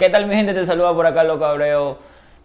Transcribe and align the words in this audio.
¿Qué 0.00 0.08
tal 0.08 0.26
mi 0.26 0.34
gente? 0.34 0.54
Te 0.54 0.64
saluda 0.64 0.94
por 0.94 1.06
acá 1.06 1.24
Loco 1.24 1.44
Abreu. 1.44 1.98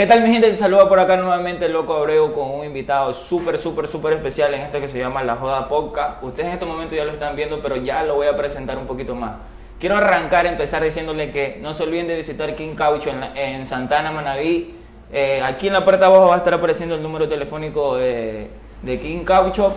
¿Qué 0.00 0.06
tal 0.06 0.22
mi 0.22 0.32
gente? 0.32 0.50
Te 0.50 0.56
saluda 0.56 0.88
por 0.88 0.98
acá 0.98 1.18
nuevamente 1.18 1.66
el 1.66 1.74
Loco 1.74 1.92
Abreu 1.94 2.32
con 2.32 2.50
un 2.52 2.64
invitado 2.64 3.12
súper, 3.12 3.58
súper, 3.58 3.86
súper 3.86 4.14
especial 4.14 4.54
en 4.54 4.62
esto 4.62 4.80
que 4.80 4.88
se 4.88 4.98
llama 4.98 5.22
La 5.22 5.36
Joda 5.36 5.68
Podcast. 5.68 6.22
Ustedes 6.22 6.46
en 6.46 6.54
este 6.54 6.64
momento 6.64 6.96
ya 6.96 7.04
lo 7.04 7.10
están 7.10 7.36
viendo, 7.36 7.60
pero 7.60 7.76
ya 7.76 8.02
lo 8.02 8.14
voy 8.14 8.26
a 8.26 8.34
presentar 8.34 8.78
un 8.78 8.86
poquito 8.86 9.14
más. 9.14 9.32
Quiero 9.78 9.98
arrancar, 9.98 10.46
empezar 10.46 10.82
diciéndole 10.82 11.30
que 11.30 11.58
no 11.60 11.74
se 11.74 11.82
olviden 11.82 12.08
de 12.08 12.16
visitar 12.16 12.54
King 12.54 12.76
Caucho 12.76 13.10
en, 13.34 13.66
Santana, 13.66 14.10
Manaví. 14.10 14.74
Eh, 15.12 15.42
aquí 15.44 15.66
en 15.66 15.74
la 15.74 15.84
puerta 15.84 16.06
abajo 16.06 16.28
va 16.28 16.36
a 16.36 16.38
estar 16.38 16.54
apareciendo 16.54 16.94
el 16.94 17.02
número 17.02 17.28
telefónico 17.28 17.98
de, 17.98 18.48
King 18.82 19.24
Caucho 19.24 19.74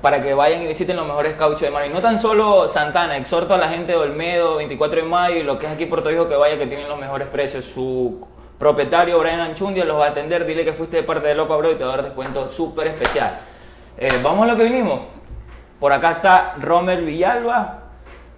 para 0.00 0.22
que 0.22 0.32
vayan 0.32 0.62
y 0.62 0.68
visiten 0.68 0.96
los 0.96 1.06
mejores 1.06 1.34
cauchos 1.34 1.60
de 1.60 1.70
Manaví. 1.70 1.92
No 1.92 2.00
tan 2.00 2.18
solo 2.18 2.68
Santana, 2.68 3.18
exhorto 3.18 3.52
a 3.52 3.58
la 3.58 3.68
gente 3.68 3.92
de 3.92 3.98
Olmedo, 3.98 4.56
24 4.56 5.02
de 5.02 5.06
mayo 5.06 5.36
y 5.36 5.42
lo 5.42 5.58
que 5.58 5.66
es 5.66 5.72
aquí 5.72 5.84
Puerto 5.84 6.08
Rico 6.08 6.26
que 6.26 6.36
vaya 6.36 6.56
que 6.56 6.66
tienen 6.66 6.88
los 6.88 6.98
mejores 6.98 7.28
precios. 7.28 7.66
Su 7.66 8.31
propietario 8.62 9.18
Brian 9.18 9.40
Anchundia 9.40 9.84
los 9.84 9.98
va 9.98 10.06
a 10.06 10.10
atender, 10.10 10.46
dile 10.46 10.64
que 10.64 10.72
fuiste 10.72 10.98
de 10.98 11.02
parte 11.02 11.26
de 11.26 11.34
Loco 11.34 11.52
Abreu 11.52 11.72
y 11.72 11.74
te 11.74 11.82
va 11.82 11.94
a 11.94 11.96
dar 11.96 12.04
descuento 12.04 12.48
súper 12.48 12.86
especial. 12.86 13.40
Eh, 13.98 14.08
vamos 14.22 14.44
a 14.44 14.52
lo 14.52 14.56
que 14.56 14.62
vinimos. 14.62 15.00
Por 15.80 15.92
acá 15.92 16.12
está 16.12 16.54
Romer 16.60 17.02
Villalba. 17.02 17.82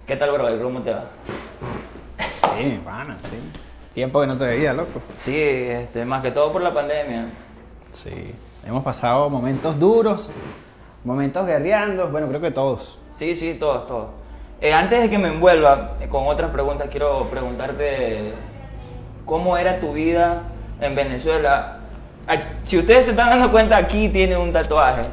¿Qué 0.07 0.15
tal, 0.15 0.31
bro? 0.31 0.47
¿Cómo 0.63 0.81
te 0.81 0.93
va? 0.93 1.03
Sí, 2.57 2.81
pana, 2.83 3.19
sí. 3.19 3.35
Tiempo 3.93 4.19
que 4.19 4.25
no 4.25 4.35
te 4.35 4.47
veía, 4.47 4.73
loco. 4.73 4.99
Sí, 5.15 5.37
este, 5.37 6.03
más 6.05 6.23
que 6.23 6.31
todo 6.31 6.51
por 6.51 6.63
la 6.63 6.73
pandemia. 6.73 7.27
Sí, 7.91 8.33
hemos 8.65 8.83
pasado 8.83 9.29
momentos 9.29 9.77
duros, 9.77 10.31
momentos 11.03 11.45
guerreando, 11.45 12.09
bueno, 12.09 12.27
creo 12.29 12.41
que 12.41 12.49
todos. 12.49 12.97
Sí, 13.13 13.35
sí, 13.35 13.57
todos, 13.59 13.85
todos. 13.85 14.09
Eh, 14.59 14.73
antes 14.73 15.03
de 15.03 15.07
que 15.07 15.19
me 15.19 15.27
envuelva 15.27 15.97
eh, 16.01 16.07
con 16.07 16.25
otras 16.25 16.49
preguntas, 16.49 16.87
quiero 16.89 17.27
preguntarte 17.29 18.33
cómo 19.25 19.57
era 19.57 19.79
tu 19.79 19.93
vida 19.93 20.43
en 20.79 20.95
Venezuela. 20.95 21.79
Si 22.63 22.77
ustedes 22.77 23.05
se 23.05 23.11
están 23.11 23.29
dando 23.29 23.51
cuenta, 23.51 23.77
aquí 23.77 24.09
tiene 24.09 24.37
un 24.37 24.51
tatuaje 24.51 25.03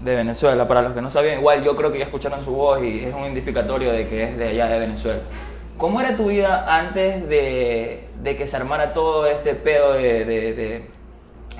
de 0.00 0.16
Venezuela. 0.16 0.66
Para 0.68 0.82
los 0.82 0.92
que 0.92 1.00
no 1.00 1.10
sabían, 1.10 1.38
igual 1.38 1.64
yo 1.64 1.76
creo 1.76 1.92
que 1.92 1.98
ya 1.98 2.04
escucharon 2.04 2.44
su 2.44 2.52
voz 2.52 2.82
y 2.82 3.00
es 3.00 3.14
un 3.14 3.22
identificatorio 3.22 3.92
de 3.92 4.08
que 4.08 4.24
es 4.24 4.36
de 4.36 4.48
allá 4.48 4.66
de 4.66 4.78
Venezuela. 4.78 5.20
¿Cómo 5.76 6.00
era 6.00 6.16
tu 6.16 6.26
vida 6.28 6.78
antes 6.78 7.28
de, 7.28 8.08
que 8.24 8.46
se 8.46 8.56
armara 8.56 8.92
todo 8.92 9.26
este 9.26 9.54
pedo 9.54 9.94
de, 9.94 10.84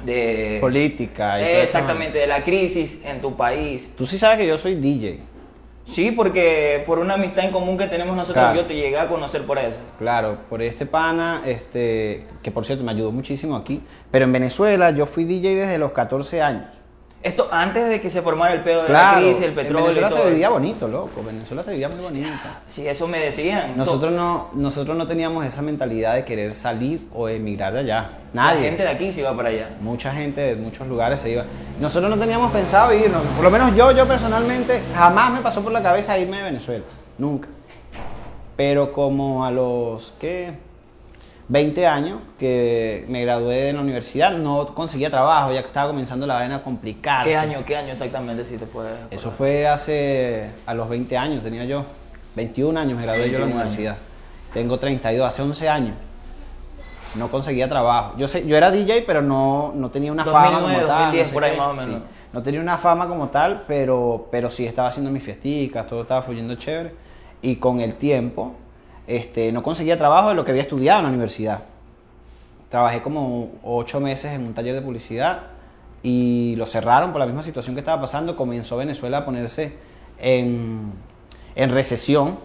de, 0.05 0.59
política? 0.61 1.41
Y 1.41 1.45
exactamente, 1.63 2.19
de 2.19 2.27
la 2.27 2.45
crisis 2.45 3.01
en 3.05 3.21
tu 3.21 3.37
país. 3.37 3.91
Tú 3.97 4.07
sí 4.07 4.19
sabes 4.19 4.39
que 4.39 4.47
yo 4.47 4.59
soy 4.59 4.77
DJ. 4.77 5.32
Sí, 5.85 6.13
porque 6.13 6.83
por 6.87 6.99
una 6.99 7.15
amistad 7.15 7.45
en 7.45 7.51
común 7.51 7.77
que 7.77 7.87
tenemos 7.87 8.17
nosotros, 8.17 8.57
yo 8.57 8.65
te 8.67 8.75
llegué 8.75 8.99
a 8.99 9.09
conocer 9.09 9.45
por 9.45 9.59
eso. 9.59 9.79
Claro, 9.99 10.39
por 10.49 10.63
este 10.63 10.87
pana, 10.87 11.43
este, 11.45 12.27
que 12.43 12.51
por 12.51 12.65
cierto 12.65 12.85
me 12.85 12.93
ayudó 12.93 13.13
muchísimo 13.13 13.57
aquí. 13.57 13.83
Pero 14.11 14.25
en 14.25 14.33
Venezuela 14.33 14.91
yo 14.91 15.07
fui 15.07 15.25
DJ 15.25 15.57
desde 15.57 15.79
los 15.79 15.93
14 15.93 16.41
años. 16.41 16.82
Esto 17.23 17.49
antes 17.53 17.89
de 17.89 18.01
que 18.01 18.11
se 18.11 18.21
formara 18.21 18.53
el 18.53 18.63
pedo 18.63 18.83
de 18.83 18.89
la 18.93 19.15
crisis, 19.17 19.43
el 19.43 19.53
petróleo. 19.53 19.89
En 19.89 19.95
Venezuela 19.95 20.11
se 20.11 20.31
vivía 20.31 20.49
bonito, 20.49 20.89
loco. 20.89 21.23
Venezuela 21.25 21.63
se 21.63 21.71
vivía 21.71 21.89
muy 21.89 22.03
bonito. 22.03 22.29
Sí, 22.67 22.87
eso 22.87 23.07
me 23.07 23.23
decían. 23.23 23.77
Nosotros 23.77 24.11
no, 24.11 24.49
nosotros 24.55 24.97
no 24.97 25.07
teníamos 25.07 25.47
esa 25.47 25.63
mentalidad 25.63 26.17
de 26.17 26.25
querer 26.25 26.53
salir 26.53 27.07
o 27.15 27.29
emigrar 27.29 27.73
de 27.75 27.81
allá. 27.81 28.09
Nadie. 28.33 28.63
La 28.63 28.67
gente 28.67 28.83
de 28.83 28.89
aquí 28.89 29.13
se 29.13 29.21
iba 29.21 29.37
para 29.37 29.51
allá. 29.51 29.71
Mucha 29.81 30.11
gente 30.11 30.41
de 30.41 30.57
muchos 30.57 30.89
lugares 30.89 31.21
se 31.21 31.31
iba. 31.31 31.45
Nosotros 31.81 32.11
no 32.11 32.19
teníamos 32.19 32.51
pensado 32.51 32.93
irnos. 32.93 33.23
Por 33.37 33.45
lo 33.45 33.51
menos 33.51 33.77
yo, 33.77 33.93
yo 33.93 34.05
personalmente, 34.07 34.83
jamás 34.97 35.31
me 35.31 35.41
pasó 35.41 35.63
por 35.63 35.71
la 35.71 35.83
cabeza 35.83 36.19
irme 36.19 36.39
de 36.39 36.43
Venezuela. 36.43 36.85
Nunca. 37.19 37.49
Pero 38.57 38.93
como 38.93 39.45
a 39.45 39.51
los, 39.53 40.13
¿qué? 40.19 40.55
20 41.53 41.87
años 41.87 42.19
que 42.39 43.05
me 43.09 43.21
gradué 43.21 43.65
de 43.65 43.73
la 43.75 43.83
universidad, 43.83 44.33
no 44.33 44.75
conseguía 44.75 45.11
trabajo, 45.11 45.53
ya 45.53 45.61
que 45.61 45.67
estaba 45.67 45.91
comenzando 45.91 46.27
la 46.27 46.35
vaina 46.35 46.57
a 46.57 46.63
complicarse. 46.63 47.29
¿Qué 47.29 47.37
año, 47.37 47.63
qué 47.67 47.77
año 47.77 47.93
exactamente, 47.93 48.47
si 48.47 48.57
te 48.57 48.65
puedes 48.65 48.95
Eso 49.11 49.31
fue 49.31 49.69
hace, 49.69 50.51
a 50.65 50.73
los 50.73 50.89
20 50.89 51.15
años 51.15 51.43
tenía 51.43 51.67
yo, 51.67 51.85
21 52.37 52.81
años 52.81 52.97
me 52.97 53.05
gradué 53.05 53.27
yo 53.27 53.35
de 53.35 53.39
la 53.41 53.45
universidad. 53.45 53.99
Tengo 54.55 54.79
32, 54.79 55.29
hace 55.29 55.43
11 55.43 55.69
años. 55.69 55.97
No 57.17 57.31
conseguía 57.31 57.69
trabajo. 57.69 58.15
Yo 58.17 58.29
sé, 58.29 58.47
yo 58.47 58.57
era 58.57 58.71
DJ, 58.71 59.03
pero 59.07 59.21
no, 59.21 59.73
no 59.75 59.91
tenía 59.91 60.11
una 60.11 60.25
fama 60.25 60.59
como 60.59 60.79
tal. 60.87 61.15
no 62.33 62.43
tenía 62.43 62.61
una 62.63 62.79
fama 62.79 63.07
como 63.07 63.29
tal, 63.29 63.65
pero, 63.69 64.27
pero 64.31 64.51
sí 64.51 64.65
estaba 64.65 64.89
haciendo 64.89 65.11
mis 65.11 65.23
fiesticas, 65.23 65.87
todo 65.87 66.01
estaba 66.01 66.23
fluyendo 66.23 66.55
chévere. 66.55 66.95
Y 67.43 67.57
con 67.57 67.81
el 67.81 67.97
tiempo, 67.97 68.55
este, 69.07 69.53
no 69.53 69.63
conseguía 69.63 69.97
trabajo 69.97 70.29
de 70.29 70.35
lo 70.35 70.45
que 70.45 70.51
había 70.53 70.63
estudiado 70.63 71.01
en 71.01 71.05
la 71.05 71.11
universidad. 71.11 71.61
Trabajé 72.69 73.03
como 73.03 73.51
ocho 73.63 74.01
meses 74.01 74.33
en 74.33 74.47
un 74.47 74.55
taller 74.55 74.75
de 74.75 74.81
publicidad 74.81 75.43
y 76.03 76.55
lo 76.57 76.67
cerraron 76.67 77.13
por 77.13 77.21
la 77.21 77.27
misma 77.27 77.43
situación 77.43 77.75
que 77.75 77.81
estaba 77.81 78.01
pasando. 78.01 78.37
Comenzó 78.37 78.77
Venezuela 78.77 79.19
a 79.19 79.25
ponerse 79.25 79.73
en, 80.19 80.93
recesión 81.55 82.39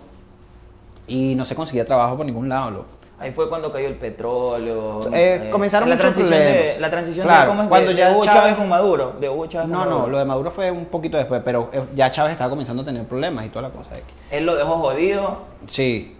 y 1.07 1.35
no 1.35 1.45
se 1.45 1.55
conseguía 1.55 1.85
trabajo 1.85 2.17
por 2.17 2.25
ningún 2.25 2.49
lado. 2.49 2.85
Ahí 3.19 3.31
fue 3.31 3.49
cuando 3.49 3.71
cayó 3.71 3.87
el 3.87 3.95
petróleo. 3.95 5.07
Eh, 5.11 5.45
eh, 5.45 5.49
comenzaron 5.49 5.89
muchos 5.89 6.13
problemas. 6.13 6.79
la 6.79 6.89
transición 6.91 7.27
de, 7.27 7.47
¿cómo 7.47 7.63
es 7.63 7.69
cuando 7.69 7.91
ya 7.91 8.11
Hugo 8.11 8.25
Chávez, 8.25 8.55
con 8.55 8.69
Maduro. 8.69 9.15
De 9.19 9.27
no, 9.65 9.85
no, 9.85 10.07
lo 10.07 10.19
de 10.19 10.25
Maduro 10.25 10.51
fue 10.51 10.69
un 10.69 10.85
poquito 10.85 11.17
después, 11.17 11.41
pero 11.43 11.69
eh, 11.73 11.81
ya 11.95 12.11
Chávez 12.11 12.33
estaba 12.33 12.49
comenzando 12.49 12.83
a 12.83 12.85
tener 12.85 13.05
problemas 13.05 13.45
y 13.45 13.49
toda 13.49 13.69
la 13.69 13.73
cosa. 13.73 13.91
Él 14.29 14.45
lo 14.45 14.55
dejó 14.55 14.77
jodido. 14.77 15.37
Sí, 15.65 16.16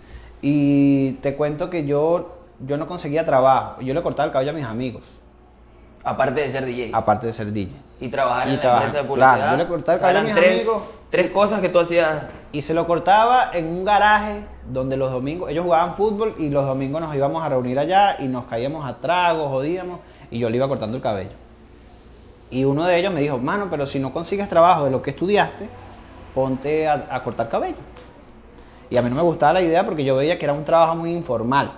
y 0.50 1.12
te 1.22 1.36
cuento 1.36 1.70
que 1.70 1.86
yo, 1.86 2.38
yo 2.66 2.78
no 2.78 2.88
conseguía 2.88 3.26
trabajo. 3.26 3.82
Yo 3.82 3.94
le 3.94 4.02
cortaba 4.02 4.28
el 4.28 4.32
cabello 4.32 4.52
a 4.52 4.54
mis 4.54 4.64
amigos. 4.64 5.04
Aparte 6.06 6.40
de 6.40 6.50
ser 6.50 6.66
DJ. 6.66 6.92
Aparte 6.94 7.28
de 7.28 7.34
ser 7.34 7.52
DJ. 7.52 7.76
Y 8.00 8.08
trabajar 8.08 8.48
en 8.48 8.56
la 8.56 8.76
empresa 8.76 9.02
de 9.02 9.04
publicidad. 9.04 9.36
Claro, 9.36 9.52
yo 9.52 9.58
le 9.58 9.68
cortaba 9.68 9.96
el 9.96 10.00
cabello 10.00 10.20
a 10.20 10.24
mis 10.24 10.36
tres, 10.36 10.62
amigos. 10.62 10.84
Tres 11.10 11.32
cosas 11.32 11.60
que 11.60 11.68
tú 11.68 11.80
hacías. 11.80 12.24
Y 12.54 12.62
se 12.62 12.74
lo 12.74 12.88
cortaba 12.88 13.52
en 13.52 13.68
un 13.68 13.84
garaje 13.84 14.46
donde 14.72 14.96
los 14.96 15.12
domingos, 15.12 15.52
ellos 15.52 15.66
jugaban 15.66 15.96
fútbol 15.96 16.34
y 16.38 16.48
los 16.48 16.66
domingos 16.66 17.02
nos 17.02 17.14
íbamos 17.14 17.44
a 17.44 17.50
reunir 17.50 17.78
allá 17.78 18.16
y 18.18 18.30
nos 18.30 18.46
caíamos 18.46 18.86
a 18.86 19.02
tragos, 19.02 19.52
jodíamos 19.52 20.00
y 20.32 20.40
yo 20.40 20.50
le 20.50 20.56
iba 20.56 20.68
cortando 20.70 20.96
el 20.96 21.04
cabello. 21.04 21.32
Y 22.52 22.64
uno 22.64 22.86
de 22.86 22.98
ellos 22.98 23.12
me 23.12 23.20
dijo, 23.20 23.38
mano, 23.38 23.68
pero 23.70 23.86
si 23.86 24.00
no 24.00 24.14
consigues 24.14 24.48
trabajo 24.48 24.86
de 24.86 24.92
lo 24.92 25.02
que 25.02 25.10
estudiaste, 25.10 25.68
ponte 26.34 26.88
a, 26.88 27.08
a 27.12 27.22
cortar 27.22 27.50
cabello. 27.50 27.76
Y 28.90 28.98
a 28.98 29.02
mí 29.02 29.10
no 29.10 29.16
me 29.16 29.22
gustaba 29.22 29.54
la 29.54 29.62
idea 29.62 29.86
porque 29.86 30.04
yo 30.04 30.16
veía 30.16 30.38
que 30.38 30.46
era 30.46 30.54
un 30.54 30.64
trabajo 30.64 30.96
muy 30.96 31.14
informal. 31.14 31.72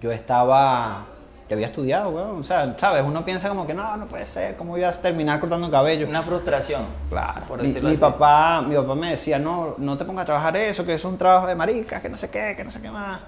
yo 0.00 0.12
estaba, 0.12 1.06
yo 1.48 1.54
había 1.56 1.66
estudiado, 1.66 2.10
weón. 2.10 2.38
O 2.40 2.42
sea, 2.44 2.74
¿sabes? 2.78 3.02
Uno 3.04 3.24
piensa 3.24 3.48
como 3.48 3.66
que 3.66 3.74
no, 3.74 3.96
no 3.96 4.06
puede 4.06 4.24
ser, 4.26 4.56
¿cómo 4.56 4.72
voy 4.72 4.84
a 4.84 4.92
terminar 4.92 5.40
cortando 5.40 5.68
cabello? 5.70 6.06
Una 6.08 6.22
frustración. 6.22 6.82
Claro. 7.08 7.40
Por 7.48 7.62
Mi, 7.62 7.96
papá, 7.96 8.62
mi 8.62 8.76
papá 8.76 8.94
me 8.94 9.10
decía, 9.10 9.38
no, 9.40 9.74
no 9.78 9.98
te 9.98 10.04
pongas 10.04 10.22
a 10.22 10.26
trabajar 10.26 10.56
eso, 10.56 10.86
que 10.86 10.94
es 10.94 11.04
un 11.04 11.18
trabajo 11.18 11.46
de 11.48 11.54
marica, 11.56 12.00
que 12.00 12.08
no 12.08 12.16
sé 12.16 12.30
qué, 12.30 12.54
que 12.56 12.62
no 12.62 12.70
sé 12.70 12.80
qué 12.80 12.90
más. 12.90 13.18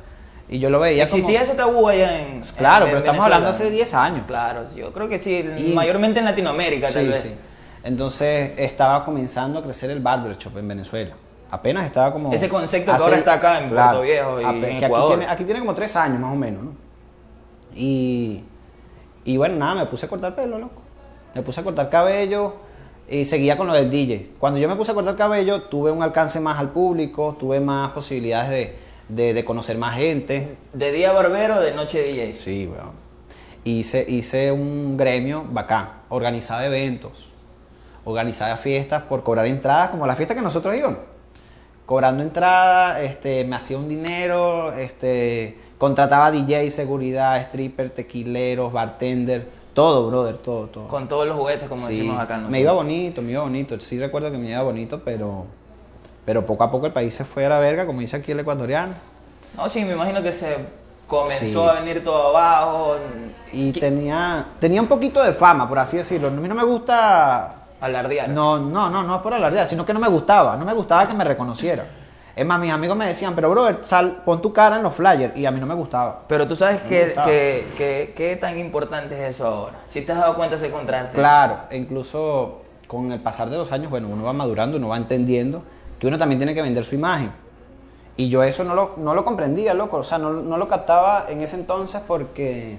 Y 0.49 0.59
yo 0.61 0.69
lo 0.71 0.79
veía 0.81 1.09
como... 1.09 1.19
¿Existía 1.19 1.43
ese 1.43 1.55
tabú 1.55 1.89
allá 1.89 2.21
en. 2.21 2.41
Claro, 2.57 2.85
en- 2.87 2.91
pero 2.91 2.99
estamos 2.99 3.25
hablando 3.25 3.49
hace 3.49 3.71
10 3.71 3.95
años. 3.95 4.25
Claro, 4.29 4.65
yo 4.77 4.93
creo 4.93 5.09
que 5.09 5.19
sí, 5.19 5.45
Y- 5.59 5.73
mayormente 5.75 6.19
en 6.21 6.25
Latinoamérica, 6.25 6.89
tal 6.93 7.03
Sí, 7.05 7.09
vez. 7.11 7.21
sí. 7.23 7.35
Entonces 7.83 8.53
estaba 8.59 9.05
comenzando 9.05 9.59
a 9.59 9.63
crecer 9.63 9.91
el 9.91 10.01
barbershop 10.01 10.57
en 10.59 10.69
Venezuela. 10.69 11.15
Apenas 11.51 11.85
estaba 11.87 12.13
como... 12.13 12.33
Ese 12.33 12.49
concepto 12.49 12.93
que 12.93 13.03
ahora 13.03 13.17
está 13.19 13.35
acá 13.35 13.59
en 13.61 13.71
Puerto 13.71 14.03
Viejo 14.03 14.41
y 14.41 14.45
en 14.45 14.51
aquí 14.85 14.95
tiene, 15.09 15.27
aquí 15.27 15.45
tiene 15.45 15.61
como 15.61 15.75
tres 15.75 15.97
años 15.97 16.21
más 16.21 16.33
o 16.33 16.37
menos, 16.37 16.63
¿no? 16.63 16.71
Y, 17.75 18.43
y 19.25 19.37
bueno, 19.37 19.57
nada, 19.57 19.75
me 19.75 19.87
puse 19.87 20.07
a 20.07 20.09
cortar 20.09 20.35
pelo, 20.35 20.59
loco. 20.59 20.83
Me 21.35 21.43
puse 21.43 21.61
a 21.61 21.65
cortar 21.65 21.89
cabello 21.91 22.55
y 23.09 23.25
seguía 23.25 23.57
con 23.57 23.67
lo 23.67 23.75
del 23.75 23.91
DJ. 23.91 24.33
Cuando 24.39 24.59
yo 24.59 24.69
me 24.69 24.77
puse 24.77 24.93
a 24.93 24.95
cortar 24.95 25.17
cabello, 25.17 25.63
tuve 25.63 25.91
un 25.91 26.03
alcance 26.03 26.41
más 26.41 26.59
al 26.59 26.71
público, 26.71 27.37
tuve 27.39 27.61
más 27.61 27.91
posibilidades 27.91 28.51
de, 28.51 28.77
de- 29.09 29.35
de 29.35 29.45
conocer 29.45 29.77
más 29.79 29.97
gente. 29.97 30.57
De 30.73 30.93
día 30.93 31.13
barbero, 31.13 31.61
de 31.61 31.73
noche 31.75 32.03
DJ. 32.03 32.33
Sí, 32.33 32.69
weón. 32.73 32.93
Hice, 33.65 34.05
hice 34.09 34.51
un 34.53 34.97
gremio 34.97 35.45
bacán, 35.51 35.91
organizaba 36.09 36.65
eventos, 36.65 37.29
organizaba 38.05 38.57
fiestas 38.57 39.03
por 39.03 39.23
cobrar 39.23 39.47
entradas, 39.47 39.91
como 39.91 40.07
la 40.07 40.17
fiesta 40.17 40.35
que 40.35 40.41
nosotros 40.43 40.75
íbamos. 40.77 40.99
Cobrando 41.91 42.23
entrada, 42.23 43.01
este, 43.03 43.43
me 43.43 43.57
hacía 43.57 43.77
un 43.77 43.89
dinero, 43.89 44.73
este, 44.73 45.59
contrataba 45.77 46.31
DJ, 46.31 46.71
seguridad, 46.71 47.37
stripper, 47.41 47.91
tequileros, 47.91 48.73
bartender, 48.73 49.49
todo, 49.75 50.07
brother, 50.09 50.37
todo, 50.37 50.69
todo. 50.69 50.87
Con 50.87 51.09
todos 51.09 51.27
los 51.27 51.37
juguetes, 51.37 51.69
como 51.69 51.89
Sí, 51.89 51.95
decimos 51.95 52.15
acá. 52.21 52.35
nosotros. 52.35 52.53
me 52.53 52.61
iba 52.61 52.71
bonito, 52.71 53.23
me 53.23 53.33
iba 53.33 53.43
bonito. 53.43 53.81
Sí 53.81 53.99
recuerdo 53.99 54.31
que 54.31 54.39
me 54.39 54.51
iba 54.51 54.63
bonito, 54.63 55.03
pero, 55.05 55.47
pero 56.25 56.47
poco 56.47 56.63
a 56.63 56.71
poco 56.71 56.87
el 56.87 56.93
país 56.93 57.13
se 57.13 57.25
fue 57.25 57.45
a 57.47 57.49
la 57.49 57.59
verga, 57.59 57.85
como 57.87 57.99
dice 57.99 58.15
aquí 58.15 58.31
el 58.31 58.39
ecuatoriano. 58.39 58.93
No, 59.57 59.69
sí, 59.69 59.85
me 59.85 59.95
imagino 59.95 60.23
que 60.23 60.31
se 60.31 60.59
comenzó 61.09 61.65
Sí. 61.65 61.69
a 61.77 61.81
venir 61.81 62.05
todo 62.05 62.29
abajo. 62.29 62.99
Y 63.53 63.73
¿Qué- 63.73 63.81
tenía, 63.81 64.47
tenía 64.61 64.81
un 64.81 64.87
poquito 64.87 65.21
de 65.25 65.33
fama, 65.33 65.69
por 65.69 65.81
así 65.81 65.97
decirlo. 65.97 66.29
A 66.29 66.31
mí 66.31 66.47
no 66.47 66.55
me 66.55 66.63
gusta. 66.63 67.57
Alardear. 67.81 68.29
No, 68.29 68.59
no, 68.59 68.91
no, 68.91 69.03
no 69.03 69.17
es 69.17 69.23
por 69.23 69.33
alardear, 69.35 69.67
sino 69.67 69.85
que 69.87 69.93
no 69.95 70.01
me 70.01 70.09
gustaba. 70.09 70.57
No 70.57 70.65
me 70.65 70.75
gustaba 70.75 71.07
que 71.09 71.15
me 71.15 71.25
reconocieran. 71.25 71.87
Es 72.37 72.47
más, 72.47 72.61
mis 72.61 72.73
amigos 72.73 72.97
me 72.97 73.07
decían, 73.07 73.35
pero 73.35 73.51
brother, 73.51 73.81
sal, 73.85 74.23
pon 74.25 74.41
tu 74.41 74.53
cara 74.53 74.77
en 74.77 74.83
los 74.83 74.95
flyers. 74.95 75.37
Y 75.37 75.47
a 75.47 75.51
mí 75.51 75.59
no 75.61 75.67
me 75.67 75.75
gustaba. 75.75 76.21
Pero 76.29 76.47
tú 76.47 76.55
sabes 76.57 76.81
que, 76.83 77.13
que, 77.25 77.67
que- 77.77 78.15
qué 78.17 78.37
tan 78.37 78.59
importante 78.59 79.15
es 79.15 79.37
eso 79.37 79.47
ahora. 79.47 79.75
Si 79.89 80.03
te 80.03 80.13
has 80.13 80.19
dado 80.19 80.35
cuenta 80.37 80.57
ese 80.57 80.71
contraste. 80.71 81.15
Claro, 81.15 81.61
e 81.71 81.77
incluso 81.77 82.63
con 82.87 83.11
el 83.13 83.21
pasar 83.21 83.51
de 83.51 83.57
los 83.57 83.73
años, 83.73 83.91
bueno, 83.91 84.09
uno 84.09 84.25
va 84.25 84.33
madurando, 84.33 84.77
uno 84.77 84.89
va 84.89 84.97
entendiendo 84.97 85.63
que 85.99 86.07
uno 86.07 86.17
también 86.19 86.39
tiene 86.39 86.55
que 86.55 86.63
vender 86.63 86.85
su 86.85 86.95
imagen. 86.95 87.31
Y 88.17 88.29
yo 88.29 88.43
eso 88.43 88.65
no 88.65 88.75
lo, 88.75 88.93
no 88.99 89.15
lo 89.15 89.25
comprendía, 89.25 89.75
loco. 89.75 89.99
O 89.99 90.03
sea, 90.03 90.19
no, 90.19 90.31
no 90.33 90.57
lo 90.57 90.69
captaba 90.69 91.27
en 91.29 91.43
ese 91.43 91.57
entonces 91.57 92.01
porque 92.07 92.79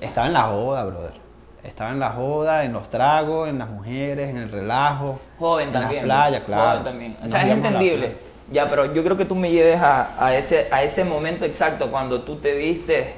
estaba 0.00 0.26
en 0.26 0.32
la 0.32 0.42
joda, 0.42 0.84
brother. 0.84 1.23
Estaba 1.64 1.90
en 1.90 1.98
la 2.00 2.10
joda, 2.10 2.64
en 2.64 2.72
los 2.74 2.88
tragos, 2.90 3.48
en 3.48 3.58
las 3.58 3.68
mujeres, 3.70 4.28
en 4.30 4.36
el 4.36 4.50
relajo. 4.50 5.18
Joven 5.38 5.68
en 5.68 5.72
también. 5.72 6.06
las 6.06 6.16
playas, 6.18 6.40
¿no? 6.40 6.46
claro. 6.46 6.70
Joven 6.70 6.84
también. 6.84 7.16
O 7.18 7.22
Nos 7.22 7.30
sea, 7.30 7.40
es 7.42 7.48
la 7.48 7.54
entendible. 7.54 8.06
playa. 8.08 8.20
Ya, 8.52 8.68
pero 8.68 8.92
yo 8.92 9.02
creo 9.02 9.16
que 9.16 9.24
tú 9.24 9.34
me 9.34 9.50
lleves 9.50 9.80
a, 9.80 10.22
a 10.22 10.36
ese, 10.36 10.68
a 10.70 10.82
ese 10.82 11.02
momento 11.04 11.46
exacto 11.46 11.90
cuando 11.90 12.20
tú 12.22 12.36
te 12.36 12.54
viste. 12.54 13.14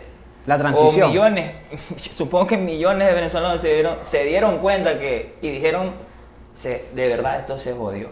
La 0.46 0.56
transición. 0.56 1.06
O 1.06 1.08
millones, 1.08 1.50
supongo 2.14 2.46
que 2.46 2.56
millones 2.56 3.08
de 3.08 3.14
venezolanos 3.14 3.60
se 3.60 3.74
dieron, 3.74 3.96
se 4.02 4.22
dieron 4.24 4.58
cuenta 4.58 4.96
que 5.00 5.34
y 5.42 5.50
dijeron, 5.50 5.90
se, 6.54 6.84
de 6.94 7.08
verdad 7.08 7.40
esto 7.40 7.58
se 7.58 7.72
jodió. 7.72 8.08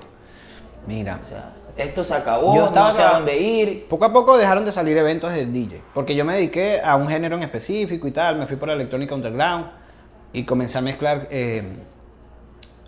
Mira, 0.88 1.20
O 1.22 1.25
sea, 1.25 1.52
esto 1.76 2.02
se 2.02 2.12
acabó, 2.14 2.56
Yo 2.56 2.66
estaba 2.66 2.88
no 2.88 2.94
sé 2.96 3.02
a 3.02 3.10
dónde 3.12 3.38
ir. 3.38 3.86
Poco 3.88 4.04
a 4.04 4.12
poco 4.12 4.36
dejaron 4.36 4.64
de 4.64 4.72
salir 4.72 4.98
eventos 4.98 5.32
de 5.32 5.46
DJ, 5.46 5.81
porque 5.94 6.16
yo 6.16 6.25
me 6.25 6.34
dediqué 6.34 6.81
a 6.84 6.96
un 6.96 7.06
género 7.06 7.36
en 7.36 7.44
específico 7.44 8.08
y 8.08 8.10
tal, 8.10 8.36
me 8.36 8.46
fui 8.46 8.56
por 8.56 8.66
la 8.69 8.75
electrónica 8.75 9.14
underground 9.14 9.83
y 10.34 10.44
comencé 10.44 10.76
a 10.76 10.81
mezclar, 10.82 11.28
eh, 11.31 11.62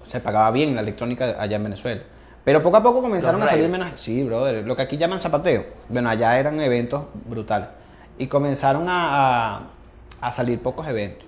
se 0.06 0.20
pagaba 0.20 0.50
bien 0.50 0.74
la 0.74 0.82
electrónica 0.82 1.36
allá 1.40 1.56
en 1.56 1.64
Venezuela. 1.64 2.02
Pero 2.44 2.62
poco 2.62 2.76
a 2.76 2.82
poco 2.82 3.00
comenzaron 3.02 3.42
a 3.42 3.46
salir 3.48 3.68
menos, 3.70 3.88
sí, 3.98 4.22
brother, 4.22 4.64
lo 4.66 4.76
que 4.76 4.82
aquí 4.82 4.96
llaman 4.98 5.20
zapateo. 5.20 5.64
Bueno, 5.88 6.08
allá 6.10 6.38
eran 6.38 6.60
eventos 6.60 7.04
brutales. 7.24 7.68
Y 8.18 8.26
comenzaron 8.28 8.88
a, 8.88 9.56
a- 9.56 9.62
a 10.20 10.32
salir 10.32 10.60
pocos 10.60 10.86
eventos. 10.86 11.26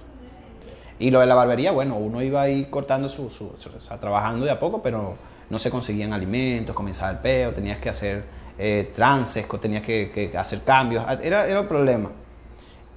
Y 1.00 1.10
lo 1.10 1.20
de 1.20 1.26
la 1.26 1.34
barbería, 1.34 1.72
bueno, 1.72 1.96
uno 1.96 2.22
iba 2.22 2.40
ahí 2.42 2.66
cortando 2.66 3.08
su, 3.08 3.30
su- 3.30 3.54
su- 3.58 3.68
o 3.76 3.80
sea, 3.80 3.98
trabajando 3.98 4.44
de 4.44 4.50
a 4.52 4.58
poco, 4.58 4.80
pero 4.82 5.16
no 5.50 5.58
se 5.58 5.70
conseguían 5.70 6.12
alimentos, 6.12 6.74
comenzaba 6.74 7.10
el 7.10 7.18
peo, 7.18 7.52
tenías 7.52 7.78
que 7.78 7.88
hacer 7.88 8.24
eh, 8.58 8.90
trances, 8.94 9.46
tenías 9.60 9.82
que, 9.82 10.10
que 10.12 10.36
hacer 10.36 10.62
cambios, 10.62 11.04
era, 11.22 11.46
era 11.46 11.60
un 11.60 11.68
problema. 11.68 12.10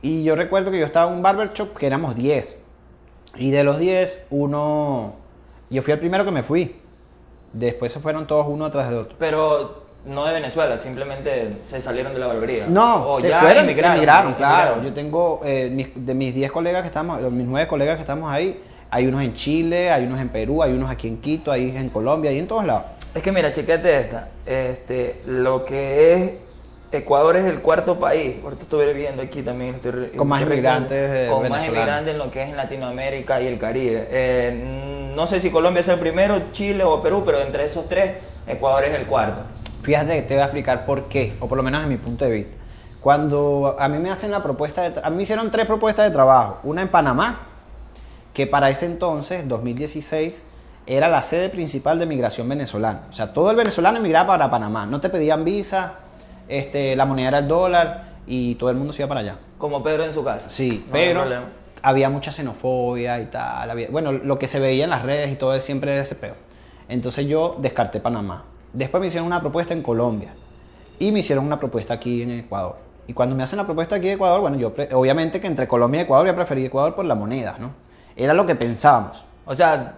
Y 0.03 0.23
yo 0.23 0.35
recuerdo 0.35 0.71
que 0.71 0.79
yo 0.79 0.85
estaba 0.85 1.09
en 1.11 1.17
un 1.17 1.23
barber 1.23 1.53
shop 1.53 1.75
que 1.77 1.85
éramos 1.87 2.15
10. 2.15 2.57
Y 3.37 3.51
de 3.51 3.63
los 3.63 3.79
10, 3.79 4.25
uno, 4.31 5.15
yo 5.69 5.81
fui 5.81 5.93
el 5.93 5.99
primero 5.99 6.25
que 6.25 6.31
me 6.31 6.43
fui. 6.43 6.75
Después 7.53 7.91
se 7.91 7.99
fueron 7.99 8.27
todos 8.27 8.47
uno 8.47 8.65
atrás 8.65 8.89
de 8.89 8.97
otro. 8.97 9.15
Pero 9.19 9.83
no 10.05 10.25
de 10.25 10.33
Venezuela, 10.33 10.77
simplemente 10.77 11.57
se 11.67 11.79
salieron 11.81 12.13
de 12.13 12.19
la 12.19 12.27
barbería. 12.27 12.65
No, 12.67 13.07
O 13.09 13.19
se 13.19 13.29
ya 13.29 13.39
fueron, 13.41 13.65
emigraron, 13.65 13.97
emigraron, 13.97 14.33
claro. 14.33 14.55
emigraron. 14.73 14.83
Yo 14.85 14.93
tengo, 14.93 15.41
eh, 15.43 15.69
mis- 15.71 15.89
de 15.93 16.13
mis 16.13 16.33
10 16.33 16.51
colegas 16.51 16.81
que 16.81 16.87
estamos, 16.87 17.21
mis 17.31 17.47
9 17.47 17.67
colegas 17.67 17.95
que 17.97 18.01
estamos 18.01 18.31
ahí, 18.31 18.61
hay 18.89 19.07
unos 19.07 19.21
en 19.21 19.33
Chile, 19.33 19.91
hay 19.91 20.05
unos 20.05 20.19
en 20.19 20.29
Perú, 20.29 20.63
hay 20.63 20.73
unos 20.73 20.89
aquí 20.89 21.07
en 21.07 21.17
Quito, 21.21 21.51
hay 21.51 21.75
en 21.75 21.89
Colombia, 21.89 22.31
hay 22.31 22.39
en 22.39 22.47
todos 22.47 22.65
lados. 22.65 22.83
Es 23.13 23.21
que 23.21 23.31
mira, 23.31 23.53
chequete 23.53 23.99
esta. 23.99 24.29
Este, 24.45 25.21
lo 25.25 25.63
que 25.65 26.13
es 26.13 26.31
Ecuador 26.91 27.37
es 27.37 27.45
el 27.45 27.59
cuarto 27.61 27.97
país. 27.99 28.35
Ahorita 28.43 28.63
estuve 28.63 28.93
viendo 28.93 29.21
aquí 29.21 29.41
también. 29.41 29.75
estoy- 29.75 30.09
Con 30.17 30.27
más 30.27 30.41
inmigrantes, 30.41 31.09
eh, 31.09 31.27
Con 31.31 31.47
más 31.47 31.65
inmigrantes 31.65 32.11
en 32.13 32.17
lo 32.17 32.29
que 32.29 32.43
es 32.43 32.49
en 32.49 32.57
Latinoamérica 32.57 33.39
y 33.41 33.47
el 33.47 33.57
Caribe. 33.57 34.07
Eh, 34.11 35.11
no 35.15 35.25
sé 35.25 35.39
si 35.39 35.49
Colombia 35.49 35.79
es 35.79 35.87
el 35.87 35.99
primero, 35.99 36.51
Chile 36.51 36.83
o 36.83 37.01
Perú, 37.01 37.23
pero 37.25 37.41
entre 37.41 37.63
esos 37.65 37.87
tres, 37.87 38.15
Ecuador 38.45 38.83
es 38.83 38.93
el 38.99 39.05
cuarto. 39.05 39.41
Fíjate 39.83 40.15
que 40.15 40.21
te 40.23 40.33
voy 40.33 40.41
a 40.41 40.45
explicar 40.45 40.85
por 40.85 41.05
qué, 41.07 41.33
o 41.39 41.47
por 41.47 41.57
lo 41.57 41.63
menos 41.63 41.81
desde 41.81 41.93
mi 41.95 41.97
punto 41.97 42.25
de 42.25 42.31
vista. 42.31 42.57
Cuando 42.99 43.75
a 43.79 43.87
mí 43.87 43.97
me 43.97 44.11
hacen 44.11 44.29
la 44.29 44.43
propuesta 44.43 44.87
de 44.89 44.99
a 45.01 45.09
mí 45.09 45.15
me 45.17 45.23
hicieron 45.23 45.49
tres 45.49 45.65
propuestas 45.65 46.05
de 46.05 46.11
trabajo, 46.11 46.59
una 46.63 46.81
en 46.81 46.87
Panamá, 46.89 47.47
que 48.33 48.45
para 48.47 48.69
ese 48.69 48.85
entonces, 48.85 49.47
2016, 49.47 50.45
era 50.85 51.07
la 51.07 51.21
sede 51.21 51.49
principal 51.49 51.97
de 51.99 52.05
migración 52.05 52.47
venezolana. 52.49 53.03
O 53.09 53.13
sea, 53.13 53.33
todo 53.33 53.49
el 53.49 53.55
venezolano 53.55 53.97
emigraba 53.97 54.27
para 54.27 54.51
Panamá, 54.51 54.85
no 54.85 54.99
te 55.01 55.09
pedían 55.09 55.43
visa, 55.43 55.93
este, 56.57 56.95
la 56.95 57.05
moneda 57.05 57.29
era 57.29 57.37
el 57.39 57.47
dólar 57.47 58.03
y 58.27 58.55
todo 58.55 58.69
el 58.69 58.75
mundo 58.77 58.93
se 58.93 59.01
iba 59.01 59.09
para 59.09 59.21
allá. 59.21 59.37
Como 59.57 59.81
Pedro 59.83 60.03
en 60.03 60.13
su 60.13 60.23
casa. 60.23 60.49
Sí, 60.49 60.83
No 60.87 60.91
pero 60.91 61.23
había 61.83 62.09
mucha 62.09 62.31
xenofobia 62.31 63.19
y 63.19 63.25
tal. 63.27 63.69
había- 63.71 63.89
bueno, 63.89 64.11
lo 64.11 64.37
que 64.37 64.47
se 64.47 64.59
veía 64.59 64.83
en 64.83 64.89
las 64.91 65.01
redes 65.03 65.31
y 65.31 65.35
todo 65.35 65.53
es 65.55 65.63
siempre 65.63 65.97
ese 65.99 66.15
peo. 66.15 66.35
Entonces 66.89 67.25
yo 67.27 67.57
descarté 67.59 67.99
Panamá. 67.99 68.43
Después 68.73 69.01
me 69.01 69.07
hicieron 69.07 69.27
una 69.27 69.39
propuesta 69.41 69.73
en 69.73 69.81
Colombia 69.81 70.33
y 70.99 71.11
me 71.11 71.19
hicieron 71.19 71.45
una 71.45 71.57
propuesta 71.59 71.93
aquí 71.95 72.21
en 72.21 72.31
Ecuador. 72.31 72.77
Y 73.07 73.13
cuando 73.13 73.35
me 73.35 73.43
hacen 73.43 73.57
la 73.57 73.65
propuesta 73.65 73.95
aquí 73.95 74.07
en 74.09 74.13
Ecuador, 74.15 74.41
bueno, 74.41 74.57
yo 74.57 74.73
obviamente 74.93 75.41
que 75.41 75.47
entre 75.47 75.67
Colombia 75.67 76.01
y 76.01 76.03
Ecuador 76.03 76.27
yo 76.27 76.35
preferí 76.35 76.65
Ecuador 76.65 76.95
por 76.95 77.05
la 77.05 77.15
moneda, 77.15 77.55
¿no? 77.59 77.71
Era 78.15 78.33
lo 78.33 78.45
que 78.45 78.55
pensábamos. 78.55 79.23
O 79.45 79.55
sea, 79.55 79.95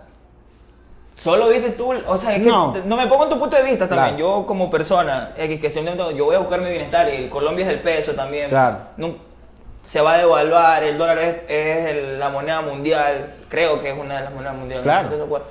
solo 1.15 1.49
viste 1.49 1.69
tú, 1.71 1.93
o 2.07 2.17
sea, 2.17 2.35
es 2.35 2.41
que 2.43 2.49
No. 2.49 2.73
no, 2.85 2.97
me 2.97 3.07
pongo 3.07 3.23
en 3.25 3.29
tu 3.29 3.39
punto 3.39 3.55
de 3.55 3.63
vista 3.63 3.87
también. 3.87 4.15
Claro. 4.15 4.39
Yo 4.41 4.45
como 4.45 4.69
persona, 4.69 5.33
X, 5.37 5.59
que 5.61 5.69
simplemente 5.69 6.15
yo 6.15 6.25
voy 6.25 6.35
a 6.35 6.39
buscar 6.39 6.59
mi 6.61 6.69
bienestar 6.69 7.07
y 7.13 7.27
Colombia 7.27 7.65
es 7.65 7.71
el 7.73 7.79
peso 7.79 8.13
también. 8.13 8.49
Claro. 8.49 8.77
Se 9.85 9.99
va 10.01 10.13
a 10.13 10.17
devaluar, 10.17 10.81
el 10.83 10.97
dólar 10.97 11.17
es, 11.19 11.35
es 11.49 11.85
el- 11.95 12.19
la 12.19 12.29
moneda 12.29 12.61
mundial, 12.61 13.33
creo 13.49 13.81
que 13.81 13.89
es 13.91 13.97
una 13.97 14.17
de 14.17 14.23
las 14.23 14.33
monedas 14.33 14.55
mundiales. 14.55 14.83
Claro. 14.83 15.09
no 15.09 15.17
sé 15.17 15.29
cuál. 15.29 15.41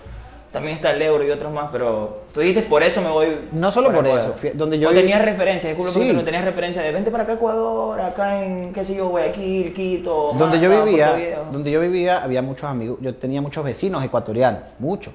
También 0.50 0.76
está 0.76 0.90
el 0.90 1.00
euro 1.00 1.24
y 1.24 1.30
otros 1.30 1.50
más, 1.52 1.68
pero 1.72 2.24
tú 2.34 2.40
dijiste 2.40 2.62
por 2.62 2.82
eso 2.82 3.00
me 3.00 3.08
voy. 3.08 3.48
No 3.52 3.70
solo 3.70 3.90
por 3.92 4.06
eso, 4.06 4.34
donde 4.54 4.78
yo 4.78 4.88
O 4.88 4.92
vi- 4.92 4.98
tenías 5.00 5.22
referencia, 5.24 5.68
disculpa, 5.70 5.92
Sí. 5.92 6.12
no 6.12 6.22
tenías 6.24 6.44
referencia 6.44 6.82
de 6.82 6.92
vente 6.92 7.10
para 7.10 7.22
acá 7.24 7.34
Ecuador, 7.34 7.98
acá 8.00 8.42
en, 8.44 8.70
qué 8.72 8.84
sé 8.84 8.94
yo, 8.94 9.08
Guayaquil, 9.08 9.72
Quito. 9.72 10.32
Donde 10.36 10.60
yo 10.60 10.68
Manta, 10.68 10.84
vivía, 10.84 11.38
donde 11.50 11.70
yo 11.70 11.80
vivía 11.80 12.22
había 12.22 12.42
muchos 12.42 12.64
amigos, 12.68 12.98
yo 13.00 13.14
tenía 13.14 13.40
muchos 13.40 13.64
vecinos 13.64 14.04
ecuatorianos, 14.04 14.60
muchos. 14.78 15.14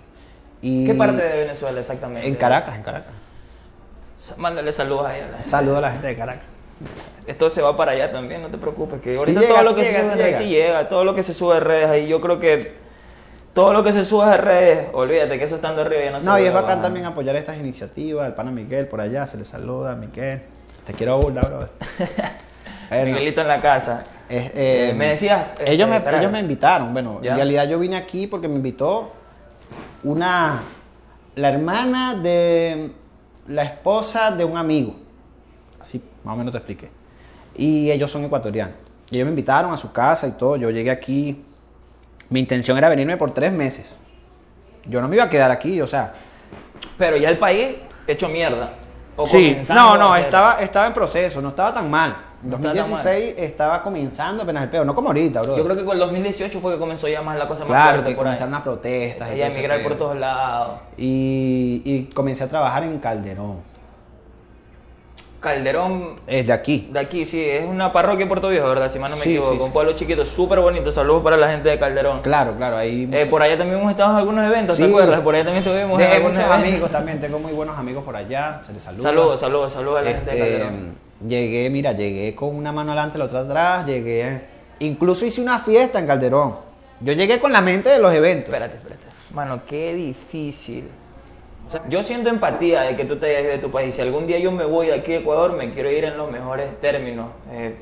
Y 0.61 0.85
¿Qué 0.85 0.93
parte 0.93 1.21
de 1.21 1.39
Venezuela 1.43 1.79
exactamente? 1.79 2.27
En 2.27 2.35
Caracas, 2.35 2.75
en 2.75 2.83
Caracas. 2.83 3.13
Mándale 4.37 4.71
saludos 4.71 5.05
a 5.05 5.09
la 5.09 5.15
gente. 5.15 5.43
Saludo 5.43 5.77
a 5.77 5.81
la 5.81 5.91
gente 5.91 6.07
de 6.07 6.15
Caracas. 6.15 6.45
Esto 7.25 7.49
se 7.49 7.61
va 7.61 7.75
para 7.75 7.91
allá 7.91 8.11
también, 8.11 8.41
no 8.41 8.49
te 8.49 8.57
preocupes. 8.57 9.01
Que 9.01 9.13
Sí 9.15 9.19
ahorita 9.19 9.41
llega, 9.41 9.53
todo 9.53 9.63
lo 9.63 9.69
sí 9.69 9.75
que 9.75 9.81
llega, 9.83 9.99
se 9.99 10.05
sube 10.05 10.17
sí 10.17 10.23
llega. 10.23 10.37
sí 10.37 10.47
llega, 10.49 10.89
todo 10.89 11.03
lo 11.03 11.15
que 11.15 11.23
se 11.23 11.33
sube 11.33 11.57
en 11.57 11.63
redes 11.63 11.89
ahí, 11.89 12.07
yo 12.07 12.21
creo 12.21 12.39
que 12.39 12.73
todo 13.53 13.73
lo 13.73 13.83
que 13.83 13.91
se 13.93 14.05
sube 14.05 14.25
en 14.35 14.41
redes, 14.41 14.87
olvídate 14.93 15.37
que 15.37 15.43
eso 15.45 15.55
estando 15.55 15.81
arriba 15.81 16.03
ya 16.03 16.11
no 16.11 16.19
se 16.19 16.25
No, 16.25 16.39
y 16.39 16.45
es 16.45 16.53
bacán 16.53 16.81
también 16.81 17.05
apoyar 17.05 17.35
estas 17.35 17.57
iniciativas. 17.57 18.27
El 18.27 18.33
pana 18.33 18.51
Miguel 18.51 18.87
por 18.87 19.01
allá, 19.01 19.25
se 19.27 19.37
le 19.37 19.45
saluda, 19.45 19.95
Miguel. 19.95 20.41
Te 20.85 20.93
quiero 20.93 21.17
burla, 21.19 21.41
brother. 21.41 21.69
Bueno. 22.89 23.05
Miguelito 23.07 23.41
en 23.41 23.47
la 23.49 23.59
casa. 23.59 24.05
Eh, 24.29 24.51
Eh, 24.53 24.93
me 24.95 25.07
decías, 25.09 25.47
ellos, 25.59 25.89
este, 25.89 26.09
me, 26.09 26.17
ellos 26.19 26.31
me 26.31 26.39
invitaron. 26.39 26.93
Bueno, 26.93 27.19
¿Ya? 27.21 27.31
en 27.31 27.35
realidad 27.35 27.67
yo 27.67 27.79
vine 27.79 27.97
aquí 27.97 28.27
porque 28.27 28.47
me 28.47 28.53
invitó 28.55 29.11
una. 30.03 30.63
La 31.35 31.49
hermana 31.49 32.15
de 32.15 32.91
la 33.47 33.63
esposa 33.63 34.31
de 34.31 34.43
un 34.43 34.57
amigo. 34.57 34.95
Así, 35.79 36.01
más 36.23 36.33
o 36.33 36.37
menos 36.37 36.51
te 36.51 36.57
expliqué. 36.57 36.89
Y 37.55 37.91
ellos 37.91 38.09
son 38.09 38.25
ecuatorianos. 38.25 38.75
Y 39.11 39.15
ellos 39.15 39.25
me 39.25 39.31
invitaron 39.31 39.71
a 39.71 39.77
su 39.77 39.91
casa 39.91 40.27
y 40.27 40.31
todo. 40.31 40.55
Yo 40.55 40.69
llegué 40.71 40.89
aquí. 40.89 41.43
Mi 42.29 42.39
intención 42.39 42.77
era 42.77 42.89
venirme 42.89 43.17
por 43.17 43.33
tres 43.33 43.51
meses. 43.51 43.97
Yo 44.85 45.01
no 45.01 45.07
me 45.07 45.15
iba 45.15 45.25
a 45.25 45.29
quedar 45.29 45.51
aquí, 45.51 45.79
o 45.79 45.87
sea. 45.87 46.13
Pero 46.97 47.17
ya 47.17 47.29
el 47.29 47.37
país 47.37 47.75
hecho 48.07 48.27
mierda. 48.29 48.73
O 49.15 49.27
Sí, 49.27 49.57
no, 49.69 49.97
no, 49.97 50.15
estaba, 50.15 50.59
estaba 50.59 50.87
en 50.87 50.93
proceso, 50.93 51.41
no 51.41 51.49
estaba 51.49 51.73
tan 51.73 51.89
mal. 51.89 52.26
En 52.43 52.51
No 52.51 52.55
estaba 52.57 52.73
tan 52.75 52.83
2016 52.91 53.35
estaba 53.37 53.81
comenzando 53.81 54.43
apenas 54.43 54.63
el 54.63 54.69
peor, 54.69 54.85
no 54.85 54.93
como 54.93 55.07
ahorita, 55.09 55.41
bro. 55.41 55.57
Yo 55.57 55.63
creo 55.63 55.75
que 55.75 55.83
con 55.83 55.93
el 55.93 55.99
2018 55.99 56.59
fue 56.59 56.73
que 56.73 56.79
comenzó 56.79 57.07
ya 57.07 57.21
más 57.23 57.37
la 57.37 57.47
cosa 57.47 57.61
más 57.65 57.69
Claro, 57.69 57.91
fuerte 57.93 58.09
que 58.11 58.15
por 58.15 58.25
ahí. 58.25 58.29
comenzaron 58.29 58.51
las 58.53 58.61
protestas. 58.61 59.35
y 59.35 59.41
a 59.41 59.47
emigrar 59.47 59.79
por 59.81 59.93
pedo. 59.93 59.97
todos 60.05 60.17
lados. 60.17 60.69
Y, 60.97 61.81
y 61.83 62.03
comencé 62.13 62.43
a 62.43 62.47
trabajar 62.47 62.83
en 62.83 62.99
Calderón. 62.99 63.57
Calderón, 65.39 66.15
Es 66.25 66.47
de 66.47 66.53
aquí. 66.53 66.89
de 66.91 66.99
aquí, 66.99 67.23
sí, 67.23 67.43
es 67.43 67.63
una 67.63 67.93
parroquia 67.93 68.23
en 68.23 68.27
Puerto 68.27 68.49
Viejo, 68.49 68.67
¿verdad? 68.69 68.89
Si 68.91 68.97
mal 68.97 69.11
no 69.11 69.17
me 69.17 69.23
Sí, 69.23 69.29
equivoco. 69.35 69.51
sí, 69.53 69.59
un 69.59 69.65
sí. 69.67 69.71
pueblo 69.71 69.93
chiquito, 69.93 70.25
súper 70.25 70.59
bonito. 70.59 70.91
Saludos 70.91 71.23
para 71.23 71.37
la 71.37 71.49
gente 71.49 71.69
de 71.69 71.77
Calderón. 71.79 72.21
Claro, 72.21 72.53
claro, 72.57 72.75
ahí. 72.77 73.07
Eh, 73.11 73.27
por 73.27 73.41
allá 73.43 73.55
también 73.57 73.79
hemos 73.79 73.91
estado 73.91 74.11
en 74.11 74.17
algunos 74.17 74.45
eventos. 74.45 74.77
¿te 74.77 74.85
acuerdas? 74.85 75.21
Por 75.21 75.35
allá 75.35 75.43
también 75.45 75.63
estuvimos 75.63 75.97
Dejé 75.99 76.19
muchos 76.19 76.39
eventos. 76.39 76.57
amigos 76.67 76.91
también, 76.91 77.21
tengo 77.21 77.37
muy 77.39 77.53
buenos 77.53 77.77
amigos 77.77 78.03
por 78.03 78.15
allá, 78.15 78.61
se 78.65 78.73
les 78.73 78.81
saluda. 78.81 79.03
Saludos, 79.09 79.39
saludos, 79.39 79.73
saludos 79.73 79.99
a 79.99 80.01
la 80.03 80.11
gente 80.11 80.25
de 80.35 80.37
Este, 80.41 80.51
Calderón. 80.63 81.06
Llegué, 81.25 81.69
mira, 81.69 81.93
llegué 81.93 82.35
con 82.35 82.55
una 82.55 82.71
mano 82.71 82.91
adelante, 82.91 83.17
la 83.17 83.25
otra 83.25 83.41
atrás, 83.41 83.85
llegué. 83.85 84.41
Incluso 84.79 85.25
hice 85.25 85.41
una 85.41 85.59
fiesta 85.59 85.99
en 85.99 86.07
Calderón. 86.07 86.55
Yo 86.99 87.13
llegué 87.13 87.39
con 87.39 87.51
la 87.51 87.61
mente 87.61 87.89
de 87.89 87.99
los 87.99 88.13
eventos. 88.13 88.49
Espérate, 88.53 88.75
espérate. 88.77 89.03
Mano, 89.33 89.61
qué 89.67 89.93
difícil. 89.93 90.85
O 91.67 91.69
sea, 91.69 91.81
yo 91.89 92.01
siento 92.01 92.29
empatía 92.29 92.81
de 92.83 92.95
que 92.95 93.03
tú 93.03 93.17
te 93.17 93.25
hayas 93.27 93.43
ido 93.43 93.51
de 93.51 93.57
tu 93.57 93.69
país. 93.69 93.93
Si 93.93 94.01
algún 94.01 94.25
día 94.25 94.39
yo 94.39 94.51
me 94.51 94.63
voy 94.65 94.87
de 94.87 94.93
aquí 94.93 95.11
de 95.11 95.17
Ecuador, 95.17 95.53
me 95.53 95.69
quiero 95.71 95.91
ir 95.91 96.05
en 96.05 96.15
los 96.17 96.31
mejores 96.31 96.79
términos. 96.79 97.27
Eh, 97.51 97.75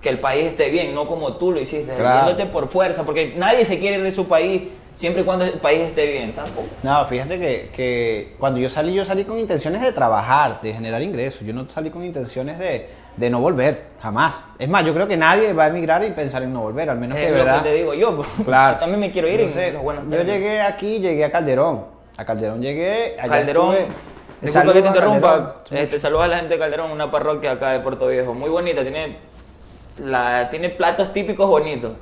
que 0.00 0.08
el 0.08 0.20
país 0.20 0.46
esté 0.46 0.68
bien, 0.70 0.94
no 0.94 1.06
como 1.08 1.34
tú 1.34 1.50
lo 1.50 1.60
hiciste, 1.60 1.94
Claro. 1.94 2.36
por 2.52 2.68
fuerza, 2.68 3.04
porque 3.04 3.34
nadie 3.36 3.64
se 3.64 3.78
quiere 3.78 3.96
ir 3.96 4.02
de 4.02 4.12
su 4.12 4.28
país 4.28 4.62
siempre 4.94 5.22
y 5.22 5.24
cuando 5.24 5.44
el 5.44 5.52
país 5.54 5.80
esté 5.80 6.06
bien, 6.06 6.32
tampoco. 6.32 6.66
No, 6.82 7.04
fíjate 7.06 7.38
que, 7.38 7.70
que 7.74 8.34
cuando 8.38 8.60
yo 8.60 8.68
salí, 8.68 8.94
yo 8.94 9.04
salí 9.04 9.24
con 9.24 9.38
intenciones 9.38 9.80
de 9.82 9.92
trabajar, 9.92 10.60
de 10.60 10.72
generar 10.72 11.02
ingresos. 11.02 11.42
Yo 11.42 11.52
no 11.52 11.68
salí 11.68 11.90
con 11.90 12.04
intenciones 12.04 12.58
de, 12.58 12.88
de 13.16 13.30
no 13.30 13.40
volver, 13.40 13.84
jamás. 14.00 14.44
Es 14.58 14.68
más, 14.68 14.84
yo 14.84 14.94
creo 14.94 15.06
que 15.08 15.16
nadie 15.16 15.52
va 15.52 15.64
a 15.64 15.68
emigrar 15.68 16.02
y 16.04 16.10
pensar 16.10 16.42
en 16.42 16.52
no 16.52 16.60
volver, 16.62 16.88
al 16.90 16.98
menos 16.98 17.16
que 17.16 17.24
Es 17.24 17.30
de 17.32 17.38
lo 17.38 17.44
verdad. 17.44 17.62
que 17.62 17.68
te 17.70 17.74
digo 17.74 17.94
yo. 17.94 18.24
Claro. 18.44 18.74
Yo 18.74 18.78
también 18.80 19.00
me 19.00 19.10
quiero 19.10 19.28
ir 19.28 19.34
Entonces, 19.40 19.68
en 19.68 19.74
los 19.74 19.82
buenos 19.82 20.04
Yo 20.08 20.22
llegué 20.22 20.60
aquí, 20.60 20.98
llegué 21.00 21.24
a 21.24 21.30
Calderón. 21.30 21.84
A 22.16 22.24
Calderón 22.24 22.62
llegué. 22.62 23.16
allá 23.18 23.28
Calderón, 23.32 23.74
estuve- 23.74 23.88
disculpa 24.40 24.72
que 24.74 24.82
te 24.82 24.88
interrumpa, 24.88 25.56
este, 25.70 25.98
saludos 25.98 26.24
a 26.24 26.28
la 26.28 26.36
gente 26.36 26.54
de 26.54 26.60
Calderón, 26.60 26.90
una 26.90 27.10
parroquia 27.10 27.52
acá 27.52 27.70
de 27.72 27.80
Puerto 27.80 28.06
Viejo, 28.08 28.34
muy 28.34 28.50
bonita, 28.50 28.82
tiene, 28.82 29.16
la, 29.98 30.48
tiene 30.50 30.68
platos 30.70 31.12
típicos 31.12 31.48
bonitos. 31.48 31.92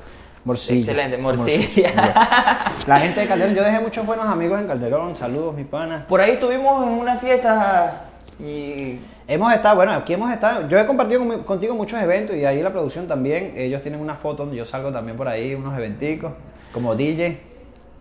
Morcilla. 0.44 0.80
Excelente, 0.80 1.18
morcilla. 1.18 1.92
La 2.86 2.98
gente 2.98 3.20
de 3.20 3.26
Calderón, 3.28 3.54
yo 3.54 3.62
dejé 3.62 3.78
muchos 3.80 4.04
buenos 4.04 4.26
amigos 4.26 4.60
en 4.60 4.66
Calderón. 4.66 5.16
Saludos, 5.16 5.54
mis 5.54 5.66
panas. 5.66 6.04
Por 6.04 6.20
ahí 6.20 6.32
estuvimos 6.32 6.82
en 6.86 6.92
una 6.94 7.16
fiesta 7.16 8.04
y 8.40 8.98
Hemos 9.28 9.52
estado, 9.54 9.76
bueno, 9.76 9.92
aquí 9.92 10.14
hemos 10.14 10.30
estado. 10.32 10.68
Yo 10.68 10.78
he 10.80 10.84
compartido 10.86 11.20
con- 11.26 11.44
contigo 11.44 11.74
muchos 11.76 12.02
eventos 12.02 12.34
y 12.34 12.44
ahí 12.44 12.60
la 12.60 12.70
producción 12.72 13.06
también. 13.06 13.52
Ellos 13.56 13.80
tienen 13.80 14.00
una 14.00 14.16
foto 14.16 14.38
donde 14.42 14.56
yo 14.56 14.64
salgo 14.64 14.90
también 14.90 15.16
por 15.16 15.28
ahí, 15.28 15.54
unos 15.54 15.78
eventicos, 15.78 16.32
como 16.72 16.96
DJ. 16.96 17.40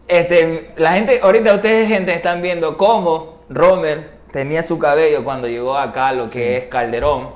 este, 0.08 0.72
la 0.78 0.94
gente, 0.94 1.20
ahorita 1.22 1.54
ustedes 1.54 1.88
gente 1.88 2.14
están 2.14 2.42
viendo 2.42 2.76
cómo 2.76 3.44
Romer 3.50 4.10
tenía 4.34 4.64
su 4.64 4.80
cabello 4.80 5.24
cuando 5.24 5.48
llegó 5.48 5.78
acá 5.78 6.12
lo 6.12 6.28
que 6.30 6.58
es 6.58 6.66
Calderón, 6.66 7.30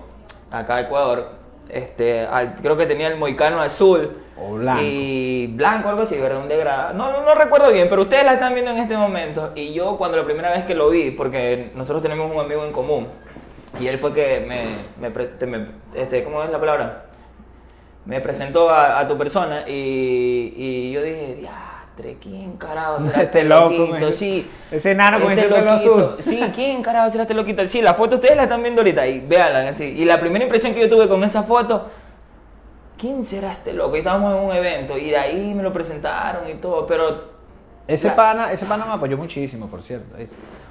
acá 0.51 0.77
a 0.77 0.81
Ecuador. 0.81 1.29
Este, 1.69 2.21
al- 2.25 2.55
creo 2.55 2.75
que 2.75 2.87
tenía 2.87 3.07
el 3.07 3.17
moicano 3.17 3.61
azul 3.61 4.17
O 4.37 4.55
blanco. 4.55 4.81
y 4.83 5.47
blanco 5.47 5.89
algo 5.89 6.01
así, 6.03 6.17
¿verdad? 6.17 6.41
Un 6.41 6.49
degradado. 6.49 6.93
No, 6.93 7.11
no, 7.11 7.21
no 7.23 7.35
recuerdo 7.35 7.71
bien, 7.71 7.87
pero 7.89 8.01
ustedes 8.01 8.25
la 8.25 8.33
están 8.33 8.53
viendo 8.53 8.71
en 8.71 8.77
este 8.79 8.97
momento 8.97 9.51
y 9.55 9.73
yo 9.73 9.97
cuando 9.97 10.17
la 10.17 10.25
primera 10.25 10.51
vez 10.51 10.65
que 10.65 10.75
lo 10.75 10.89
vi, 10.89 11.11
porque 11.11 11.71
nosotros 11.75 12.01
tenemos 12.03 12.29
un 12.33 12.39
amigo 12.41 12.65
en 12.65 12.73
común 12.73 13.07
y 13.79 13.87
él 13.87 13.97
fue 13.97 14.13
que 14.13 14.45
me, 14.45 14.65
me, 15.09 15.47
me- 15.47 15.67
este, 15.95 16.23
¿cómo 16.23 16.43
es 16.43 16.49
la 16.49 16.59
palabra? 16.59 17.05
Me 18.05 18.19
presentó 18.21 18.69
a, 18.69 18.99
a 18.99 19.07
tu 19.07 19.17
persona 19.17 19.63
y, 19.67 20.53
y 20.55 20.91
yo 20.91 21.01
dije, 21.01 21.35
diastre, 21.39 22.17
¿quién 22.21 22.57
carajo 22.57 23.01
será 23.03 23.21
Este 23.23 23.43
loco, 23.45 23.69
loquito? 23.69 24.05
me- 24.07 24.11
Sí. 24.13 24.47
ese 24.69 24.91
enano 24.91 25.21
con 25.21 25.31
Este 25.31 25.45
ese 25.45 25.55
pelo 25.55 25.71
azul. 25.71 26.15
Sí, 26.19 26.41
¿quién 26.53 26.83
carajo 26.83 27.09
será 27.09 27.23
este 27.23 27.33
loquito? 27.33 27.65
Sí, 27.67 27.81
la 27.81 27.93
foto 27.95 28.15
ustedes 28.15 28.35
la 28.35 28.43
están 28.43 28.61
viendo 28.61 28.81
ahorita 28.81 29.07
y 29.07 29.21
véanla 29.21 29.69
así. 29.69 29.85
Y 29.85 30.03
la 30.05 30.19
primera 30.19 30.43
impresión 30.43 30.73
que 30.73 30.81
yo 30.81 30.89
tuve 30.89 31.07
con 31.07 31.23
esa 31.23 31.41
foto, 31.43 31.89
¿quién 32.97 33.25
será 33.25 33.51
este 33.53 33.73
loco? 33.73 33.95
Y 33.95 33.99
estábamos 33.99 34.33
en 34.35 34.43
un 34.49 34.55
evento 34.55 34.97
y 34.97 35.09
de 35.11 35.17
ahí 35.17 35.53
me 35.53 35.63
lo 35.63 35.71
presentaron 35.73 36.47
y 36.49 36.55
todo, 36.55 36.85
pero 36.85 37.35
Ese 37.87 38.11
pana, 38.11 38.51
ese 38.51 38.65
pana 38.65 38.85
me 38.85 38.93
apoyó 38.93 39.17
muchísimo, 39.17 39.67
por 39.67 39.81
cierto. 39.81 40.15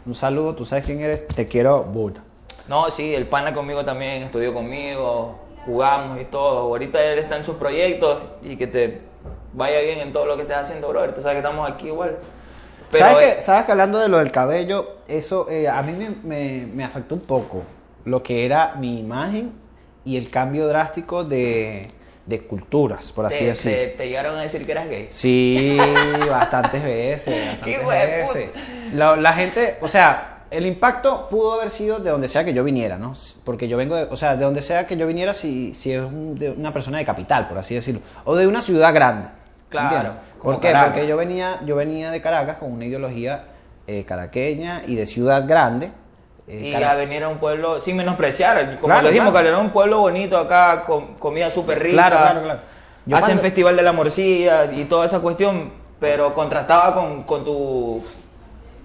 Un 0.07 0.15
saludo, 0.15 0.55
tú 0.55 0.65
sabes 0.65 0.85
quién 0.85 1.01
eres, 1.01 1.27
te 1.29 1.47
quiero, 1.47 1.83
Buda. 1.85 2.23
no, 2.69 2.91
sí, 2.91 3.15
el 3.15 3.27
pana 3.27 3.53
conmigo 3.55 3.85
también 3.85 4.23
estudió 4.25 4.53
conmigo, 4.55 5.39
jugamos 5.67 6.21
y 6.21 6.25
todo. 6.25 6.59
Ahorita 6.61 7.03
él 7.03 7.19
está 7.21 7.37
en 7.37 7.45
sus 7.45 7.57
proyectos 7.57 8.21
y 8.43 8.57
que 8.57 8.67
te 8.67 9.01
vaya 9.53 9.81
bien 9.81 10.01
en 10.01 10.13
todo 10.13 10.27
lo 10.27 10.37
que 10.37 10.43
estés 10.43 10.57
haciendo, 10.57 10.89
brother. 10.89 11.15
Tú 11.15 11.21
sabes 11.23 11.35
que 11.37 11.39
estamos 11.47 11.71
aquí 11.71 11.87
igual. 11.89 12.19
Pero, 12.91 13.05
¿Sabes, 13.07 13.27
eh, 13.29 13.35
que, 13.37 13.43
¿Sabes 13.43 13.65
que 13.67 13.73
hablando 13.73 13.99
de 13.99 14.09
lo 14.09 14.19
del 14.19 14.31
cabello, 14.33 14.97
eso 15.09 15.49
eh, 15.51 15.69
a 15.69 15.83
mí 15.83 15.93
me, 15.93 16.11
me- 16.23 16.67
me 16.67 16.85
afectó 16.85 17.15
un 17.15 17.23
poco 17.23 17.63
lo 18.05 18.23
que 18.23 18.45
era 18.45 18.75
mi 18.77 18.99
imagen 19.01 19.53
y 20.05 20.17
el 20.17 20.31
cambio 20.31 20.67
drástico 20.69 21.25
de, 21.25 21.91
de 22.27 22.41
culturas, 22.41 23.13
por 23.13 23.27
así 23.27 23.39
te, 23.41 23.45
decirlo. 23.47 23.77
te- 23.79 23.87
te 23.89 24.09
llegaron 24.09 24.39
a 24.39 24.43
decir 24.43 24.65
que 24.65 24.73
eras 24.73 24.89
gay. 24.89 25.09
Sí, 25.11 25.77
bastantes 26.31 26.83
veces, 26.83 27.49
bastantes 27.49 27.87
veces. 27.87 28.51
La, 28.95 29.17
la 29.17 29.33
gente, 29.33 29.77
o 29.83 29.89
sea, 29.89 30.31
el 30.51 30.67
impacto 30.67 31.29
pudo 31.29 31.55
haber 31.55 31.69
sido 31.71 31.99
de 31.99 32.11
donde 32.11 32.29
sea 32.29 32.45
que 32.45 32.55
yo 32.55 32.65
viniera, 32.65 32.97
¿no? 32.97 33.13
Porque 33.45 33.69
yo 33.69 33.77
vengo 33.77 33.97
de, 33.97 34.05
o 34.05 34.17
sea, 34.17 34.37
de 34.37 34.45
donde 34.45 34.63
sea 34.63 34.87
que 34.87 34.97
yo 34.97 35.07
viniera 35.07 35.35
si, 35.35 35.75
si 35.75 35.93
es 35.93 36.01
un- 36.03 36.39
de 36.39 36.51
una 36.51 36.73
persona 36.73 36.99
de 36.99 37.05
capital, 37.05 37.49
por 37.49 37.59
así 37.59 37.75
decirlo, 37.75 38.01
o 38.25 38.35
de 38.37 38.47
una 38.47 38.63
ciudad 38.63 38.95
grande. 38.95 39.29
Claro, 39.69 40.15
¿Por 40.41 40.61
qué? 40.61 40.69
Caracas. 40.69 40.93
Porque 40.93 41.07
yo 41.09 41.17
venía, 41.17 41.61
yo 41.67 41.75
venía 41.75 42.11
de 42.13 42.21
Caracas 42.21 42.59
con 42.59 42.71
una 42.73 42.85
ideología 42.85 43.47
eh, 43.89 44.05
caraqueña 44.05 44.83
y 44.87 44.95
de 44.95 45.05
ciudad 45.05 45.47
grande. 45.49 45.91
Eh, 46.47 46.75
Y 46.79 46.83
a 46.83 46.95
venir 46.95 47.25
a 47.25 47.29
un 47.29 47.39
pueblo 47.39 47.81
sin 47.81 47.97
menospreciar, 47.97 48.75
como 48.77 48.87
Claro, 48.89 49.03
lo 49.03 49.09
dijimos, 49.09 49.31
claro. 49.31 49.35
Calderón 49.45 49.61
es 49.61 49.67
un 49.67 49.73
pueblo 49.73 49.99
bonito 50.01 50.37
acá, 50.39 50.85
con 50.85 51.15
comida 51.15 51.51
súper 51.51 51.79
rica. 51.83 51.95
Claro, 51.95 52.17
claro, 52.19 52.43
claro. 52.43 52.61
Yo 53.07 53.17
Hacen 53.17 53.27
cuando- 53.29 53.43
festival 53.43 53.77
de 53.77 53.83
la 53.83 53.93
morcilla 53.93 54.65
y 54.73 54.85
toda 54.85 55.07
esa 55.07 55.21
cuestión, 55.21 55.73
pero 56.01 56.35
contrastaba 56.35 56.95
con, 56.95 57.23
con 57.25 57.45
tu 57.45 58.03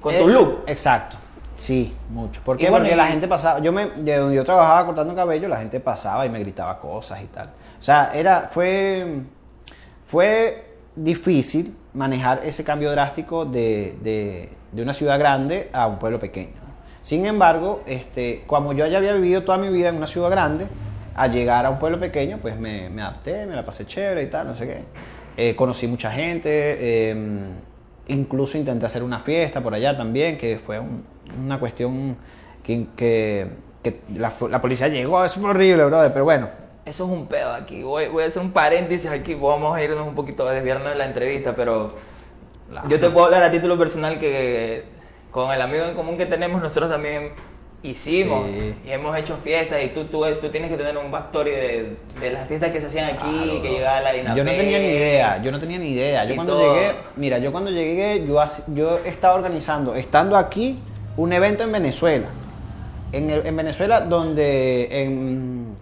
con 0.02 0.14
tu 0.16 0.30
Eh, 0.30 0.34
look. 0.34 0.64
Exacto. 0.68 1.18
Sí, 1.56 1.94
mucho. 2.10 2.40
¿Por 2.46 2.56
qué? 2.56 2.70
bueno, 2.70 2.84
Porque 2.86 2.94
y- 2.94 2.98
la 2.98 3.08
gente 3.08 3.28
pasaba, 3.28 3.60
yo 3.60 3.74
me, 3.74 3.88
de 3.88 4.16
donde 4.18 4.36
yo 4.38 4.46
trabajaba 4.46 4.86
cortando 4.86 5.14
cabello, 5.14 5.50
la 5.50 5.58
gente 5.58 5.82
pasaba 5.82 6.26
y 6.26 6.30
me 6.30 6.40
gritaba 6.40 6.80
cosas 6.80 7.22
y 7.22 7.26
tal. 7.28 7.48
O 7.78 7.82
sea, 7.82 8.10
era, 8.14 8.48
fue, 8.50 9.24
fue 10.06 10.76
difícil 10.96 11.76
manejar 11.94 12.42
ese 12.44 12.64
cambio 12.64 12.92
drástico 12.92 13.44
de, 13.46 13.98
de- 14.02 14.50
de 14.72 14.82
una 14.82 14.94
ciudad 14.94 15.20
grande 15.20 15.70
a 15.74 15.88
un 15.88 15.98
pueblo 16.00 16.20
pequeño. 16.20 16.54
Sin 17.02 17.26
embargo, 17.26 17.82
este, 17.88 18.44
como 18.46 18.74
yo 18.74 18.86
ya 18.88 18.98
había 18.98 19.14
vivido 19.14 19.44
toda 19.44 19.58
mi 19.58 19.70
vida 19.70 19.90
en 19.90 19.96
una 19.96 20.08
ciudad 20.08 20.30
grande, 20.30 20.68
al 21.16 21.32
llegar 21.32 21.66
a 21.66 21.70
un 21.70 21.80
pueblo 21.80 22.00
pequeño, 22.00 22.38
pues 22.42 22.58
me, 22.60 22.90
me 22.90 23.02
adapté, 23.02 23.46
me 23.46 23.56
la 23.56 23.66
pasé 23.66 23.86
chévere 23.86 24.24
y 24.24 24.28
tal, 24.28 24.48
no 24.48 24.56
sé 24.56 24.68
qué. 24.68 24.84
Eh, 25.38 25.56
conocí 25.56 25.88
mucha 25.88 26.12
gente, 26.12 26.50
eh, 26.52 27.16
incluso 28.08 28.58
intenté 28.58 28.86
hacer 28.86 29.04
una 29.04 29.20
fiesta 29.20 29.62
por 29.62 29.74
allá 29.74 29.96
también, 29.98 30.38
que 30.38 30.58
fue 30.60 30.80
un- 30.80 31.04
una 31.44 31.60
cuestión 31.60 32.18
que, 32.64 32.88
que- 32.96 33.48
que 33.84 34.02
la, 34.16 34.34
la 34.50 34.62
policía 34.62 34.88
llegó, 34.90 35.24
eso 35.24 35.40
fue 35.40 35.52
horrible, 35.52 35.86
brother, 35.86 36.12
pero 36.12 36.26
bueno. 36.26 36.48
Eso 36.86 37.06
es 37.06 37.10
un 37.12 37.28
pedo 37.28 37.54
aquí. 37.54 37.84
Voy, 37.84 38.08
voy 38.08 38.24
a 38.24 38.28
hacer 38.28 38.42
un 38.42 38.52
paréntesis 38.52 39.10
aquí, 39.10 39.36
vamos 39.36 39.76
a 39.76 39.84
irnos 39.84 40.08
un 40.08 40.16
poquito 40.16 40.48
a 40.48 40.52
desviarnos 40.52 40.90
de 40.90 40.96
la 40.98 41.06
entrevista, 41.06 41.56
pero 41.56 41.94
yo 42.88 43.00
te 43.00 43.10
puedo 43.10 43.26
hablar 43.26 43.44
a 43.44 43.52
título 43.52 43.78
personal 43.78 44.20
que 44.20 44.84
con 45.32 45.52
el 45.52 45.62
amigo 45.62 45.86
en 45.86 45.94
común 45.96 46.18
que 46.18 46.26
tenemos, 46.26 46.62
nosotros 46.62 46.90
también 46.90 47.32
hicimos 47.82 48.46
Sí. 48.48 48.76
y 48.86 48.92
hemos 48.92 49.16
hecho 49.18 49.38
fiestas 49.42 49.82
y 49.84 49.88
tú, 49.90 50.04
tú, 50.06 50.26
tú 50.42 50.50
tienes 50.50 50.70
que 50.70 50.76
tener 50.76 50.98
un 50.98 51.12
backstory 51.12 51.52
de, 51.52 51.98
de 52.20 52.32
las 52.32 52.48
fiestas 52.48 52.72
que 52.72 52.82
se 52.82 52.88
hacían 52.88 53.06
aquí, 53.16 53.20
Claro, 53.44 53.62
que 53.62 53.70
llegaba 53.70 54.02
la 54.02 54.12
dinastía. 54.12 54.36
Yo 54.36 54.44
no 54.44 54.58
tenía 54.58 54.80
ni 54.80 54.86
idea, 54.88 55.42
yo 55.42 55.52
no 55.52 55.60
tenía 55.60 55.80
ni 55.80 55.90
idea. 55.92 56.26
Yo 56.26 56.36
cuando 56.36 56.58
todo. 56.58 56.74
llegué, 56.76 56.92
mira, 57.16 57.38
yo 57.38 57.52
cuando 57.54 57.72
llegué, 57.72 58.26
yo, 58.28 58.44
yo 58.74 59.00
estaba 59.06 59.36
organizando, 59.36 59.96
estando 59.96 60.36
aquí, 60.36 60.80
un 61.16 61.32
evento 61.32 61.64
en 61.64 61.72
Venezuela. 61.72 62.28
En, 63.12 63.30
el- 63.30 63.48
en 63.48 63.56
Venezuela, 63.56 64.02
donde 64.02 65.04
en, 65.04 65.76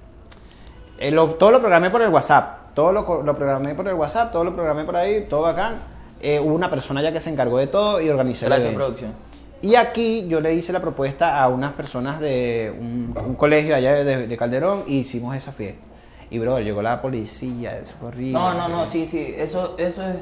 Eh, 0.99 1.11
lo- 1.11 1.35
todo 1.35 1.51
lo 1.51 1.59
programé 1.59 1.89
por 1.91 2.01
el 2.01 2.09
WhatsApp. 2.09 2.73
Todo 2.73 2.91
lo, 2.91 3.21
lo 3.23 3.35
programé 3.35 3.75
por 3.75 3.87
el 3.87 3.93
WhatsApp, 3.95 4.31
todo 4.31 4.43
lo 4.43 4.53
programé 4.55 4.83
por 4.83 4.95
ahí, 4.95 5.25
todo 5.29 5.41
bacán. 5.41 5.79
Eh, 6.21 6.39
hubo 6.39 6.53
una 6.55 6.69
persona 6.71 7.01
ya 7.03 7.11
que 7.11 7.19
se 7.19 7.29
encargó 7.29 7.57
de 7.59 7.67
todo 7.67 8.01
y 8.01 8.09
organizó 8.09 8.45
el 8.45 8.49
Gracias, 8.51 8.65
evento. 8.73 8.77
producción. 8.85 9.26
Y 9.61 9.75
aquí 9.75 10.27
yo 10.27 10.39
le 10.39 10.53
hice 10.53 10.71
la 10.71 10.79
propuesta 10.79 11.41
a 11.41 11.47
unas 11.49 11.73
personas 11.73 12.19
de 12.19 12.73
un, 12.77 13.13
un 13.17 13.35
colegio 13.35 13.75
allá 13.75 14.03
de, 14.03 14.27
de 14.27 14.37
Calderón 14.37 14.83
y 14.87 14.99
hicimos 14.99 15.35
esa 15.35 15.51
fiesta. 15.51 15.81
Y 16.29 16.39
bro, 16.39 16.59
llegó 16.59 16.81
la 16.81 17.01
policía, 17.01 17.77
eso 17.77 17.95
fue 17.99 18.09
horrible. 18.09 18.33
No, 18.33 18.53
no, 18.53 18.67
no, 18.67 18.85
sí, 18.85 19.05
sí, 19.05 19.33
eso, 19.37 19.75
eso 19.77 20.03
es, 20.03 20.17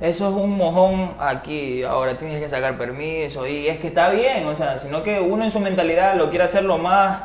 eso 0.00 0.28
es 0.28 0.34
un 0.34 0.56
mojón 0.56 1.14
aquí, 1.18 1.82
ahora 1.82 2.16
tienes 2.16 2.40
que 2.42 2.48
sacar 2.48 2.76
permiso 2.76 3.46
y 3.46 3.66
es 3.66 3.78
que 3.78 3.88
está 3.88 4.10
bien, 4.10 4.46
o 4.46 4.54
sea, 4.54 4.78
sino 4.78 5.02
que 5.02 5.18
uno 5.20 5.44
en 5.44 5.50
su 5.50 5.60
mentalidad 5.60 6.14
lo 6.16 6.28
quiere 6.28 6.44
hacer 6.44 6.64
lo 6.64 6.78
más 6.78 7.22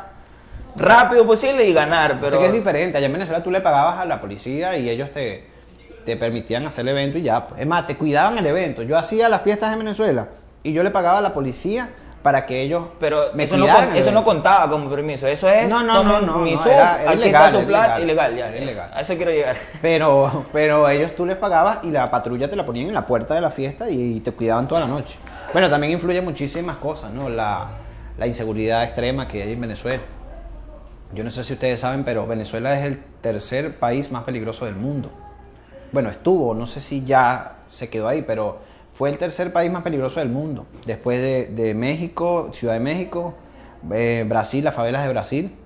rápido 0.76 1.26
posible 1.26 1.68
y 1.68 1.72
ganar, 1.72 2.12
Pero 2.14 2.20
pero 2.22 2.38
que 2.40 2.46
es 2.46 2.52
diferente. 2.52 2.96
Allá 2.98 3.06
en 3.06 3.12
Venezuela 3.12 3.42
tú 3.42 3.50
le 3.50 3.60
pagabas 3.60 3.98
a 3.98 4.04
la 4.04 4.20
policía 4.20 4.76
y 4.78 4.88
ellos 4.88 5.10
te, 5.10 5.44
te 6.04 6.16
permitían 6.16 6.64
hacer 6.66 6.82
el 6.88 6.96
evento 6.96 7.18
y 7.18 7.22
ya. 7.22 7.46
pues. 7.46 7.60
Es 7.60 7.66
más, 7.66 7.86
te 7.86 7.96
cuidaban 7.96 8.38
el 8.38 8.46
evento. 8.46 8.82
Yo 8.82 8.96
hacía 8.96 9.28
las 9.28 9.42
fiestas 9.42 9.72
en 9.72 9.80
Venezuela 9.80 10.28
y 10.62 10.72
yo 10.72 10.82
le 10.82 10.90
pagaba 10.90 11.18
a 11.18 11.22
la 11.22 11.32
policía 11.32 11.90
para 12.22 12.44
que 12.44 12.60
ellos 12.60 12.84
pero 12.98 13.30
me 13.32 13.44
eso, 13.44 13.56
no, 13.56 13.64
cuidaran 13.64 13.96
eso 13.96 14.10
no 14.10 14.22
contaba 14.22 14.68
como 14.68 14.90
permiso, 14.90 15.26
eso 15.26 15.48
es 15.48 15.66
No, 15.70 15.82
no, 15.82 16.04
no, 16.04 16.20
no, 16.20 16.38
no, 16.44 16.46
era- 16.66 17.02
era 17.02 17.14
ilegal, 17.14 17.54
ilegal, 17.54 18.02
ilegal, 18.02 18.36
ya, 18.36 18.56
ilegal. 18.56 18.90
a 18.92 19.00
eso 19.00 19.16
quiero 19.16 19.30
llegar. 19.30 19.56
Pero, 19.82 20.44
pero 20.52 20.86
ellos 20.90 21.16
tú 21.16 21.24
les 21.24 21.36
pagabas 21.36 21.78
y 21.82 21.90
la 21.90 22.10
patrulla 22.10 22.46
te 22.48 22.56
la 22.56 22.66
ponían 22.66 22.88
en 22.88 22.94
la 22.94 23.06
puerta 23.06 23.34
de 23.34 23.40
la 23.40 23.50
fiesta 23.50 23.88
y 23.88 24.20
te 24.20 24.32
cuidaban 24.32 24.68
toda 24.68 24.82
la 24.82 24.86
noche. 24.86 25.16
Bueno, 25.54 25.70
también 25.70 25.94
influye 25.94 26.20
muchísimas 26.20 26.76
cosas, 26.76 27.10
¿no? 27.10 27.30
La, 27.30 27.68
la 28.18 28.26
inseguridad 28.26 28.84
extrema 28.84 29.26
que 29.26 29.42
hay 29.42 29.52
en 29.52 29.60
Venezuela. 29.62 30.02
Yo 31.14 31.24
no 31.24 31.30
sé 31.30 31.42
si 31.42 31.54
ustedes 31.54 31.80
saben, 31.80 32.04
pero 32.04 32.26
Venezuela 32.26 32.78
es 32.78 32.84
el 32.84 32.98
tercer 33.22 33.78
país 33.78 34.12
más 34.12 34.24
peligroso 34.24 34.66
del 34.66 34.76
mundo. 34.76 35.10
Bueno, 35.90 36.10
estuvo, 36.10 36.54
no 36.54 36.66
sé 36.66 36.80
si 36.82 37.04
ya 37.04 37.52
se 37.68 37.88
quedó 37.88 38.06
ahí, 38.08 38.22
pero 38.22 38.58
fue 38.92 39.10
el 39.10 39.18
tercer 39.18 39.52
país 39.52 39.70
más 39.70 39.82
peligroso 39.82 40.20
del 40.20 40.28
mundo. 40.28 40.66
Después 40.86 41.20
de, 41.20 41.46
de 41.46 41.74
México, 41.74 42.50
Ciudad 42.52 42.74
de 42.74 42.80
México, 42.80 43.34
eh, 43.92 44.24
Brasil, 44.28 44.64
las 44.64 44.74
favelas 44.74 45.04
de 45.04 45.08
Brasil. 45.08 45.56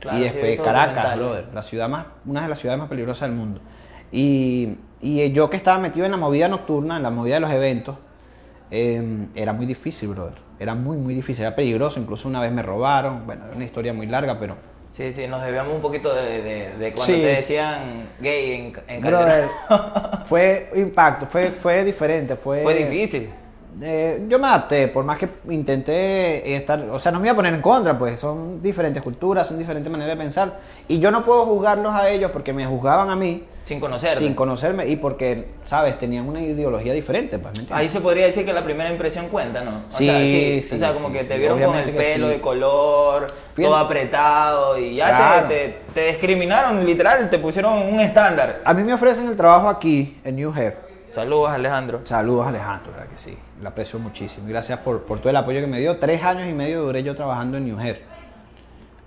Claro, 0.00 0.18
y 0.18 0.22
después 0.22 0.60
Caracas, 0.60 1.16
brother, 1.16 1.46
la 1.54 1.62
ciudad 1.62 1.88
más, 1.88 2.06
una 2.26 2.42
de 2.42 2.48
las 2.48 2.58
ciudades 2.58 2.80
más 2.80 2.88
peligrosas 2.88 3.28
del 3.28 3.38
mundo. 3.38 3.60
Y, 4.10 4.76
y 5.00 5.30
yo 5.32 5.48
que 5.48 5.56
estaba 5.56 5.78
metido 5.78 6.04
en 6.04 6.10
la 6.10 6.18
movida 6.18 6.48
nocturna, 6.48 6.96
en 6.96 7.02
la 7.02 7.10
movida 7.10 7.34
de 7.36 7.40
los 7.40 7.52
eventos, 7.52 7.96
eh, 8.70 9.26
era 9.34 9.52
muy 9.52 9.66
difícil, 9.66 10.08
brother. 10.08 10.34
Era 10.58 10.74
muy, 10.74 10.96
muy 10.96 11.14
difícil, 11.14 11.44
era 11.44 11.54
peligroso. 11.54 12.00
Incluso 12.00 12.28
una 12.28 12.40
vez 12.40 12.52
me 12.52 12.62
robaron. 12.62 13.26
Bueno, 13.26 13.44
era 13.46 13.54
una 13.54 13.64
historia 13.64 13.92
muy 13.92 14.06
larga, 14.06 14.38
pero 14.38 14.56
Sí, 14.92 15.10
sí, 15.12 15.26
nos 15.26 15.42
debíamos 15.42 15.74
un 15.74 15.80
poquito 15.80 16.14
de, 16.14 16.42
de, 16.42 16.70
de 16.78 16.92
cuando 16.92 17.00
Sí. 17.02 17.12
te 17.22 17.26
decían 17.28 18.08
gay 18.20 18.52
en, 18.52 18.72
en 18.94 19.00
Brother, 19.00 19.48
fue 20.24 20.70
impacto, 20.76 21.24
fue, 21.26 21.50
fue 21.50 21.82
diferente, 21.82 22.36
fue... 22.36 22.62
Fue 22.62 22.74
difícil. 22.74 23.30
Eh, 23.80 24.26
yo 24.28 24.38
me 24.38 24.48
adapté, 24.48 24.88
por 24.88 25.02
más 25.02 25.16
que 25.16 25.30
intenté 25.48 26.54
estar, 26.54 26.78
o 26.90 26.98
sea, 26.98 27.10
no 27.10 27.20
me 27.20 27.26
iba 27.26 27.32
a 27.32 27.36
poner 27.36 27.54
en 27.54 27.62
contra, 27.62 27.96
pues 27.96 28.20
son 28.20 28.60
diferentes 28.60 29.02
culturas, 29.02 29.46
son 29.46 29.58
diferentes 29.58 29.90
maneras 29.90 30.14
de 30.14 30.22
pensar, 30.22 30.58
y 30.86 30.98
yo 30.98 31.10
no 31.10 31.24
puedo 31.24 31.46
juzgarlos 31.46 31.94
a 31.94 32.10
ellos 32.10 32.30
porque 32.30 32.52
me 32.52 32.66
juzgaban 32.66 33.08
a 33.08 33.16
mí 33.16 33.44
Sin 33.64 33.78
conocer. 33.78 34.16
sin 34.16 34.34
conocerme 34.34 34.88
y 34.88 34.96
porque, 34.96 35.46
sabes, 35.64 35.96
tenían 35.96 36.28
una 36.28 36.40
ideología 36.40 36.92
diferente, 36.92 37.38
pues, 37.38 37.54
¿me? 37.56 37.64
Ahí 37.70 37.88
se 37.88 38.00
podría 38.00 38.26
decir 38.26 38.44
que 38.44 38.52
la 38.52 38.64
primera 38.64 38.90
impresión 38.90 39.28
cuenta, 39.28 39.62
¿no? 39.62 39.70
O 39.70 39.90
Sí, 39.90 40.06
sea, 40.06 40.18
sí, 40.18 40.62
sí, 40.62 40.74
o 40.74 40.78
sea, 40.78 40.92
como 40.92 41.08
sí, 41.08 41.14
que 41.14 41.24
te 41.24 41.38
vieron 41.38 41.60
con 41.62 41.76
el 41.76 41.90
pelo 41.92 42.26
de 42.28 42.40
color, 42.40 43.26
Fíjate. 43.54 43.62
todo 43.62 43.76
apretado 43.76 44.78
y 44.78 44.96
ya 44.96 45.06
te- 45.06 45.12
Claro. 45.16 45.48
te, 45.48 45.78
te 45.94 46.06
discriminaron, 46.08 46.84
literal, 46.84 47.30
te 47.30 47.38
pusieron 47.38 47.74
un 47.78 48.00
estándar. 48.00 48.62
A 48.64 48.74
mí 48.74 48.82
me 48.82 48.94
ofrecen 48.94 49.26
el 49.28 49.36
trabajo 49.36 49.68
aquí, 49.68 50.18
en 50.24 50.36
New 50.36 50.52
Hair. 50.52 50.76
Saludos, 51.12 51.50
Alejandro. 51.50 52.00
Saludos 52.04 52.46
Alejandro, 52.46 52.90
verdad 52.92 53.06
que 53.08 53.16
sí, 53.18 53.36
lo 53.60 53.68
aprecio 53.68 53.98
muchísimo. 53.98 54.48
Gracias 54.48 54.78
por, 54.80 55.02
por 55.02 55.20
todo 55.20 55.28
el 55.30 55.36
apoyo 55.36 55.60
que 55.60 55.66
me 55.66 55.78
dio. 55.78 55.98
Tres 55.98 56.24
años 56.24 56.48
y 56.48 56.52
medio 56.52 56.82
duré 56.82 57.02
yo 57.02 57.14
trabajando 57.14 57.58
en 57.58 57.66
New 57.66 57.78
Hair. 57.78 58.02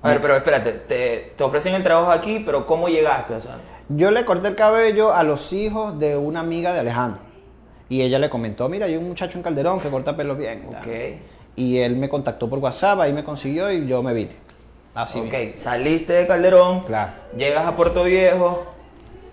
A 0.04 0.10
ver, 0.10 0.22
pero 0.22 0.36
espérate, 0.36 0.72
te, 0.72 1.34
te 1.36 1.44
ofrecen 1.44 1.74
el 1.74 1.82
trabajo 1.82 2.12
aquí, 2.12 2.44
pero 2.46 2.66
¿cómo 2.68 2.88
llegaste? 2.88 3.34
O 3.34 3.42
sea, 3.42 3.56
Yo 3.90 4.12
le 4.12 4.26
corté 4.26 4.48
el 4.48 4.56
cabello 4.56 5.14
a 5.14 5.24
los 5.24 5.54
hijos 5.54 5.98
de 6.00 6.18
una 6.18 6.40
amiga 6.40 6.74
de 6.74 6.80
Alejandro. 6.80 7.22
Y 7.88 8.02
ella 8.02 8.18
le 8.18 8.30
comentó, 8.30 8.68
mira, 8.68 8.88
hay 8.88 8.96
un 8.98 9.08
muchacho 9.08 9.38
en 9.38 9.44
Calderón 9.44 9.80
que 9.80 9.90
corta 9.90 10.16
pelo 10.16 10.36
bien. 10.36 10.64
y 10.68 10.72
tal. 10.72 10.82
ok. 10.82 10.88
Y 11.56 11.78
él 11.78 11.96
me 11.96 12.10
contactó 12.10 12.50
por 12.50 12.60
WhatsApp, 12.60 13.00
ahí 13.02 13.14
me 13.14 13.24
consiguió 13.24 13.72
y 13.72 13.86
yo 13.88 14.02
me 14.04 14.14
vine. 14.14 14.32
Así 14.96 15.20
ok, 15.20 15.26
mismo. 15.32 15.62
saliste 15.62 16.14
de 16.14 16.28
Calderón, 16.28 16.82
Claro. 16.84 17.12
llegas 17.38 17.66
a 17.66 17.76
Puerto 17.76 18.04
Viejo, 18.06 18.66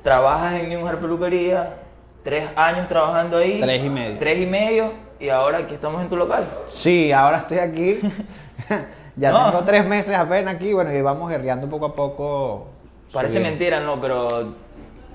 trabajas 0.02 0.60
en 0.60 0.68
New 0.68 0.86
Hair 0.86 0.98
Peluquería, 0.98 1.76
tres 2.22 2.44
años 2.56 2.88
trabajando 2.88 3.38
ahí. 3.38 3.58
Tres 3.60 3.84
y 3.84 3.88
medio. 3.88 4.18
Tres 4.18 4.38
y 4.38 4.46
medio, 4.46 4.92
y 5.18 5.28
ahora 5.30 5.58
aquí 5.58 5.74
estamos 5.74 6.02
en 6.02 6.08
tu 6.08 6.16
local. 6.16 6.44
Sí, 6.68 7.10
ahora 7.12 7.38
estoy 7.38 7.58
aquí. 7.58 8.00
ya 9.16 9.30
No. 9.32 9.46
tengo 9.50 9.64
tres 9.64 9.86
meses 9.86 10.14
apenas 10.16 10.54
aquí, 10.54 10.72
bueno, 10.74 10.92
y 10.92 11.00
vamos 11.00 11.28
guerreando 11.30 11.68
poco 11.68 11.86
a 11.86 11.92
poco. 11.94 12.66
Parece 13.12 13.40
mentira, 13.40 13.80
no, 13.80 14.00
pero 14.00 14.54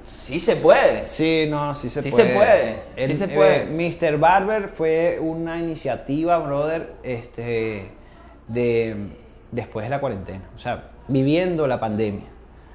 sí 0.06 0.40
se 0.40 0.56
puede. 0.58 1.08
Sí, 1.08 1.46
no, 1.50 1.74
sí 1.74 1.90
se 1.90 2.02
Sí 2.02 2.12
puede. 2.12 2.28
se 2.28 2.34
puede, 2.36 3.08
sí 3.08 3.16
se 3.18 3.28
puede. 3.28 3.64
eh, 3.64 3.98
Mr. 4.02 4.18
Barber 4.18 4.70
fue 4.70 5.18
una 5.20 5.58
iniciativa, 5.58 6.38
brother, 6.40 6.94
este, 7.04 7.90
de 8.48 8.96
después 9.52 9.86
de 9.86 9.90
la 9.90 10.00
cuarentena. 10.00 10.44
O 10.56 10.60
sea, 10.60 10.90
viviendo 11.08 11.68
la 11.68 11.80
pandemia. 11.80 12.26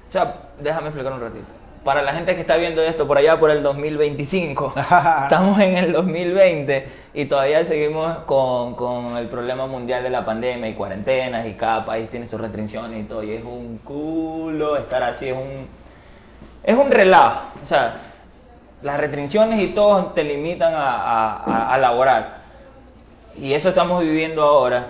O 0.09 0.13
sea, 0.13 0.51
déjame 0.61 0.89
explicar 0.89 1.13
un 1.13 1.21
ratito. 1.21 1.45
Para 1.85 2.03
la 2.03 2.13
gente 2.13 2.37
que 2.37 2.43
está 2.43 2.57
viendo 2.57 2.81
esto 2.83 3.09
por 3.09 3.19
allá 3.19 3.41
por 3.41 3.51
el 3.51 3.63
2025, 3.65 4.73
estamos 5.25 5.59
en 5.59 5.77
el 5.77 5.93
2020 5.93 6.89
y 7.15 7.25
todavía 7.25 7.65
seguimos 7.65 8.19
con, 8.19 8.75
con 8.77 9.17
el 9.17 9.27
problema 9.27 9.67
mundial 9.67 10.05
de 10.05 10.11
la 10.11 10.25
pandemia 10.25 10.69
y 10.69 10.75
cuarentenas 10.75 11.45
y 11.47 11.55
cada 11.55 11.85
país 11.85 12.09
tiene 12.09 12.29
sus 12.29 12.41
restricciones 12.41 13.01
y 13.01 13.09
todo. 13.09 13.25
Y 13.25 13.33
es 13.33 13.43
un 13.43 13.79
culo 13.83 14.77
estar 14.77 15.03
así, 15.03 15.29
es 15.31 15.35
un, 15.35 15.67
es 16.63 16.77
un 16.77 16.89
relajo. 16.91 17.41
O 17.63 17.67
sea, 17.67 17.95
las 18.83 19.01
restricciones 19.01 19.61
y 19.61 19.69
todo 19.69 20.07
te 20.15 20.23
limitan 20.23 20.75
a, 20.75 20.95
a, 20.97 21.37
a- 21.45 21.75
a 21.75 21.79
laborar. 21.79 22.43
Y 23.37 23.55
eso 23.55 23.71
estamos 23.71 24.01
viviendo 24.03 24.43
ahora. 24.45 24.87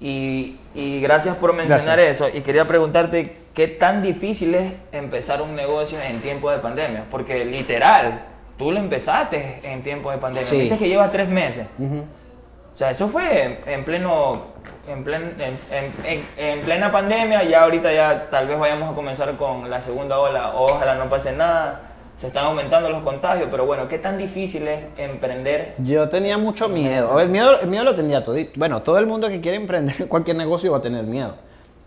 Y, 0.00 0.56
y 0.78 1.00
gracias 1.00 1.36
por 1.36 1.52
mencionar 1.54 1.98
eso. 1.98 2.28
Y 2.28 2.40
quería 2.42 2.64
preguntarte 2.66 3.36
qué 3.52 3.66
tan 3.66 4.00
difícil 4.02 4.54
es 4.54 4.72
empezar 4.92 5.42
un 5.42 5.56
negocio 5.56 5.98
en 6.00 6.20
tiempos 6.20 6.52
de 6.54 6.58
pandemia. 6.60 7.04
Porque 7.10 7.44
literal, 7.44 8.22
tú 8.56 8.70
lo 8.70 8.78
empezaste 8.78 9.60
en 9.64 9.82
tiempos 9.82 10.12
de 10.12 10.18
pandemia. 10.18 10.44
Sí. 10.48 10.60
Dices 10.60 10.78
que 10.78 10.88
llevas 10.88 11.10
tres 11.10 11.28
meses. 11.28 11.66
O 11.80 12.76
sea, 12.78 12.92
eso 12.92 13.08
fue 13.08 13.42
en, 13.42 13.58
en 13.66 13.84
pleno, 13.84 14.40
en, 14.88 15.04
plen- 15.04 15.34
en- 15.40 15.58
en- 15.76 15.92
en- 16.04 16.26
en 16.36 16.60
plena 16.60 16.92
pandemia. 16.92 17.42
Ya 17.42 17.64
ahorita 17.64 17.92
ya 17.92 18.30
tal 18.30 18.46
vez 18.46 18.56
vayamos 18.56 18.92
a 18.92 18.94
comenzar 18.94 19.34
con 19.36 19.68
la 19.68 19.80
segunda 19.80 20.20
ola. 20.20 20.52
Ojalá 20.54 20.94
no 20.94 21.08
pase 21.08 21.32
nada. 21.32 21.80
Se 22.18 22.26
están 22.26 22.46
aumentando 22.46 22.90
los 22.90 23.04
contagios, 23.04 23.46
pero 23.48 23.64
bueno, 23.64 23.86
¿qué 23.86 23.96
tan 23.96 24.18
difícil 24.18 24.66
es 24.66 24.98
emprender? 24.98 25.76
Yo 25.78 26.08
tenía 26.08 26.36
mucho 26.36 26.68
miedo. 26.68 27.20
El 27.20 27.28
miedo, 27.28 27.60
el 27.60 27.68
miedo 27.68 27.84
lo 27.84 27.94
tenía 27.94 28.24
todo. 28.24 28.36
Bueno, 28.56 28.82
todo 28.82 28.98
el 28.98 29.06
mundo 29.06 29.28
que 29.28 29.40
quiere 29.40 29.56
emprender 29.56 30.08
cualquier 30.08 30.36
negocio 30.36 30.72
va 30.72 30.78
a 30.78 30.80
tener 30.80 31.04
miedo. 31.04 31.36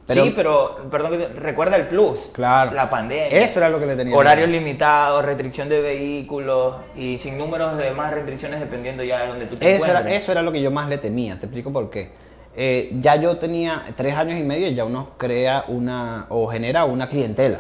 Pero, 0.08 0.24
sí, 0.24 0.34
pero 0.34 0.88
perdón, 0.90 1.20
recuerda 1.36 1.76
el 1.76 1.88
plus. 1.88 2.30
Claro. 2.32 2.72
La 2.72 2.90
pandemia. 2.90 3.28
Eso 3.40 3.60
era 3.60 3.68
lo 3.68 3.78
que 3.78 3.86
le 3.86 3.98
tenía 3.98 4.16
Horarios 4.16 4.48
miedo. 4.48 4.64
limitados, 4.64 5.26
restricción 5.26 5.68
de 5.68 5.82
vehículos 5.82 6.78
y 6.96 7.18
sin 7.18 7.38
números 7.38 7.78
de 7.78 7.92
más 7.92 8.14
restricciones 8.14 8.62
dependiendo 8.62 9.04
ya 9.04 9.24
de 9.24 9.28
donde 9.28 9.46
tú 9.48 9.58
te 9.58 9.70
Eso 9.70 9.86
era, 9.86 10.10
eso 10.10 10.32
era 10.32 10.42
lo 10.42 10.54
que 10.54 10.62
yo 10.62 10.72
más 10.72 10.88
le 10.88 10.98
temía, 10.98 11.38
te 11.38 11.48
explico 11.48 11.74
por 11.74 11.90
qué. 11.90 12.10
Eh, 12.56 12.90
ya 13.02 13.18
yo 13.18 13.36
tenía 13.36 13.84
tres 13.98 14.16
años 14.16 14.40
y 14.40 14.44
medio 14.44 14.68
y 14.68 14.76
ya 14.76 14.86
uno 14.86 15.10
crea 15.18 15.66
una 15.68 16.28
o 16.30 16.48
genera 16.48 16.86
una 16.86 17.10
clientela. 17.10 17.60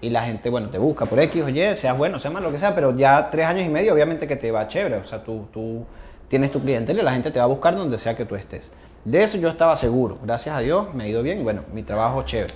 Y 0.00 0.10
la 0.10 0.22
gente, 0.22 0.50
bueno, 0.50 0.68
te 0.68 0.78
busca 0.78 1.06
por 1.06 1.18
X 1.18 1.42
o 1.42 1.48
Y, 1.48 1.74
seas 1.74 1.96
bueno, 1.96 2.18
seas 2.18 2.32
malo, 2.32 2.46
lo 2.46 2.52
que 2.52 2.58
sea, 2.58 2.74
pero 2.74 2.96
ya 2.96 3.30
tres 3.30 3.46
años 3.46 3.66
y 3.66 3.70
medio 3.70 3.94
obviamente 3.94 4.26
que 4.26 4.36
te 4.36 4.50
va 4.50 4.68
chévere. 4.68 4.96
O 4.96 5.04
sea, 5.04 5.22
tú, 5.22 5.46
tú 5.52 5.84
tienes 6.28 6.50
tu 6.50 6.60
clientela 6.60 7.00
y 7.00 7.04
la 7.04 7.12
gente 7.12 7.30
te 7.30 7.38
va 7.38 7.44
a 7.44 7.48
buscar 7.48 7.74
donde 7.76 7.96
sea 7.98 8.14
que 8.14 8.24
tú 8.24 8.34
estés. 8.34 8.70
De 9.04 9.22
eso 9.22 9.38
yo 9.38 9.48
estaba 9.48 9.76
seguro. 9.76 10.18
Gracias 10.22 10.54
a 10.54 10.58
Dios 10.60 10.92
me 10.94 11.04
ha 11.04 11.08
ido 11.08 11.22
bien 11.22 11.42
bueno, 11.44 11.62
mi 11.72 11.82
trabajo 11.82 12.22
chévere. 12.22 12.52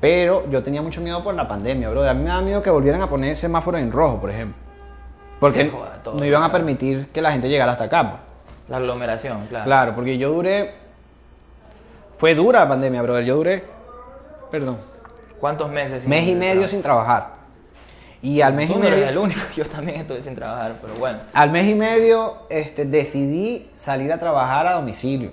Pero 0.00 0.48
yo 0.50 0.62
tenía 0.62 0.82
mucho 0.82 1.00
miedo 1.00 1.24
por 1.24 1.34
la 1.34 1.48
pandemia, 1.48 1.88
brother. 1.88 2.10
A 2.10 2.14
mí 2.14 2.22
me 2.22 2.28
da 2.28 2.42
miedo 2.42 2.60
que 2.60 2.70
volvieran 2.70 3.00
a 3.00 3.08
poner 3.08 3.34
semáforo 3.34 3.78
en 3.78 3.90
rojo, 3.90 4.20
por 4.20 4.30
ejemplo. 4.30 4.62
Porque 5.40 5.68
joda 5.68 6.00
todo, 6.02 6.18
no 6.18 6.24
iban 6.24 6.42
a 6.42 6.52
permitir 6.52 7.08
que 7.08 7.22
la 7.22 7.32
gente 7.32 7.48
llegara 7.48 7.72
hasta 7.72 7.84
acá. 7.84 8.10
pues. 8.10 8.20
La 8.68 8.76
aglomeración, 8.76 9.46
claro. 9.46 9.64
Claro, 9.64 9.94
porque 9.94 10.18
yo 10.18 10.30
duré. 10.30 10.74
Fue 12.18 12.34
dura 12.34 12.60
la 12.60 12.68
pandemia, 12.68 13.02
brother. 13.02 13.24
Yo 13.24 13.36
duré. 13.36 13.64
Perdón. 14.50 14.76
¿Cuántos 15.40 15.70
meses? 15.70 16.02
sin 16.02 16.10
Mes 16.10 16.28
y 16.28 16.34
medio 16.34 16.68
sin 16.68 16.82
trabajar. 16.82 17.34
Y 18.22 18.40
al 18.40 18.54
mes 18.54 18.70
y 18.70 18.72
Tú 18.72 18.78
no 18.78 18.86
eres 18.86 19.00
el 19.00 19.06
medio. 19.06 19.22
único, 19.22 19.40
yo 19.56 19.66
también 19.66 20.00
estuve 20.00 20.22
sin 20.22 20.34
trabajar, 20.34 20.76
pero 20.80 20.94
bueno. 20.94 21.18
Al 21.32 21.50
mes 21.50 21.68
y 21.68 21.74
medio 21.74 22.46
este, 22.48 22.84
decidí 22.86 23.68
salir 23.74 24.12
a 24.12 24.18
trabajar 24.18 24.66
a 24.66 24.72
domicilio. 24.72 25.32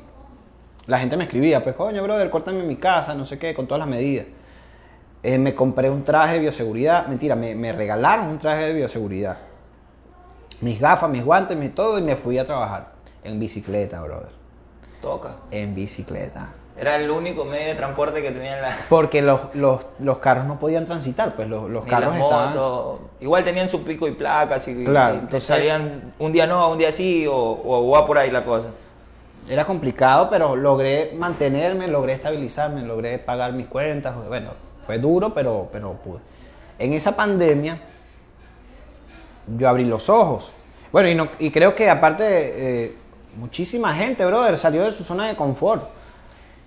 La 0.87 0.99
gente 0.99 1.15
me 1.15 1.23
escribía, 1.23 1.63
pues 1.63 1.75
coño, 1.75 2.03
brother, 2.03 2.29
córtame 2.29 2.59
en 2.59 2.67
mi 2.67 2.75
casa, 2.75 3.13
no 3.15 3.23
sé 3.23 3.39
qué, 3.39 3.53
con 3.53 3.65
todas 3.67 3.79
las 3.79 3.87
medidas. 3.87 4.25
Eh, 5.23 5.37
me 5.37 5.55
compré 5.55 5.89
un 5.89 6.03
traje 6.03 6.33
de 6.33 6.39
bioseguridad. 6.39 7.07
Mentira, 7.07 7.35
me, 7.35 7.55
me 7.55 7.71
regalaron 7.71 8.27
un 8.27 8.39
traje 8.39 8.65
de 8.65 8.73
bioseguridad. 8.73 9.37
Mis 10.59 10.79
gafas, 10.79 11.09
mis 11.09 11.23
guantes, 11.23 11.57
mi 11.57 11.69
todo 11.69 11.97
y 11.97 12.01
me 12.01 12.15
fui 12.15 12.37
a 12.37 12.45
trabajar. 12.45 12.91
En 13.23 13.39
bicicleta, 13.39 14.01
brother. 14.01 14.31
Toca. 15.01 15.35
En 15.51 15.73
bicicleta. 15.75 16.49
Era 16.79 16.95
el 16.95 17.11
único 17.11 17.45
medio 17.45 17.67
de 17.67 17.75
transporte 17.75 18.21
que 18.21 18.31
tenían 18.31 18.61
la... 18.61 18.75
Porque 18.89 19.21
los, 19.21 19.39
los, 19.53 19.85
los 19.99 20.17
carros 20.19 20.45
no 20.45 20.57
podían 20.57 20.85
transitar, 20.85 21.35
pues 21.35 21.47
los, 21.47 21.69
los 21.69 21.85
carros 21.85 22.13
las 22.15 22.23
estaban... 22.23 22.49
motos. 22.49 22.99
Igual 23.19 23.43
tenían 23.43 23.69
su 23.69 23.83
pico 23.83 24.07
y 24.07 24.11
placas 24.11 24.67
y, 24.67 24.83
Claro, 24.85 25.15
y 25.15 25.19
entonces- 25.19 25.43
salían 25.43 26.13
un 26.17 26.31
día 26.31 26.47
no, 26.47 26.71
un 26.71 26.77
día 26.77 26.91
sí 26.91 27.27
o, 27.27 27.33
o 27.35 27.89
va 27.91 28.07
por 28.07 28.17
ahí 28.17 28.31
la 28.31 28.43
cosa. 28.45 28.67
Era 29.49 29.65
complicado, 29.65 30.29
pero 30.29 30.55
logré 30.55 31.13
mantenerme, 31.17 31.87
logré 31.87 32.13
estabilizarme, 32.13 32.81
logré 32.83 33.19
pagar 33.19 33.53
mis 33.53 33.67
cuentas. 33.67 34.13
Bueno, 34.27 34.51
fue 34.85 34.97
duro, 34.97 35.33
pero, 35.33 35.67
pero 35.71 35.93
pude. 35.93 36.19
En 36.79 36.93
esa 36.93 37.15
pandemia, 37.15 37.79
yo 39.57 39.67
abrí 39.69 39.85
los 39.85 40.09
ojos. 40.09 40.51
Bueno, 40.91 41.09
y, 41.09 41.15
no- 41.15 41.27
y 41.39 41.51
creo 41.51 41.75
que 41.75 41.89
aparte, 41.89 42.85
eh, 42.85 42.95
muchísima 43.37 43.93
gente, 43.93 44.25
brother, 44.25 44.57
salió 44.57 44.83
de 44.83 44.91
su 44.91 45.03
zona 45.03 45.27
de 45.27 45.35
confort. 45.35 45.83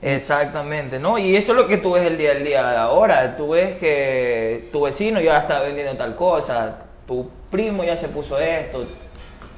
Exactamente, 0.05 0.99
¿no? 0.99 1.17
Y 1.17 1.35
eso 1.35 1.53
es 1.53 1.59
lo 1.59 1.67
que 1.67 1.79
tú 1.79 1.93
ves 1.93 2.05
el 2.05 2.19
día 2.19 2.33
al 2.33 2.45
día 2.45 2.62
de 2.71 2.77
ahora. 2.77 3.37
Tú 3.38 3.51
ves 3.51 3.79
que 3.79 4.69
tu 4.71 4.83
vecino 4.83 5.19
ya 5.19 5.38
está 5.38 5.61
vendiendo 5.61 5.95
tal 5.97 6.14
cosa, 6.14 6.77
tu 7.07 7.31
primo 7.51 7.85
ya 7.85 7.97
se 7.97 8.09
puso 8.09 8.38
esto, 8.38 8.85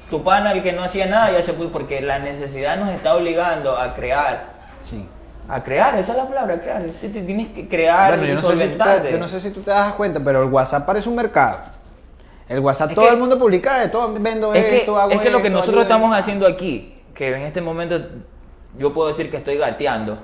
tu 0.09 0.23
pana, 0.23 0.53
el 0.53 0.63
que 0.63 0.71
no 0.71 0.83
hacía 0.83 1.05
nada, 1.07 1.33
ya 1.33 1.41
se 1.41 1.51
puso, 1.51 1.69
porque 1.69 1.99
la 1.99 2.19
necesidad 2.19 2.77
nos 2.77 2.93
está 2.93 3.15
obligando 3.15 3.77
a 3.77 3.93
crear. 3.93 4.45
Sí. 4.79 5.05
A 5.49 5.61
crear, 5.61 5.97
esa 5.97 6.13
es 6.13 6.17
la 6.17 6.27
palabra, 6.29 6.61
crear. 6.61 6.81
Tienes 7.01 7.49
que 7.49 7.67
crear 7.67 8.17
Bueno, 8.17 8.25
yo 8.25 8.35
no, 8.35 8.41
sé 8.41 8.57
si 8.57 8.69
tú 8.69 8.77
te, 8.77 9.11
yo 9.11 9.17
no 9.17 9.27
sé 9.27 9.39
si 9.41 9.51
tú 9.51 9.61
te 9.61 9.71
das 9.71 9.93
cuenta, 9.95 10.21
pero 10.23 10.43
el 10.43 10.49
WhatsApp 10.49 10.85
parece 10.85 11.09
un 11.09 11.15
mercado. 11.15 11.57
El 12.47 12.59
WhatsApp 12.61 12.91
Es 12.91 12.95
todo 12.95 13.05
que- 13.05 13.11
el 13.11 13.17
mundo 13.17 13.37
publica 13.37 13.79
de 13.81 13.89
todo, 13.89 14.13
vendo 14.17 14.53
Es 14.53 14.63
que, 14.63 14.77
esto, 14.77 14.97
hago 14.97 15.11
es 15.11 15.19
que 15.19 15.29
lo 15.29 15.39
que 15.39 15.47
esto, 15.47 15.59
nosotros 15.59 15.81
estamos 15.81 16.17
haciendo 16.17 16.47
aquí, 16.47 17.01
que 17.13 17.35
en 17.35 17.41
este 17.41 17.59
momento 17.59 17.99
yo 18.77 18.93
puedo 18.93 19.09
decir 19.09 19.29
que 19.29 19.37
estoy 19.37 19.57
gateando, 19.57 20.17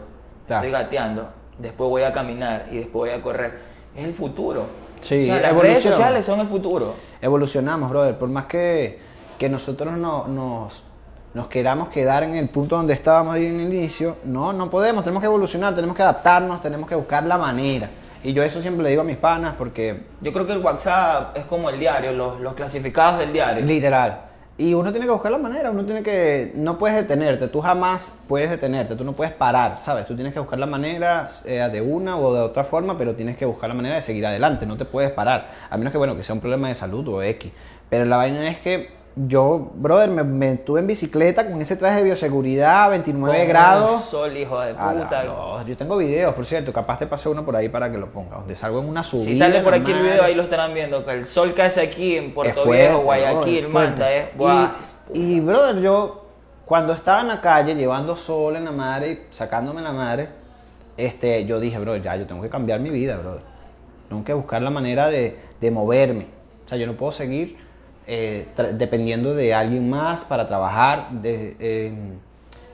Estoy 0.48 0.72
gateando, 0.72 1.30
después 1.58 1.90
voy 1.90 2.04
a 2.04 2.14
caminar 2.14 2.68
y 2.72 2.78
después 2.78 3.12
voy 3.12 3.20
a 3.20 3.22
correr, 3.22 3.60
es 3.96 4.04
el 4.06 4.14
futuro. 4.14 4.66
Sí, 5.02 5.30
O 5.30 5.34
sea, 5.34 5.42
las 5.42 5.62
redes 5.62 5.84
sociales 5.84 6.26
son 6.26 6.40
el 6.40 6.48
futuro. 6.48 6.96
evolucionamos, 7.22 7.90
brother. 7.90 8.18
Por 8.18 8.30
más 8.30 8.46
que, 8.46 9.00
que 9.38 9.50
nosotros 9.50 9.94
no, 9.94 10.28
nos, 10.28 10.84
nos 11.34 11.48
queramos 11.48 11.90
quedar 11.90 12.24
en 12.24 12.36
el 12.36 12.48
punto 12.50 12.78
donde 12.78 12.94
estábamos 12.94 13.36
ahí 13.36 13.46
en 13.48 13.60
el 13.60 13.74
inicio, 13.74 14.18
no, 14.24 14.54
no 14.54 14.70
podemos. 14.70 15.04
Tenemos 15.04 15.22
que 15.22 15.28
evolucionar, 15.28 15.76
tenemos 15.76 15.96
que 15.96 16.04
adaptarnos, 16.04 16.62
tenemos 16.62 16.88
que 16.88 16.96
buscar 16.96 17.24
la 17.26 17.38
manera. 17.38 17.90
Y 18.24 18.32
yo 18.32 18.42
eso 18.44 18.62
siempre 18.62 18.84
le 18.84 18.92
digo 18.92 19.02
a 19.02 19.06
mis 19.06 19.18
panas 19.18 19.56
porque, 19.58 20.04
Yo 20.22 20.32
creo 20.32 20.46
que 20.46 20.54
el 20.54 20.60
WhatsApp 20.60 21.36
es 21.36 21.44
como 21.44 21.70
el 21.70 21.78
diario, 21.78 22.14
los, 22.14 22.40
los 22.40 22.54
clasificados 22.54 23.20
del 23.20 23.34
diario. 23.34 23.66
literal. 23.66 24.22
Y 24.56 24.76
uno 24.76 24.92
tiene 24.92 25.08
que 25.08 25.12
buscar 25.12 25.32
la 25.32 25.40
manera, 25.40 25.72
uno 25.72 25.84
tiene 25.84 26.04
que, 26.04 26.52
no 26.54 26.78
puedes 26.78 26.96
detenerte, 26.96 27.48
tú 27.48 27.60
jamás 27.60 28.12
puedes 28.28 28.52
detenerte, 28.52 28.96
tú 28.96 29.04
no 29.04 29.14
puedes 29.14 29.34
parar, 29.34 29.80
¿sabes? 29.80 30.06
Tú 30.06 30.14
tienes 30.14 30.32
que 30.32 30.40
buscar 30.40 30.60
la 30.60 30.68
manera, 30.68 31.28
sea 31.30 31.70
de 31.70 31.82
una 31.82 32.18
o 32.18 32.36
de 32.36 32.42
otra 32.42 32.64
forma, 32.64 32.96
pero 32.96 33.16
tienes 33.16 33.36
que 33.36 33.46
buscar 33.46 33.70
la 33.70 33.76
manera 33.76 33.96
de 33.96 34.04
seguir 34.04 34.24
adelante, 34.28 34.68
no 34.68 34.78
te 34.78 34.86
puedes 34.86 35.10
parar, 35.10 35.50
a 35.72 35.76
menos 35.76 35.92
que, 35.92 35.98
bueno, 35.98 36.16
que 36.16 36.22
sea 36.22 36.36
un 36.36 36.42
problema 36.42 36.68
de 36.68 36.76
salud 36.76 37.08
o 37.08 37.24
X. 37.24 37.52
Pero 37.90 38.06
la 38.06 38.18
vaina 38.18 38.48
es 38.48 38.60
que 38.60 39.03
yo, 39.16 39.72
brother, 39.76 40.10
me, 40.10 40.24
me 40.24 40.56
tuve 40.58 40.80
en 40.80 40.88
bicicleta 40.88 41.48
con 41.50 41.62
ese 41.62 41.76
traje 41.76 41.98
de 41.98 42.04
bioseguridad, 42.04 42.90
29 42.90 43.38
Con 43.38 43.48
grados. 43.48 44.04
Sol, 44.06 44.36
hijo 44.36 44.60
de 44.60 44.74
puta. 44.74 45.24
no, 45.24 45.64
yo 45.66 45.78
tengo 45.78 45.98
videos, 45.98 46.34
por 46.34 46.46
cierto, 46.46 46.74
capaz 46.74 46.98
te 46.98 47.06
pasé 47.06 47.30
uno 47.30 47.46
por 47.46 47.56
ahí 47.56 47.70
para 47.70 47.92
que 47.92 48.00
lo 48.00 48.12
ponga, 48.12 48.38
donde 48.38 48.56
salgo 48.56 48.80
en 48.80 48.90
una 48.90 49.04
subida. 49.04 49.26
Si 49.26 49.38
sale 49.38 49.62
por 49.62 49.74
aquí 49.76 49.92
el 49.92 50.02
video, 50.02 50.24
ahí 50.24 50.34
lo 50.34 50.44
estarán 50.44 50.74
viendo, 50.74 51.06
que 51.06 51.12
el 51.12 51.26
sol 51.28 51.54
que 51.54 51.62
hace 51.62 51.82
aquí 51.82 52.16
en 52.16 52.34
Puerto 52.34 52.64
fuerte, 52.64 52.88
Viejo, 52.88 53.04
Guayaquil, 53.04 53.68
brother, 53.68 53.70
Manta, 53.70 54.14
es... 54.14 54.36
buah, 54.36 54.72
Y, 55.14 55.36
y, 55.36 55.40
brother, 55.42 55.80
yo 55.82 56.26
cuando 56.66 56.94
estaba 56.94 57.22
en 57.22 57.28
la 57.28 57.40
calle 57.40 57.76
llevando 57.76 58.16
sol 58.16 58.56
en 58.56 58.66
la 58.66 58.72
madre 58.72 59.12
y 59.12 59.20
sacándome 59.30 59.82
la 59.82 59.92
madre, 59.92 60.30
este, 60.98 61.46
yo 61.46 61.60
dije, 61.60 61.78
bro, 61.78 61.98
ya, 61.98 62.16
yo 62.16 62.26
tengo 62.26 62.42
que 62.42 62.50
cambiar 62.50 62.80
mi 62.80 62.90
vida, 62.90 63.18
brother. 63.18 63.44
Tengo 64.10 64.24
que 64.24 64.34
buscar 64.34 64.62
la 64.64 64.72
manera 64.72 65.08
de, 65.08 65.38
de 65.62 65.72
moverme. 65.72 66.28
O 66.66 66.68
sea, 66.68 66.78
yo 66.78 66.88
no 66.88 66.94
puedo 66.94 67.12
seguir 67.12 67.58
eh, 68.08 68.48
dependiendo 68.74 69.34
de 69.36 69.54
alguien 69.54 69.90
más 69.90 70.24
para 70.24 70.48
trabajar. 70.48 71.10
De, 71.12 71.56
eh, 71.60 71.94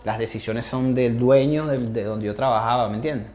las 0.03 0.17
decisiones 0.17 0.65
son 0.65 0.95
del 0.95 1.19
dueño 1.19 1.67
de, 1.67 1.77
de 1.77 2.03
donde 2.03 2.25
yo 2.25 2.35
trabajaba, 2.35 2.89
¿me 2.89 2.95
entiendes? 2.95 3.27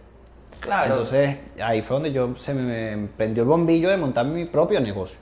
Claro. 0.61 0.92
Entonces, 0.92 1.38
ahí 1.62 1.83
fue 1.83 1.96
donde 1.96 2.12
yo 2.12 2.35
se 2.37 2.54
me, 2.54 2.96
me 2.96 3.09
prendió 3.09 3.42
el 3.42 3.48
bombillo 3.48 3.90
de 3.90 3.96
montar 3.96 4.24
mi 4.26 4.46
propio 4.46 4.80
negocio. 4.80 5.18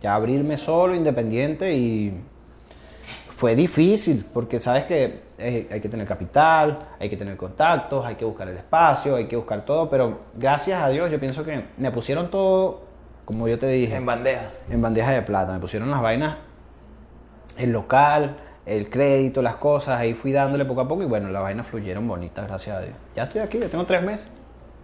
Ya 0.00 0.14
abrirme 0.14 0.56
solo, 0.56 0.94
independiente 0.94 1.74
y 1.74 2.20
fue 3.36 3.54
difícil 3.54 4.24
porque 4.32 4.60
sabes 4.60 4.84
que 4.84 5.26
eh, 5.38 5.68
hay 5.70 5.80
que 5.80 5.88
tener 5.90 6.06
capital, 6.06 6.78
hay 6.98 7.10
que 7.10 7.16
tener 7.18 7.36
contactos, 7.36 8.04
hay 8.06 8.14
que 8.14 8.24
buscar 8.24 8.48
el 8.48 8.56
espacio, 8.56 9.16
hay 9.16 9.26
que 9.26 9.36
buscar 9.36 9.62
todo, 9.66 9.90
pero 9.90 10.20
gracias 10.34 10.82
a 10.82 10.88
Dios 10.88 11.10
yo 11.10 11.20
pienso 11.20 11.44
que 11.44 11.62
me 11.76 11.90
pusieron 11.90 12.30
todo, 12.30 12.85
como 13.26 13.46
yo 13.48 13.58
te 13.58 13.66
dije, 13.68 13.94
en 13.96 14.06
bandeja. 14.06 14.50
en 14.70 14.80
bandeja 14.80 15.10
de 15.10 15.20
plata. 15.22 15.52
Me 15.52 15.58
pusieron 15.58 15.90
las 15.90 16.00
vainas, 16.00 16.36
el 17.58 17.72
local, 17.72 18.36
el 18.64 18.88
crédito, 18.88 19.42
las 19.42 19.56
cosas. 19.56 19.98
Ahí 20.00 20.14
fui 20.14 20.32
dándole 20.32 20.64
poco 20.64 20.80
a 20.80 20.88
poco 20.88 21.02
y 21.02 21.06
bueno, 21.06 21.28
las 21.28 21.42
vainas 21.42 21.66
fluyeron 21.66 22.08
bonitas, 22.08 22.46
gracias 22.48 22.76
a 22.76 22.80
Dios. 22.80 22.94
Ya 23.14 23.24
estoy 23.24 23.42
aquí, 23.42 23.58
ya 23.58 23.68
tengo 23.68 23.84
tres 23.84 24.02
meses. 24.02 24.28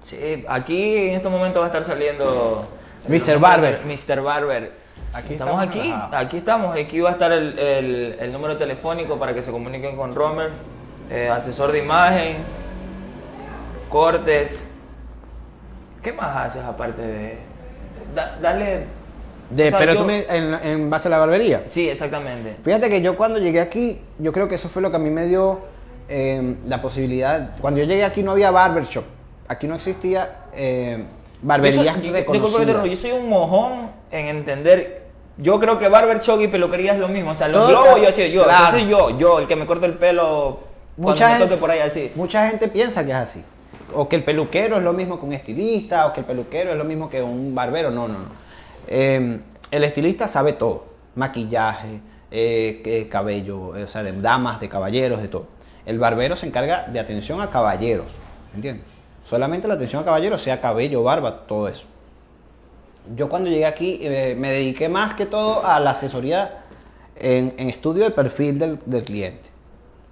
Sí, 0.02 0.44
aquí 0.48 0.96
en 1.08 1.14
estos 1.14 1.32
momentos 1.32 1.60
va 1.60 1.66
a 1.66 1.68
estar 1.68 1.82
saliendo... 1.84 2.68
Mr. 3.08 3.38
Barber. 3.38 3.80
Mr. 3.86 4.20
Barber. 4.20 4.72
Aquí 5.14 5.34
estamos, 5.34 5.62
estamos 5.64 5.68
aquí, 6.08 6.16
aquí 6.16 6.36
estamos. 6.38 6.76
Aquí 6.76 7.00
va 7.00 7.10
a 7.10 7.12
estar 7.12 7.30
el, 7.32 7.58
el- 7.58 8.16
el 8.18 8.32
número 8.32 8.56
telefónico 8.56 9.18
para 9.18 9.34
que 9.34 9.42
se 9.42 9.50
comuniquen 9.50 9.96
con 9.96 10.14
Romer, 10.14 10.50
eh, 11.10 11.28
asesor 11.28 11.70
de 11.70 11.78
imagen, 11.84 12.36
cortes. 13.88 14.66
¿Qué 16.02 16.12
más 16.12 16.36
haces 16.36 16.64
aparte 16.64 17.02
de... 17.02 17.38
da- 18.14 18.38
dale... 18.40 18.86
De, 19.50 19.66
o 19.66 19.70
sea, 19.70 19.78
pero 19.78 19.92
yo- 19.94 20.00
tú 20.00 20.06
me, 20.06 20.20
en, 20.30 20.54
en 20.64 20.90
base 20.90 21.08
a 21.08 21.10
la 21.10 21.18
barbería. 21.18 21.62
Sí, 21.66 21.88
exactamente. 21.88 22.56
Fíjate 22.64 22.88
que 22.88 23.02
yo 23.02 23.16
cuando 23.16 23.38
llegué 23.38 23.60
aquí, 23.60 24.00
yo 24.18 24.32
creo 24.32 24.48
que 24.48 24.54
eso 24.54 24.68
fue 24.70 24.80
lo 24.80 24.90
que 24.90 24.96
a 24.96 25.00
mí 25.00 25.10
me 25.10 25.26
dio 25.26 25.60
eh, 26.08 26.54
la 26.66 26.80
posibilidad. 26.80 27.50
Cuando 27.60 27.80
yo 27.80 27.86
llegué 27.86 28.04
aquí 28.04 28.22
no 28.22 28.32
había 28.32 28.50
barbershop. 28.50 29.04
Aquí 29.48 29.66
no 29.66 29.74
existía 29.74 30.44
eh, 30.54 31.04
barberías 31.42 31.84
Yo 32.02 32.46
soy- 32.48 32.66
yo 32.90 32.96
soy 32.96 33.10
un 33.12 33.28
mojón 33.28 33.90
en 34.10 34.26
entender. 34.26 35.02
Yo 35.36 35.58
creo 35.60 35.78
que 35.78 35.88
barber 35.88 36.20
shop 36.20 36.40
y 36.40 36.48
peluquería 36.48 36.92
es 36.94 36.98
lo 36.98 37.08
mismo. 37.08 37.32
O 37.32 37.34
sea, 37.34 37.48
los 37.48 37.68
globos 37.68 38.00
yo 38.00 38.12
soy 38.12 38.30
yo. 38.30 38.44
claro. 38.44 38.64
Yo 38.66 38.70
soy 38.70 38.88
yo, 38.88 39.18
yo, 39.18 39.38
el 39.40 39.46
que 39.46 39.56
me 39.56 39.66
corta 39.66 39.84
el 39.86 39.94
pelo 39.94 40.60
cuando 40.96 41.12
Mucha 41.12 41.26
me 41.26 41.32
gente- 41.32 41.46
toque 41.48 41.60
por 41.60 41.70
ahí 41.70 41.80
así. 41.80 42.10
Mucha 42.14 42.48
gente 42.48 42.68
piensa 42.68 43.04
que 43.04 43.10
es 43.10 43.16
así. 43.16 43.44
O 43.94 44.08
que 44.08 44.16
el 44.16 44.24
peluquero 44.24 44.76
es 44.76 44.82
lo 44.82 44.92
mismo 44.92 45.18
que 45.18 45.26
un 45.26 45.32
estilista, 45.32 46.06
o 46.06 46.12
que 46.12 46.20
el 46.20 46.26
peluquero 46.26 46.70
es 46.72 46.76
lo 46.76 46.84
mismo 46.84 47.08
que 47.08 47.22
un 47.22 47.54
barbero. 47.54 47.90
No, 47.90 48.08
no, 48.08 48.18
no. 48.18 48.26
Eh, 48.88 49.38
el 49.70 49.84
estilista 49.84 50.28
sabe 50.28 50.54
todo. 50.54 50.84
Maquillaje, 51.14 52.00
eh, 52.30 53.08
cabello, 53.10 53.68
o 53.68 53.86
sea, 53.86 54.02
de 54.02 54.12
damas, 54.12 54.60
de 54.60 54.68
caballeros, 54.68 55.20
de 55.20 55.28
todo. 55.28 55.46
El 55.84 55.98
barbero 55.98 56.36
se 56.36 56.46
encarga 56.46 56.88
de 56.88 57.00
atención 57.00 57.40
a 57.40 57.50
caballeros. 57.50 58.06
¿Entiendes? 58.54 58.86
Solamente 59.24 59.68
la 59.68 59.74
atención 59.74 60.02
a 60.02 60.04
caballeros, 60.04 60.42
sea 60.42 60.60
cabello, 60.60 61.02
barba, 61.02 61.46
todo 61.46 61.68
eso. 61.68 61.86
Yo 63.14 63.28
cuando 63.28 63.50
llegué 63.50 63.66
aquí 63.66 63.98
eh, 64.02 64.36
me 64.38 64.50
dediqué 64.50 64.88
más 64.88 65.14
que 65.14 65.26
todo 65.26 65.64
a 65.64 65.80
la 65.80 65.90
asesoría 65.90 66.64
en, 67.16 67.52
estudio 67.68 68.04
de 68.04 68.10
perfil 68.10 68.58
del 68.58 69.04
cliente. 69.04 69.51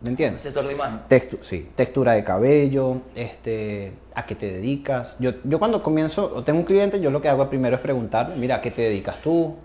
¿Me 0.02 0.08
entiendes? 0.10 0.40
Asesor 0.40 0.66
de 0.66 0.72
imagen. 0.72 1.00
Textu- 1.10 1.42
sí, 1.42 1.68
textura 1.76 2.12
de 2.12 2.24
cabello, 2.24 3.02
este, 3.14 3.92
a 4.14 4.24
qué 4.24 4.34
te 4.34 4.50
dedicas. 4.50 5.16
Yo, 5.18 5.32
yo 5.44 5.58
cuando 5.58 5.82
comienzo, 5.82 6.32
o 6.34 6.42
tengo 6.42 6.58
un 6.60 6.64
cliente, 6.64 7.00
yo 7.00 7.10
lo 7.10 7.20
que 7.20 7.28
hago 7.28 7.48
primero 7.50 7.76
es 7.76 7.82
preguntarle, 7.82 8.36
mira, 8.36 8.56
¿a 8.56 8.60
qué 8.62 8.70
te 8.70 8.82
dedicas 8.82 9.18
tú? 9.20 9.56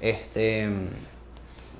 Este, 0.00 0.68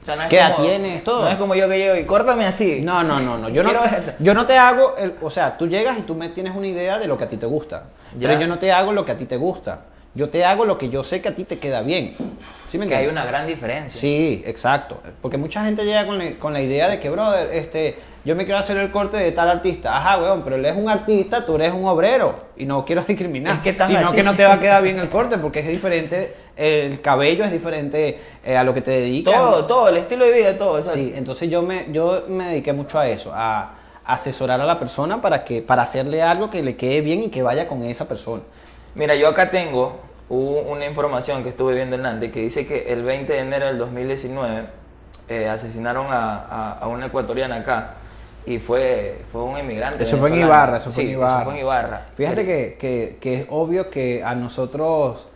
O 0.02 0.04
sea, 0.04 0.16
no 0.16 0.22
es 0.24 0.30
¿Qué 0.30 0.36
edad 0.38 0.56
tienes? 0.56 1.04
Todo. 1.04 1.22
No 1.24 1.28
es 1.30 1.36
como 1.36 1.54
yo 1.54 1.68
que 1.68 1.78
llego 1.78 1.94
y 1.96 2.04
córtame 2.04 2.46
así. 2.46 2.80
no, 2.82 3.04
no, 3.04 3.20
no, 3.20 3.38
no. 3.38 3.48
Yo 3.48 3.62
no, 3.62 3.70
yo 4.18 4.34
no 4.34 4.44
te 4.44 4.56
hago, 4.58 4.96
el- 4.96 5.14
o 5.22 5.30
sea, 5.30 5.56
tú 5.56 5.68
llegas 5.68 5.98
y 5.98 6.02
tú 6.02 6.14
me 6.16 6.30
tienes 6.30 6.54
una 6.56 6.66
idea 6.66 6.98
de 6.98 7.06
lo 7.06 7.16
que 7.16 7.24
a 7.24 7.28
ti 7.28 7.36
te 7.36 7.46
gusta. 7.46 7.84
Ya. 8.18 8.26
Pero 8.28 8.40
yo 8.40 8.46
no 8.48 8.58
te 8.58 8.72
hago 8.72 8.92
lo 8.92 9.04
que 9.04 9.12
a 9.12 9.16
ti 9.16 9.26
te 9.26 9.36
gusta. 9.36 9.80
Yo 10.14 10.28
te 10.28 10.44
hago 10.44 10.64
lo 10.64 10.76
que 10.76 10.88
yo 10.88 11.04
sé 11.04 11.22
que 11.22 11.28
a 11.28 11.34
ti 11.34 11.44
te 11.44 11.58
queda 11.58 11.82
bien. 11.82 12.16
¿Sí 12.66 12.78
me 12.78 12.88
Que 12.88 12.96
hay 12.96 13.06
una 13.06 13.24
gran 13.24 13.46
diferencia. 13.46 14.00
Sí, 14.00 14.42
exacto. 14.44 15.00
Porque 15.22 15.36
mucha 15.38 15.64
gente 15.64 15.84
llega 15.84 16.06
con 16.06 16.18
la, 16.18 16.32
con 16.36 16.52
la 16.52 16.60
idea 16.60 16.88
de 16.88 16.98
que, 16.98 17.10
brother, 17.10 17.48
este, 17.52 17.96
yo 18.24 18.34
me 18.34 18.44
quiero 18.44 18.58
hacer 18.58 18.76
el 18.76 18.90
corte 18.90 19.16
de 19.16 19.30
tal 19.32 19.48
artista. 19.48 19.96
Ajá, 19.96 20.18
weón, 20.20 20.42
pero 20.42 20.56
él 20.56 20.64
es 20.64 20.76
un 20.76 20.88
artista, 20.88 21.46
tú 21.46 21.54
eres 21.54 21.72
un 21.72 21.84
obrero. 21.84 22.34
Y 22.56 22.64
no 22.64 22.84
quiero 22.84 23.02
discriminar. 23.08 23.56
Es 23.56 23.62
que 23.62 23.70
estás 23.70 23.88
sino 23.88 24.00
así. 24.00 24.16
que 24.16 24.22
no 24.24 24.34
te 24.34 24.44
va 24.44 24.54
a 24.54 24.60
quedar 24.60 24.82
bien 24.82 24.98
el 24.98 25.08
corte 25.08 25.38
porque 25.38 25.60
es 25.60 25.68
diferente, 25.68 26.34
el 26.56 27.00
cabello 27.00 27.44
es 27.44 27.52
diferente 27.52 28.18
eh, 28.44 28.56
a 28.56 28.64
lo 28.64 28.74
que 28.74 28.82
te 28.82 28.90
dedicas. 28.90 29.34
Todo, 29.34 29.64
todo, 29.66 29.88
el 29.88 29.96
estilo 29.98 30.24
de 30.24 30.32
vida, 30.32 30.58
todo. 30.58 30.82
Sí, 30.82 31.12
entonces 31.14 31.48
yo 31.48 31.62
me, 31.62 31.86
yo 31.92 32.24
me 32.28 32.46
dediqué 32.46 32.72
mucho 32.72 32.98
a 32.98 33.08
eso, 33.08 33.30
a 33.32 33.74
asesorar 34.04 34.60
a 34.60 34.64
la 34.64 34.78
persona 34.78 35.20
para, 35.20 35.44
que, 35.44 35.62
para 35.62 35.82
hacerle 35.82 36.20
algo 36.20 36.50
que 36.50 36.62
le 36.62 36.74
quede 36.76 37.00
bien 37.00 37.22
y 37.22 37.28
que 37.28 37.42
vaya 37.42 37.68
con 37.68 37.82
esa 37.84 38.08
persona. 38.08 38.42
Mira, 38.94 39.14
yo 39.14 39.28
acá 39.28 39.50
tengo 39.50 40.00
una 40.28 40.86
información 40.86 41.42
que 41.42 41.48
estuve 41.50 41.74
viendo 41.74 41.96
en 41.96 42.02
Nantes 42.02 42.30
que 42.32 42.40
dice 42.40 42.66
que 42.66 42.92
el 42.92 43.02
20 43.02 43.32
de 43.32 43.38
enero 43.40 43.66
del 43.66 43.78
2019 43.78 44.64
eh, 45.28 45.48
asesinaron 45.48 46.06
a, 46.12 46.36
a- 46.44 46.72
a 46.80 46.88
una 46.88 47.06
ecuatoriana 47.06 47.56
acá 47.56 47.94
y 48.46 48.58
fue, 48.58 49.18
fue 49.30 49.42
un 49.42 49.58
inmigrante. 49.58 50.04
Eso 50.04 50.18
fue 50.18 50.28
en. 50.30 50.40
Ibarra, 50.40 50.78
eso 50.78 50.90
fue 50.92 51.04
en 51.04 51.10
Ibarra. 51.10 51.44
fue 51.44 51.54
en 51.54 51.60
Ibarra. 51.60 52.06
Fíjate 52.16 52.44
que- 52.78 53.18
que 53.20 53.34
es 53.34 53.46
obvio 53.50 53.90
que 53.90 54.22
a 54.24 54.34
nosotros 54.34 55.28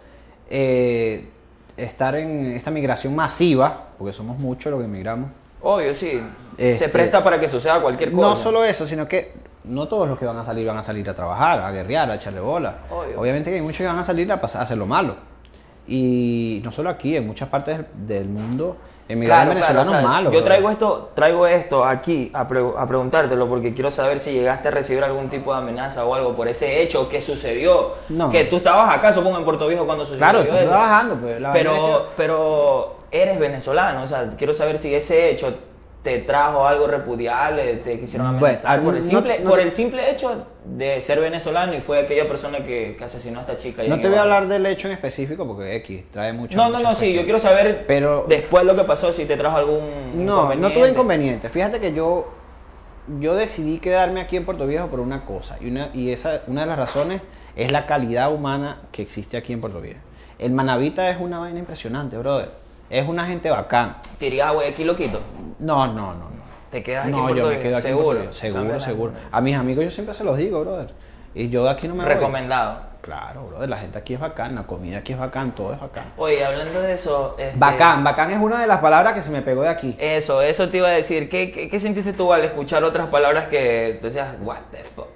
eh, 0.50 1.28
estar 1.76 2.14
en 2.16 2.52
esta 2.52 2.70
migración 2.70 3.14
masiva, 3.14 3.88
porque 3.98 4.12
somos 4.12 4.38
muchos 4.38 4.70
los 4.70 4.80
que 4.80 4.86
emigramos, 4.86 5.30
Obvio, 5.66 5.94
sí. 5.94 6.20
Se 6.58 6.72
Este- 6.72 6.88
presta 6.90 7.24
para 7.24 7.40
que 7.40 7.48
suceda 7.48 7.80
cualquier 7.80 8.12
cosa. 8.12 8.28
no 8.28 8.36
solo 8.36 8.64
eso, 8.64 8.86
sino 8.86 9.08
que 9.08 9.32
no 9.64 9.86
todos 9.88 10.08
los 10.08 10.18
que 10.18 10.26
van 10.26 10.36
a 10.38 10.44
salir 10.44 10.66
van 10.66 10.76
a 10.78 10.82
salir 10.82 11.08
a 11.08 11.14
trabajar, 11.14 11.60
a 11.60 11.70
guerrear, 11.70 12.10
a 12.10 12.14
echarle 12.16 12.40
bola. 12.40 12.74
Obvio. 12.90 13.20
Obviamente 13.20 13.50
que 13.50 13.56
hay 13.56 13.62
muchos 13.62 13.78
que 13.78 13.86
van 13.86 13.98
a 13.98 14.04
salir 14.04 14.30
a, 14.32 14.40
pasar, 14.40 14.60
a 14.60 14.64
hacer 14.64 14.76
lo 14.78 14.86
malo. 14.86 15.16
Y 15.86 16.62
no 16.64 16.72
solo 16.72 16.88
aquí, 16.90 17.14
en 17.16 17.26
muchas 17.26 17.48
partes 17.50 17.80
del, 17.94 18.24
mundo, 18.24 18.78
emigrar 19.06 19.44
Claro, 19.46 19.58
claro, 19.60 19.74
venezolanos 19.74 19.88
o 19.88 19.92
sea, 20.00 20.08
malos. 20.08 20.32
Yo 20.32 20.42
traigo 20.42 20.70
esto, 20.70 21.10
traigo 21.14 21.46
esto 21.46 21.84
aquí 21.84 22.30
a, 22.32 22.48
pre- 22.48 22.72
a 22.78 22.86
preguntártelo 22.86 23.46
porque 23.48 23.74
quiero 23.74 23.90
saber 23.90 24.18
si 24.18 24.32
llegaste 24.32 24.68
a 24.68 24.70
recibir 24.70 25.04
algún 25.04 25.28
tipo 25.28 25.52
de 25.52 25.58
amenaza 25.58 26.06
o 26.06 26.14
algo 26.14 26.34
por 26.34 26.48
ese 26.48 26.80
hecho 26.82 27.08
que 27.10 27.20
sucedió. 27.20 27.92
No. 28.08 28.30
Que 28.30 28.44
tú 28.44 28.56
estabas 28.56 28.94
acá, 28.94 29.12
supongo, 29.12 29.36
en 29.36 29.44
Puerto 29.44 29.66
Viejo 29.68 29.84
cuando 29.84 30.04
sucedió 30.04 30.20
Claro, 30.24 30.40
estoy 30.40 30.58
eso. 30.58 30.68
trabajando, 30.68 31.16
pues, 31.16 31.38
la 31.40 31.52
pero, 31.52 31.70
verdad 31.72 31.86
es 31.90 31.96
que- 31.98 32.04
pero 32.16 32.96
eres 33.10 33.38
venezolano, 33.38 34.02
o 34.02 34.06
sea, 34.06 34.32
quiero 34.38 34.54
saber 34.54 34.78
si 34.78 34.94
ese 34.94 35.30
hecho 35.30 35.52
te 36.04 36.18
trajo 36.18 36.66
algo 36.68 36.86
repudiable, 36.86 37.76
te 37.76 37.98
quisieron 37.98 38.38
Bueno, 38.38 38.46
amenazar 38.46 38.82
por, 38.82 38.94
el 38.94 39.02
no- 39.04 39.08
simple, 39.10 39.38
no 39.40 39.48
por 39.48 39.58
te- 39.58 39.64
el 39.64 39.72
simple 39.72 40.10
hecho 40.10 40.46
de 40.66 41.00
ser 41.00 41.18
venezolano 41.18 41.74
y 41.74 41.80
fue 41.80 42.00
aquella 42.00 42.28
persona 42.28 42.58
que, 42.58 42.94
que 42.96 43.04
asesinó 43.04 43.38
a 43.38 43.42
esta 43.42 43.56
chica. 43.56 43.82
No 43.88 43.98
te 43.98 44.08
voy 44.08 44.18
a 44.18 44.22
hablar 44.22 44.46
del 44.46 44.66
hecho 44.66 44.86
en 44.86 44.92
específico 44.92 45.46
porque 45.46 45.74
X 45.76 46.04
trae 46.10 46.32
mucho. 46.34 46.56
No, 46.58 46.68
no, 46.68 46.78
no, 46.78 46.94
sí, 46.94 47.12
yo 47.14 47.22
quiero 47.24 47.38
saber 47.38 47.86
Pero- 47.88 48.26
después 48.28 48.64
lo 48.64 48.76
que 48.76 48.84
pasó, 48.84 49.12
si 49.12 49.24
te 49.24 49.36
trajo 49.38 49.56
algún 49.56 49.80
No, 50.14 50.54
no 50.54 50.70
tuve 50.72 50.90
inconveniente. 50.90 51.48
Fíjate 51.48 51.80
que 51.80 51.94
yo, 51.94 52.28
yo 53.18 53.34
decidí 53.34 53.78
quedarme 53.78 54.20
aquí 54.20 54.36
en 54.36 54.44
Puerto 54.44 54.66
Viejo 54.66 54.88
por 54.88 55.00
una 55.00 55.24
cosa. 55.24 55.56
Y, 55.60 55.68
una, 55.70 55.88
y 55.94 56.10
esa, 56.10 56.42
una 56.48 56.60
de 56.60 56.66
las 56.66 56.78
razones 56.78 57.22
es 57.56 57.72
la 57.72 57.86
calidad 57.86 58.30
humana 58.30 58.82
que 58.92 59.00
existe 59.00 59.38
aquí 59.38 59.54
en 59.54 59.60
Puerto 59.62 59.80
Viejo. 59.80 60.00
El 60.38 60.52
Manavita 60.52 61.08
es 61.08 61.16
una 61.18 61.38
vaina 61.38 61.58
impresionante, 61.60 62.18
brother. 62.18 62.50
Es 62.94 63.08
una 63.08 63.26
gente 63.26 63.50
bacán. 63.50 63.96
¿Te 64.20 64.26
irías 64.28 64.46
a 64.46 64.52
Guayaquil, 64.52 64.86
lo 64.86 64.94
quito? 64.94 65.20
No, 65.58 65.88
no, 65.88 66.14
no, 66.14 66.30
no. 66.30 66.44
¿Te 66.70 66.80
quedas 66.80 67.06
aquí 67.06 67.10
No, 67.10 67.34
yo 67.34 67.48
me 67.48 67.58
quedo 67.58 67.76
aquí 67.76 67.86
en 67.88 67.92
Seguro. 67.96 68.18
Puerto. 68.18 68.32
Seguro, 68.32 68.78
seguro. 68.78 69.12
A 69.32 69.40
mis 69.40 69.56
amigos 69.56 69.82
yo 69.82 69.90
siempre 69.90 70.14
se 70.14 70.22
los 70.22 70.36
digo, 70.36 70.60
brother. 70.60 70.92
Y 71.34 71.48
yo 71.48 71.64
de 71.64 71.70
aquí 71.70 71.88
no 71.88 71.96
me 71.96 72.04
voy. 72.04 72.12
Recomendado. 72.12 72.78
Claro, 73.00 73.48
brother. 73.48 73.68
La 73.68 73.78
gente 73.78 73.98
aquí 73.98 74.14
es 74.14 74.20
bacán. 74.20 74.54
La 74.54 74.62
comida 74.62 74.98
aquí 74.98 75.12
es 75.12 75.18
bacán. 75.18 75.56
Todo 75.56 75.74
es 75.74 75.80
bacán. 75.80 76.04
Oye, 76.16 76.44
hablando 76.44 76.82
de 76.82 76.92
eso... 76.92 77.34
este, 77.36 77.58
Bacán. 77.58 78.04
Bacán 78.04 78.30
es 78.30 78.38
una 78.38 78.60
de 78.60 78.68
las 78.68 78.78
palabras 78.78 79.12
que 79.12 79.22
se 79.22 79.32
me 79.32 79.42
pegó 79.42 79.62
de 79.62 79.70
aquí. 79.70 79.96
Eso, 79.98 80.40
eso 80.40 80.68
te 80.68 80.76
iba 80.76 80.86
a 80.86 80.92
decir. 80.92 81.28
¿Qué, 81.28 81.50
qué, 81.50 81.68
qué 81.68 81.80
sentiste 81.80 82.12
tú 82.12 82.32
al 82.32 82.44
escuchar 82.44 82.84
otras 82.84 83.08
palabras 83.08 83.48
que 83.48 83.98
tú 84.00 84.06
decías, 84.06 84.36
what 84.40 84.58
the 84.70 84.84
fuck? 84.94 85.08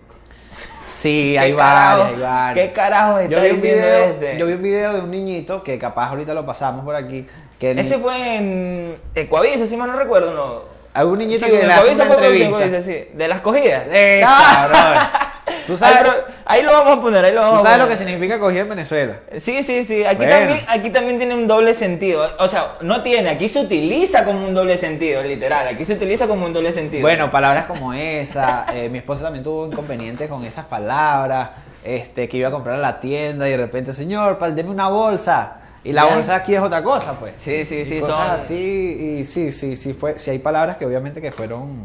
Sí, 0.84 1.34
¿Qué 1.34 1.38
hay 1.38 1.52
varias, 1.52 2.08
hay 2.08 2.20
varias. 2.20 2.54
¿Qué 2.54 2.72
carajo 2.72 3.18
está 3.18 3.36
yo 3.36 3.42
vi, 3.42 3.50
un 3.50 3.62
video, 3.62 4.04
este? 4.04 4.38
yo 4.38 4.46
vi 4.46 4.52
un 4.54 4.62
video 4.62 4.92
de 4.94 5.00
un 5.00 5.10
niñito 5.12 5.62
que 5.62 5.78
capaz 5.78 6.08
ahorita 6.08 6.34
lo 6.34 6.44
pasamos 6.44 6.84
por 6.84 6.96
aquí. 6.96 7.26
Que 7.58 7.72
el 7.72 7.78
Ese 7.80 7.98
fue 7.98 8.36
en 8.36 8.96
Ecuavisa, 9.14 9.66
si 9.66 9.76
mal 9.76 9.90
no 9.90 9.98
recuerdo, 9.98 10.32
¿no? 10.34 10.78
hay 10.94 11.04
un 11.06 11.18
niñito 11.18 11.44
Sí, 11.46 11.52
que 11.52 11.58
le 11.66 11.72
hace 11.72 11.90
una 11.94 12.04
entrevista. 12.04 12.46
Ecuavisa, 12.48 12.80
sí. 12.80 13.04
¿De 13.14 13.28
las 13.28 13.40
cogidas? 13.40 13.84
Esa, 13.92 14.26
Ah. 14.28 14.66
brother. 14.68 15.58
¿Tú 15.66 15.72
Ahí, 15.74 15.78
sabes, 15.78 15.98
pero- 16.02 16.24
ahí 16.44 16.62
lo 16.62 16.72
vamos 16.72 16.98
a 16.98 17.00
poner, 17.00 17.24
ahí 17.24 17.32
lo 17.32 17.40
vamos 17.40 17.60
tú 17.62 17.66
a 17.66 17.70
sabes 17.70 17.78
lo 17.84 17.88
que 17.88 17.96
significa 17.96 18.38
cogida 18.40 18.60
en 18.62 18.68
Venezuela? 18.70 19.16
Sí, 19.38 19.62
sí, 19.62 19.84
sí. 19.84 20.04
Aquí, 20.04 20.16
Bueno. 20.16 20.32
también, 20.32 20.60
aquí 20.68 20.90
también 20.90 21.18
tiene 21.18 21.34
un 21.34 21.46
doble 21.46 21.74
sentido. 21.74 22.28
O 22.40 22.48
sea, 22.48 22.72
no 22.80 23.02
tiene, 23.02 23.30
aquí 23.30 23.48
se 23.48 23.60
utiliza 23.60 24.24
como 24.24 24.44
un 24.46 24.54
doble 24.54 24.76
sentido, 24.76 25.22
literal. 25.22 25.68
Aquí 25.68 25.84
se 25.84 25.92
utiliza 25.94 26.26
como 26.26 26.46
un 26.46 26.52
doble 26.52 26.72
sentido. 26.72 27.02
Bueno, 27.02 27.30
palabras 27.30 27.66
como 27.66 27.92
esa. 27.92 28.66
eh, 28.74 28.88
mi 28.88 28.98
esposa 28.98 29.22
también 29.24 29.44
tuvo 29.44 29.66
inconvenientes 29.66 30.28
con 30.28 30.44
esas 30.44 30.64
palabras. 30.66 31.50
Este, 31.84 32.28
que 32.28 32.36
iba 32.38 32.48
a 32.48 32.50
comprar 32.50 32.74
a 32.74 32.78
la 32.78 32.98
tienda 32.98 33.46
y 33.46 33.52
de 33.52 33.56
repente, 33.56 33.92
señor, 33.92 34.36
deme 34.52 34.70
una 34.70 34.88
bolsa. 34.88 35.58
Y 35.84 35.92
la 35.92 36.04
bolsa 36.06 36.34
aquí 36.36 36.54
es 36.54 36.60
otra 36.60 36.82
cosa, 36.82 37.12
pues. 37.18 37.34
Sí, 37.38 37.64
sí, 37.64 37.76
Y 37.76 37.84
sí, 37.84 38.00
cosas 38.00 38.26
son- 38.26 38.34
así, 38.34 39.18
y 39.20 39.24
sí, 39.24 39.52
sí, 39.52 39.76
sí, 39.76 39.94
fue, 39.94 40.18
sí 40.18 40.30
hay 40.30 40.38
palabras 40.38 40.76
que 40.76 40.84
obviamente 40.84 41.20
que 41.20 41.32
fueron 41.32 41.84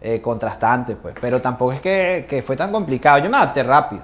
eh, 0.00 0.20
contrastantes, 0.20 0.96
pues. 1.00 1.14
Pero 1.20 1.40
tampoco 1.42 1.72
es 1.72 1.80
que, 1.80 2.24
que 2.28 2.40
fue 2.42 2.56
tan 2.56 2.70
complicado. 2.70 3.18
Yo 3.18 3.28
me 3.28 3.36
adapté 3.36 3.62
rápido. 3.64 4.02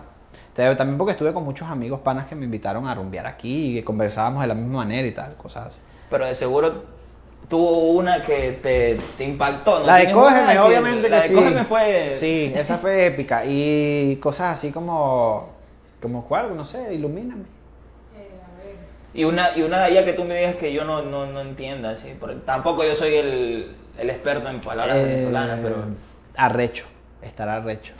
También 0.54 0.96
porque 0.96 1.12
estuve 1.12 1.32
con 1.32 1.44
muchos 1.44 1.68
amigos 1.68 2.00
panas 2.00 2.26
que 2.26 2.36
me 2.36 2.44
invitaron 2.44 2.86
a 2.86 2.94
rumbear 2.94 3.26
aquí 3.26 3.70
y 3.70 3.74
que 3.76 3.84
conversábamos 3.84 4.42
de 4.42 4.46
la 4.48 4.54
misma 4.54 4.78
manera 4.78 5.06
y 5.06 5.10
tal, 5.12 5.34
cosas 5.34 5.66
así. 5.66 5.80
Pero 6.10 6.26
de 6.26 6.34
seguro 6.34 6.84
tuvo 7.48 7.90
una 7.92 8.22
que 8.22 8.52
te, 8.62 8.98
te 9.16 9.24
impactó. 9.24 9.80
¿no? 9.80 9.86
La 9.86 9.96
de 9.96 10.06
¿Tienes 10.06 10.16
una 10.16 10.30
Cógeme, 10.30 10.58
obviamente 10.60 11.08
La 11.08 11.16
que 11.16 11.22
de 11.22 11.28
sí. 11.28 11.34
Cógeme 11.34 11.64
fue... 11.64 12.10
Sí, 12.10 12.52
esa 12.54 12.78
fue 12.78 13.06
épica. 13.06 13.44
Y 13.46 14.16
cosas 14.16 14.56
así 14.58 14.70
como. 14.70 15.48
Como 16.00 16.24
cuál, 16.24 16.56
no 16.56 16.64
sé, 16.64 16.94
ilumíname. 16.94 17.44
Y 19.14 19.24
una, 19.24 19.56
y 19.56 19.62
una 19.62 19.78
de 19.84 20.04
que 20.04 20.12
tú 20.12 20.24
me 20.24 20.36
digas 20.38 20.56
que 20.56 20.72
yo 20.72 20.84
no, 20.84 21.02
no, 21.02 21.24
no 21.26 21.40
entienda, 21.40 21.90
así. 21.90 22.16
porque 22.18 22.36
tampoco 22.44 22.82
yo 22.84 22.94
soy 22.96 23.14
el, 23.14 23.76
el 23.96 24.10
experto 24.10 24.48
en 24.48 24.60
palabras 24.60 24.96
Eh, 24.96 25.04
venezolanas, 25.04 25.60
pero... 25.62 25.76
Arrecho. 26.36 26.86
Estar 27.22 27.48
arrecho. 27.48 27.94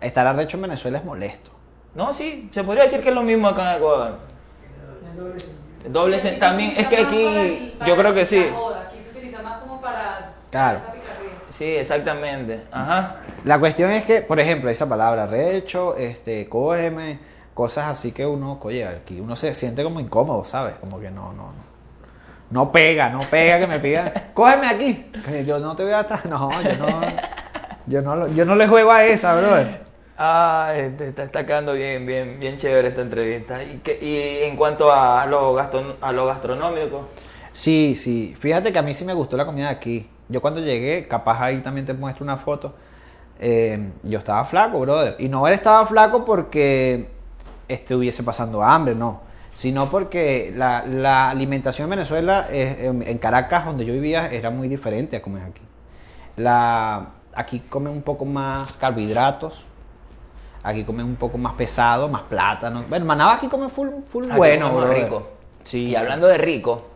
Estar 0.00 0.26
arrecho 0.26 0.58
en 0.58 0.62
Venezuela 0.62 0.98
es 0.98 1.04
molesto. 1.04 1.50
No, 1.94 2.12
sí, 2.12 2.50
se 2.52 2.62
podría 2.62 2.84
decir 2.84 3.00
que 3.00 3.08
es 3.08 3.14
lo 3.14 3.22
mismo 3.22 3.48
acá 3.48 3.70
en 3.72 3.76
Ecuador. 3.78 4.18
Doble 5.88 6.16
sen- 6.18 6.38
también, 6.38 6.74
es 6.76 6.88
que 6.88 6.96
aquí, 6.98 7.74
yo 7.86 7.96
creo 7.96 8.14
que 8.14 8.26
sí. 8.26 8.38
Aquí 8.86 9.00
se 9.02 9.10
utiliza 9.10 9.42
más 9.42 9.58
como 9.60 9.80
para 9.80 10.32
Claro. 10.50 10.78
Sí, 11.50 11.64
exactamente. 11.76 12.62
Ajá. 12.72 13.16
La 13.44 13.58
cuestión 13.60 13.90
es 13.92 14.04
que, 14.04 14.22
por 14.22 14.40
ejemplo, 14.40 14.70
esa 14.70 14.88
palabra 14.88 15.24
arrecho, 15.24 15.96
este, 15.96 16.48
cógeme, 16.48 17.18
cosas 17.54 17.86
así 17.86 18.12
que 18.12 18.26
uno, 18.26 18.58
oye, 18.62 18.84
aquí 18.86 19.20
uno 19.20 19.36
se 19.36 19.54
siente 19.54 19.82
como 19.84 20.00
incómodo, 20.00 20.44
¿sabes? 20.44 20.74
Como 20.80 20.98
que 21.00 21.10
no, 21.10 21.32
no, 21.32 21.44
no. 21.52 21.64
No 22.50 22.70
pega, 22.70 23.08
no 23.08 23.20
pega 23.30 23.58
que 23.58 23.66
me 23.66 23.80
pidan, 23.80 24.12
cógeme 24.34 24.66
aquí. 24.66 25.10
Que 25.26 25.44
Yo 25.44 25.58
no 25.58 25.74
te 25.74 25.82
voy 25.84 25.92
a 25.92 26.00
estar, 26.00 26.26
no, 26.28 26.50
yo 26.62 26.76
no, 26.76 26.86
yo 27.86 28.02
no, 28.02 28.28
yo 28.28 28.44
no 28.44 28.54
le 28.54 28.68
juego 28.68 28.90
a 28.92 29.04
esa, 29.04 29.34
brother. 29.36 29.82
Ah, 30.16 30.72
este, 30.76 31.08
está, 31.08 31.24
está 31.24 31.44
quedando 31.44 31.72
bien, 31.72 32.06
bien, 32.06 32.38
bien 32.38 32.56
chévere 32.58 32.88
esta 32.88 33.00
entrevista. 33.02 33.62
Y, 33.64 33.78
que, 33.78 33.98
y 34.00 34.44
en 34.48 34.56
cuanto 34.56 34.92
a 34.92 35.26
lo, 35.26 35.54
gaston- 35.56 35.96
a 36.00 36.12
lo 36.12 36.26
gastronómico, 36.26 37.08
Sí, 37.52 37.94
sí. 37.96 38.34
Fíjate 38.38 38.72
que 38.72 38.78
a 38.78 38.82
mí 38.82 38.94
sí 38.94 39.04
me 39.04 39.14
gustó 39.14 39.36
la 39.36 39.46
comida 39.46 39.66
de 39.66 39.72
aquí. 39.74 40.08
Yo 40.28 40.40
cuando 40.40 40.60
llegué, 40.60 41.06
capaz 41.08 41.40
ahí 41.40 41.60
también 41.60 41.86
te 41.86 41.94
muestro 41.94 42.24
una 42.24 42.36
foto. 42.36 42.74
eh, 43.40 43.90
yo 44.04 44.18
estaba 44.18 44.44
flaco, 44.44 44.80
brother. 44.80 45.16
Y 45.18 45.28
no 45.28 45.46
él 45.48 45.54
estaba 45.54 45.84
flaco 45.86 46.24
porque 46.24 47.10
estuviese 47.68 48.22
pasando 48.22 48.62
hambre, 48.62 48.94
no. 48.94 49.20
Sino 49.52 49.86
porque 49.88 50.52
la, 50.56 50.84
la 50.86 51.30
alimentación 51.30 51.86
en 51.86 51.90
Venezuela, 51.90 52.48
es- 52.50 52.78
en, 52.80 53.02
en 53.02 53.18
Caracas, 53.18 53.64
donde 53.64 53.84
yo 53.84 53.92
vivía, 53.92 54.26
era 54.32 54.50
muy 54.50 54.68
diferente 54.68 55.16
a 55.16 55.22
como 55.22 55.38
es 55.38 55.44
aquí. 55.44 55.62
La, 56.36 57.06
aquí 57.34 57.60
comen 57.68 57.92
un 57.92 58.02
poco 58.02 58.24
más 58.24 58.76
carbohidratos. 58.76 59.64
Aquí 60.62 60.82
comen 60.84 61.04
un 61.06 61.16
poco 61.16 61.36
más 61.36 61.52
pesado, 61.54 62.08
más 62.08 62.22
plátano. 62.22 62.84
Bueno, 62.88 63.04
Manaba 63.04 63.34
aquí 63.34 63.48
come 63.48 63.68
full, 63.68 63.88
full 64.08 64.24
Aquí 64.24 64.36
bueno, 64.36 64.74
brother. 64.74 65.04
rico. 65.04 65.28
Sí, 65.62 65.88
y 65.90 65.96
hablando 65.96 66.26
de 66.26 66.38
rico, 66.38 66.88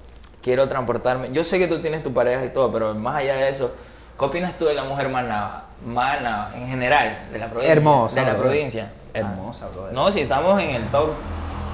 quiero 0.43 0.69
transportarme. 0.69 1.31
Yo 1.33 1.45
sé 1.45 1.59
que 1.59 1.69
tú 1.69 1.79
tienes 1.81 2.03
tu 2.03 2.13
pareja 2.13 2.45
y 2.45 2.49
todo, 2.49 2.73
pero 2.73 2.95
más 2.95 3.17
allá 3.17 3.35
de 3.37 3.49
eso, 3.51 3.73
¿qué 4.19 4.25
opinas 4.25 4.57
tú 4.59 4.65
de 4.65 4.75
la 4.75 4.85
mujer 4.85 5.11
mana, 5.11 5.65
mana 5.85 6.51
en 6.55 6.67
general, 6.67 7.27
de 7.31 7.39
la 7.39 7.47
provincia? 7.49 7.73
Hermosa, 7.73 8.21
De 8.21 8.27
la 8.33 8.37
provincia. 8.39 8.91
Hermosa, 9.21 9.67
Ah. 9.67 9.71
brother. 9.75 9.93
No, 9.93 10.11
si 10.11 10.21
estamos 10.21 10.61
en 10.63 10.71
el 10.71 10.85
top. 10.89 11.11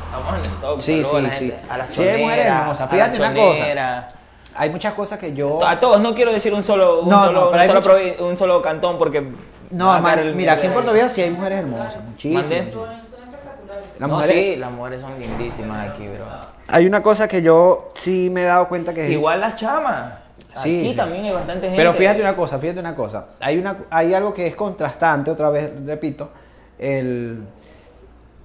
Estamos 0.06 0.38
en 0.38 0.44
el 0.44 0.56
top. 0.60 0.80
Sí, 0.80 0.98
la 0.98 1.04
sí, 1.04 1.16
sí. 1.38 1.50
gente, 1.50 1.60
A 1.70 1.78
las 1.78 1.94
Sí, 1.94 2.02
hay 2.02 2.22
mujeres 2.22 2.46
hermosas. 2.46 2.90
Fíjate 2.90 3.18
una 3.18 3.34
cosa. 3.34 4.08
Hay 4.56 4.70
muchas 4.70 4.92
cosas 4.92 5.18
que 5.18 5.34
yo... 5.34 5.66
A 5.66 5.80
todos, 5.80 6.00
no 6.00 6.14
quiero 6.14 6.32
decir 6.32 6.54
un 6.54 6.62
solo, 6.62 7.00
un 7.00 7.08
No, 7.08 7.18
no, 7.32 7.50
solo, 7.50 7.52
muchas- 7.52 8.20
un 8.20 8.36
solo 8.36 8.62
cantón 8.62 8.98
porque. 8.98 9.32
No, 9.70 10.00
man, 10.00 10.18
el- 10.20 10.34
mira, 10.36 10.52
aquí 10.52 10.66
en 10.66 10.72
Puerto 10.72 10.92
Viejo 10.92 11.08
sí 11.08 11.22
hay 11.22 11.30
mujeres 11.30 11.58
hermosas, 11.58 11.98
muchísimas. 12.04 12.48
Las 12.48 14.08
no, 14.08 14.16
mujeres- 14.16 14.34
sí, 14.34 14.56
las 14.56 14.70
mujeres 14.70 15.00
son 15.00 15.18
lindísimas 15.18 15.90
aquí, 15.90 16.06
bro. 16.06 16.24
Hay 16.68 16.86
una 16.86 17.02
cosa 17.02 17.28
que 17.28 17.42
yo 17.42 17.92
sí 17.94 18.28
me 18.30 18.42
he 18.42 18.44
dado 18.44 18.68
cuenta 18.68 18.92
que... 18.94 19.08
Igual 19.10 19.40
las 19.40 19.56
chamas. 19.56 20.14
Sí, 20.62 20.80
aquí 20.80 20.90
sí. 20.90 20.96
también 20.96 21.24
hay 21.24 21.32
bastante 21.32 21.62
gente. 21.62 21.76
Pero 21.76 21.92
fíjate 21.94 22.20
una 22.20 22.36
cosa, 22.36 22.58
fíjate 22.58 22.80
una 22.80 22.94
cosa. 22.94 23.26
Hay, 23.40 23.58
una, 23.58 23.76
hay 23.90 24.14
algo 24.14 24.32
que 24.32 24.46
es 24.46 24.54
contrastante, 24.54 25.30
otra 25.30 25.50
vez 25.50 25.70
repito, 25.84 26.30
el, 26.78 27.42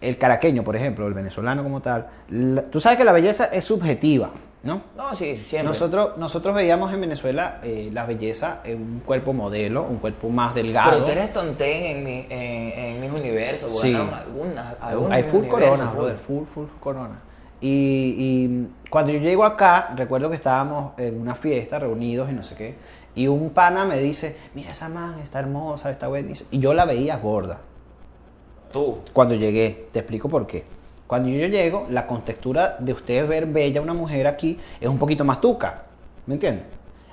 el 0.01 0.17
caraqueño, 0.17 0.63
por 0.63 0.75
ejemplo, 0.75 1.07
el 1.07 1.13
venezolano 1.13 1.63
como 1.63 1.81
tal. 1.81 2.07
la- 2.29 2.63
tú 2.63 2.79
sabes 2.79 2.97
que 2.97 3.03
la 3.05 3.11
belleza 3.11 3.45
es 3.45 3.63
subjetiva. 3.65 4.31
¿no? 4.61 4.81
No, 4.97 5.15
sí, 5.15 5.37
siempre. 5.37 5.63
Nosotros, 5.69 6.17
nosotros 6.17 6.53
veíamos 6.53 6.91
en 6.93 6.99
Venezuela 6.99 7.61
eh, 7.63 7.89
la 7.93 8.05
belleza 8.05 8.59
en 8.65 8.81
un 8.81 8.99
cuerpo 8.99 9.31
modelo, 9.31 9.83
un 9.83 9.99
cuerpo 9.99 10.27
más 10.27 10.53
delgado. 10.53 10.91
Pero 10.91 11.05
tú 11.05 11.11
eres 11.11 11.31
tontén 11.31 11.83
en, 11.83 12.03
mi, 12.03 12.25
en, 12.29 12.77
en 12.77 12.99
mis 13.01 13.09
universos, 13.09 13.79
Sí. 13.79 13.95
algunas, 13.95 14.75
algunas 14.81 15.17
Hay 15.17 15.23
full 15.23 15.39
universos, 15.43 15.47
corona, 15.69 15.85
bro. 15.91 15.99
brother, 16.01 16.17
full, 16.17 16.43
full 16.43 16.65
corona. 16.81 17.19
Y, 17.61 18.15
y 18.17 18.67
cuando 18.89 19.13
yo 19.13 19.19
llego 19.19 19.45
acá, 19.45 19.93
recuerdo 19.95 20.29
que 20.29 20.35
estábamos 20.35 20.91
en 20.99 21.21
una 21.21 21.35
fiesta, 21.35 21.79
reunidos 21.79 22.29
y 22.29 22.33
no 22.33 22.43
sé 22.43 22.55
qué, 22.55 22.75
y 23.15 23.27
un 23.27 23.51
pana 23.51 23.85
me 23.85 23.97
dice, 23.97 24.35
mira 24.55 24.71
esa 24.71 24.89
man, 24.89 25.19
está 25.19 25.39
hermosa, 25.39 25.89
está 25.89 26.09
buenísima. 26.09 26.49
Y 26.51 26.59
yo 26.59 26.73
la 26.73 26.83
veía 26.83 27.15
gorda 27.15 27.61
Tú. 28.71 28.99
cuando 29.13 29.35
llegué. 29.35 29.87
Te 29.91 29.99
explico 29.99 30.29
por 30.29 30.45
qué. 30.47 30.63
Cuando 31.07 31.27
yo 31.29 31.47
llego, 31.47 31.87
la 31.89 32.05
contextura 32.05 32.75
de 32.79 32.93
ustedes 32.93 33.27
ver 33.27 33.45
bella 33.47 33.81
una 33.81 33.93
mujer 33.93 34.27
aquí 34.27 34.59
es 34.79 34.87
un 34.87 34.99
poquito 34.99 35.25
más 35.25 35.41
tuca. 35.41 35.83
¿Me 36.27 36.35
entiendes? 36.35 36.65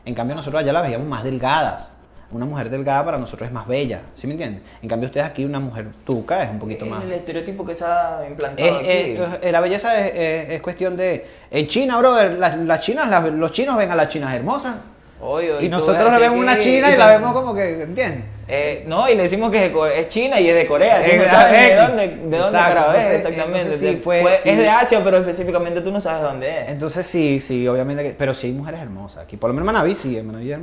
En 0.04 0.14
cambio, 0.14 0.36
nosotros 0.36 0.62
allá 0.62 0.72
la 0.72 0.82
veíamos 0.82 1.08
más 1.08 1.24
delgadas. 1.24 1.92
Una 2.30 2.44
mujer 2.44 2.68
delgada 2.68 3.04
para 3.04 3.18
nosotros 3.18 3.46
es 3.46 3.52
más 3.54 3.66
bella. 3.68 4.00
¿Sí 4.14 4.26
me 4.26 4.32
entiendes? 4.34 4.62
En 4.82 4.88
cambio, 4.88 5.06
ustedes 5.06 5.24
aquí, 5.26 5.44
una 5.44 5.60
mujer 5.60 5.86
tuca 6.04 6.42
es 6.42 6.50
un 6.50 6.58
poquito 6.58 6.84
Es 6.84 6.90
más. 6.90 7.04
el 7.04 7.12
estereotipo 7.12 7.64
que 7.64 7.74
se 7.74 7.84
ha 7.84 8.24
implantado 8.28 8.68
Es- 8.68 8.76
aquí. 8.78 8.88
es- 8.90 9.38
es- 9.42 9.52
la 9.52 9.60
belleza 9.60 9.98
es, 9.98 10.12
es- 10.14 10.48
es 10.56 10.60
cuestión 10.60 10.96
de. 10.96 11.24
En 11.50 11.66
China, 11.68 11.96
brother, 11.98 12.32
las, 12.36 12.56
las 12.58 12.80
chinas, 12.80 13.08
las- 13.08 13.32
los 13.32 13.52
chinos 13.52 13.76
ven 13.76 13.90
a 13.90 13.94
las 13.94 14.08
chinas 14.08 14.34
hermosas. 14.34 14.74
Oye, 15.22 15.64
Y 15.64 15.68
nosotros 15.68 16.12
le 16.12 16.18
vemos 16.18 16.38
una 16.38 16.58
china 16.58 16.92
y 16.92 16.98
la 16.98 17.06
vemos 17.12 17.32
como 17.32 17.54
que. 17.54 17.82
¿Entiendes? 17.82 18.24
Eh, 18.48 18.84
no, 18.86 19.08
y 19.08 19.16
le 19.16 19.24
decimos 19.24 19.50
que 19.50 19.66
es 19.96 20.08
China 20.08 20.38
y 20.40 20.48
es 20.48 20.54
de 20.54 20.66
Corea. 20.66 20.98
No 21.00 21.24
sabes 21.24 21.68
de 21.68 21.74
dónde, 21.76 22.08
de 22.08 22.38
dónde 22.38 22.98
es, 22.98 23.08
exactamente. 23.08 23.58
entonces 23.60 23.80
sí, 23.80 24.00
fue- 24.02 24.22
sí. 24.38 24.50
Es 24.50 24.58
de 24.58 24.68
Asia, 24.68 25.00
pero 25.02 25.16
específicamente 25.16 25.80
tú 25.80 25.90
no 25.90 26.00
sabes 26.00 26.22
dónde 26.22 26.60
es. 26.62 26.68
Entonces 26.70 27.06
sí, 27.06 27.40
sí, 27.40 27.66
obviamente. 27.66 28.02
que- 28.04 28.10
pero 28.12 28.34
sí 28.34 28.46
hay 28.48 28.52
mujeres 28.52 28.80
hermosas 28.80 29.24
aquí. 29.24 29.36
Por 29.36 29.50
lo 29.50 29.54
menos 29.54 29.68
en 29.68 29.74
Manaví 29.74 29.94
sí. 29.96 30.16
En 30.16 30.26
Manaví 30.28 30.54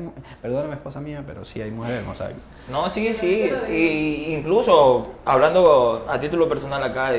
perdóname, 0.42 0.76
esposa 0.76 1.02
mía, 1.02 1.24
pero 1.28 1.44
sí 1.44 1.62
hay 1.62 1.72
mujeres 1.72 2.00
hermosas 2.00 2.30
aquí. 2.30 2.40
No, 2.72 2.90
sí, 2.90 3.14
sí. 3.14 3.52
Y 3.70 4.34
incluso 4.34 5.16
hablando 5.26 6.06
a 6.08 6.18
título 6.20 6.48
personal 6.48 6.82
acá, 6.84 7.12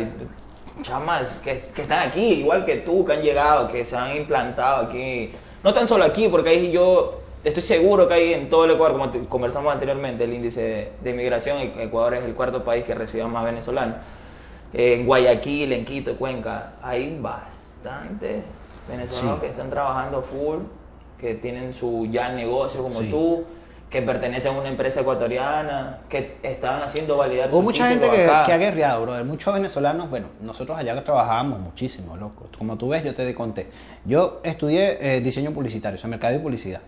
chamas 0.83 1.41
que, 1.45 1.67
que 1.75 1.83
están 1.83 2.09
aquí, 2.09 2.25
igual 2.41 2.65
que 2.65 2.77
tú, 2.77 3.05
que 3.05 3.13
han 3.13 3.23
llegado, 3.23 3.71
que 3.71 3.85
se 3.85 3.97
han 3.97 4.17
implantado 4.17 4.87
aquí. 4.87 5.31
No 5.63 5.73
tan 5.73 5.87
solo 5.87 6.05
aquí, 6.05 6.29
porque 6.29 6.51
ahí 6.51 6.71
yo 6.73 7.21
estoy 7.45 7.63
seguro 7.63 8.09
que 8.09 8.15
hay 8.15 8.33
en 8.35 8.49
todo 8.49 8.65
el 8.65 8.73
Ecuador, 8.73 8.99
como 8.99 9.29
conversamos 9.29 9.73
anteriormente, 9.73 10.25
el 10.25 10.33
índice 10.33 10.93
de, 11.03 11.11
inmigración, 11.11 11.59
Ecuador 11.79 12.15
es 12.15 12.25
el 12.25 12.35
cuarto 12.35 12.65
país 12.65 12.85
que 12.85 12.95
recibe 12.95 13.25
más 13.25 13.45
venezolanos. 13.45 13.97
Eh, 14.73 14.95
en 14.95 15.07
Guayaquil, 15.07 15.73
en 15.73 15.85
Quito, 15.85 16.17
Cuenca, 16.17 16.73
hay 16.83 17.19
bastantes 17.21 18.45
venezolanos 18.89 19.37
Sí. 19.37 19.41
que 19.43 19.47
están 19.51 19.71
trabajando 19.71 20.23
full, 20.23 20.59
que 21.21 21.35
tienen 21.35 21.73
su 21.73 22.07
ya 22.11 22.33
negocio 22.33 22.83
como 22.83 23.01
Sí. 23.01 23.11
tú, 23.11 23.45
que 23.89 24.03
pertenecen 24.03 24.57
a 24.57 24.59
una 24.59 24.69
empresa 24.69 25.03
ecuatoriana, 25.03 26.01
que 26.09 26.39
están 26.43 26.83
haciendo 26.83 27.17
validar 27.17 27.49
Hubo 27.51 27.59
su 27.59 27.63
mucha 27.63 27.89
gente 27.89 28.11
que, 28.11 28.25
acá. 28.25 28.43
que 28.45 28.53
ha 28.53 28.57
guerreado, 28.57 29.03
brother. 29.03 29.25
Muchos 29.25 29.55
venezolanos, 29.55 30.11
bueno, 30.11 30.27
nosotros 30.41 30.77
allá 30.77 31.05
trabajábamos 31.05 31.61
muchísimo, 31.61 32.17
loco. 32.17 32.47
Como 32.59 32.77
tú 32.77 32.89
ves, 32.89 33.05
yo 33.05 33.15
te 33.15 33.33
conté. 33.35 33.69
Yo 34.05 34.41
estudié 34.43 34.99
eh, 35.01 35.21
diseño 35.21 35.53
publicitario, 35.53 35.95
o 35.95 35.99
sea, 35.99 36.11
mercado 36.11 36.35
y 36.35 36.39
publicidad. 36.41 36.81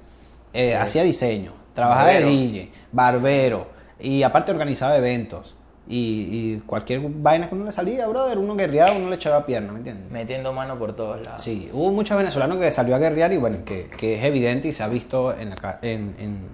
Eh, 0.53 0.75
Hacía 0.75 1.03
diseño, 1.03 1.53
trabajaba 1.75 2.09
de 2.11 2.25
DJ, 2.25 2.73
barbero, 2.93 3.67
y 4.01 4.23
aparte 4.23 4.51
organizaba 4.53 4.97
eventos. 4.97 5.55
Y, 5.89 6.29
y 6.57 6.63
cualquier 6.67 7.01
vaina 7.01 7.49
que 7.49 7.55
uno 7.55 7.65
le 7.67 7.71
salía, 7.73 8.09
brother, 8.09 8.39
uno 8.39 8.57
guerreaba, 8.57 8.91
uno 8.93 9.09
le 9.09 9.15
echaba 9.15 9.47
pierna, 9.47 9.71
¿me 9.73 9.79
entiendes? 9.79 10.11
Metiendo 10.11 10.53
mano 10.53 10.77
por 10.79 10.97
todos 10.97 11.25
lados. 11.25 11.41
Sí, 11.41 11.71
hubo 11.73 11.93
muchos 11.93 12.17
venezolanos 12.17 12.59
que 12.59 12.69
salió 12.73 12.97
a 12.97 12.99
guerrear 12.99 13.33
y 13.33 13.37
bueno, 13.37 13.59
que, 13.65 13.87
que 13.97 14.17
es 14.17 14.25
evidente 14.25 14.67
y 14.67 14.73
se 14.73 14.83
ha 14.83 14.89
visto 14.89 15.33
en 15.37 15.51
la, 15.51 15.79
en, 15.83 16.17
en- 16.19 16.49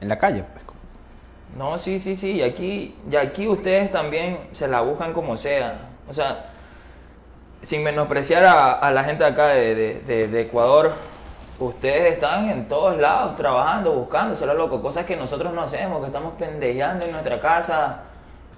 en 0.00 0.08
la 0.08 0.18
calle. 0.18 0.42
pues. 0.52 0.64
No, 1.56 1.78
sí, 1.78 2.00
sí, 2.00 2.16
sí. 2.16 2.32
Y 2.32 2.42
aquí, 2.42 2.94
y 3.10 3.14
aquí 3.16 3.46
ustedes 3.46 3.92
también 3.92 4.36
se 4.52 4.66
la 4.66 4.80
buscan 4.80 5.12
como 5.12 5.36
sea. 5.36 5.74
O 6.08 6.12
sea, 6.12 6.46
sin 7.62 7.82
menospreciar 7.84 8.44
a, 8.44 8.72
a 8.72 8.90
la 8.90 9.04
gente 9.04 9.24
acá 9.24 9.46
de, 9.48 9.74
de- 9.76 10.00
de- 10.06 10.28
de 10.28 10.40
Ecuador, 10.42 10.92
ustedes 11.58 12.14
están 12.14 12.50
en 12.50 12.68
todos 12.68 12.96
lados 12.98 13.36
trabajando, 13.36 13.92
buscándoselo, 13.92 14.54
loco. 14.54 14.80
Cosas 14.82 15.04
que 15.04 15.16
nosotros 15.16 15.52
no 15.52 15.62
hacemos, 15.62 16.00
que 16.00 16.06
estamos 16.06 16.34
pendejeando 16.38 17.06
en 17.06 17.12
nuestra 17.12 17.40
casa, 17.40 18.00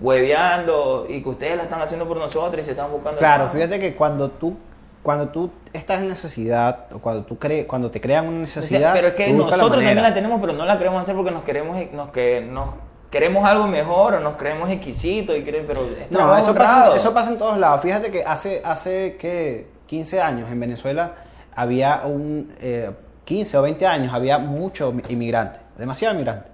hueveando, 0.00 1.06
y 1.08 1.22
que 1.22 1.28
ustedes 1.28 1.56
la 1.56 1.64
están 1.64 1.80
haciendo 1.80 2.06
por 2.06 2.16
nosotros 2.16 2.62
y 2.62 2.64
se 2.64 2.70
están 2.72 2.90
buscando. 2.90 3.18
Claro, 3.18 3.48
fíjate 3.48 3.78
que 3.78 3.94
cuando 3.94 4.30
tú 4.30 4.56
cuando 5.02 5.28
tú 5.28 5.50
estás 5.72 6.00
en 6.00 6.08
necesidad 6.08 6.92
o 6.92 6.98
cuando 6.98 7.22
tú 7.22 7.38
crees 7.38 7.66
cuando 7.66 7.90
te 7.90 8.00
crean 8.00 8.26
una 8.26 8.44
O 8.44 8.46
sea, 8.46 8.60
necesidad, 8.60 8.92
pero 8.92 9.08
es 9.08 9.14
que 9.14 9.28
la 9.28 9.32
nosotros 9.32 9.70
también 9.70 10.02
la 10.02 10.12
tenemos, 10.12 10.40
pero 10.40 10.52
no 10.52 10.66
la 10.66 10.76
queremos 10.76 11.00
hacer 11.00 11.14
porque 11.14 11.30
nos 11.30 11.44
queremos, 11.44 11.78
nos, 11.92 12.10
que, 12.10 12.40
nos 12.40 12.70
queremos 13.10 13.44
algo 13.46 13.66
mejor 13.68 14.14
o 14.14 14.20
nos 14.20 14.34
creemos 14.36 14.68
exquisitos 14.70 15.36
y 15.36 15.42
queremos, 15.44 15.68
pero 15.68 15.88
es 15.98 16.10
No, 16.10 16.36
eso 16.36 16.54
pasa, 16.54 16.96
eso 16.96 17.14
pasa 17.14 17.30
en 17.30 17.38
todos 17.38 17.58
lados. 17.58 17.80
Fíjate 17.80 18.10
que 18.10 18.24
hace 18.24 18.60
hace 18.64 19.16
que 19.16 19.68
15 19.86 20.20
años 20.20 20.50
en 20.50 20.60
Venezuela 20.60 21.12
había 21.58 22.02
un 22.04 22.52
eh, 22.60 22.92
15 23.24 23.58
o 23.58 23.62
20 23.62 23.84
años 23.84 24.14
había 24.14 24.38
muchos 24.38 24.94
inmigrantes, 25.08 25.60
demasiado 25.76 26.14
inmigrantes. 26.14 26.52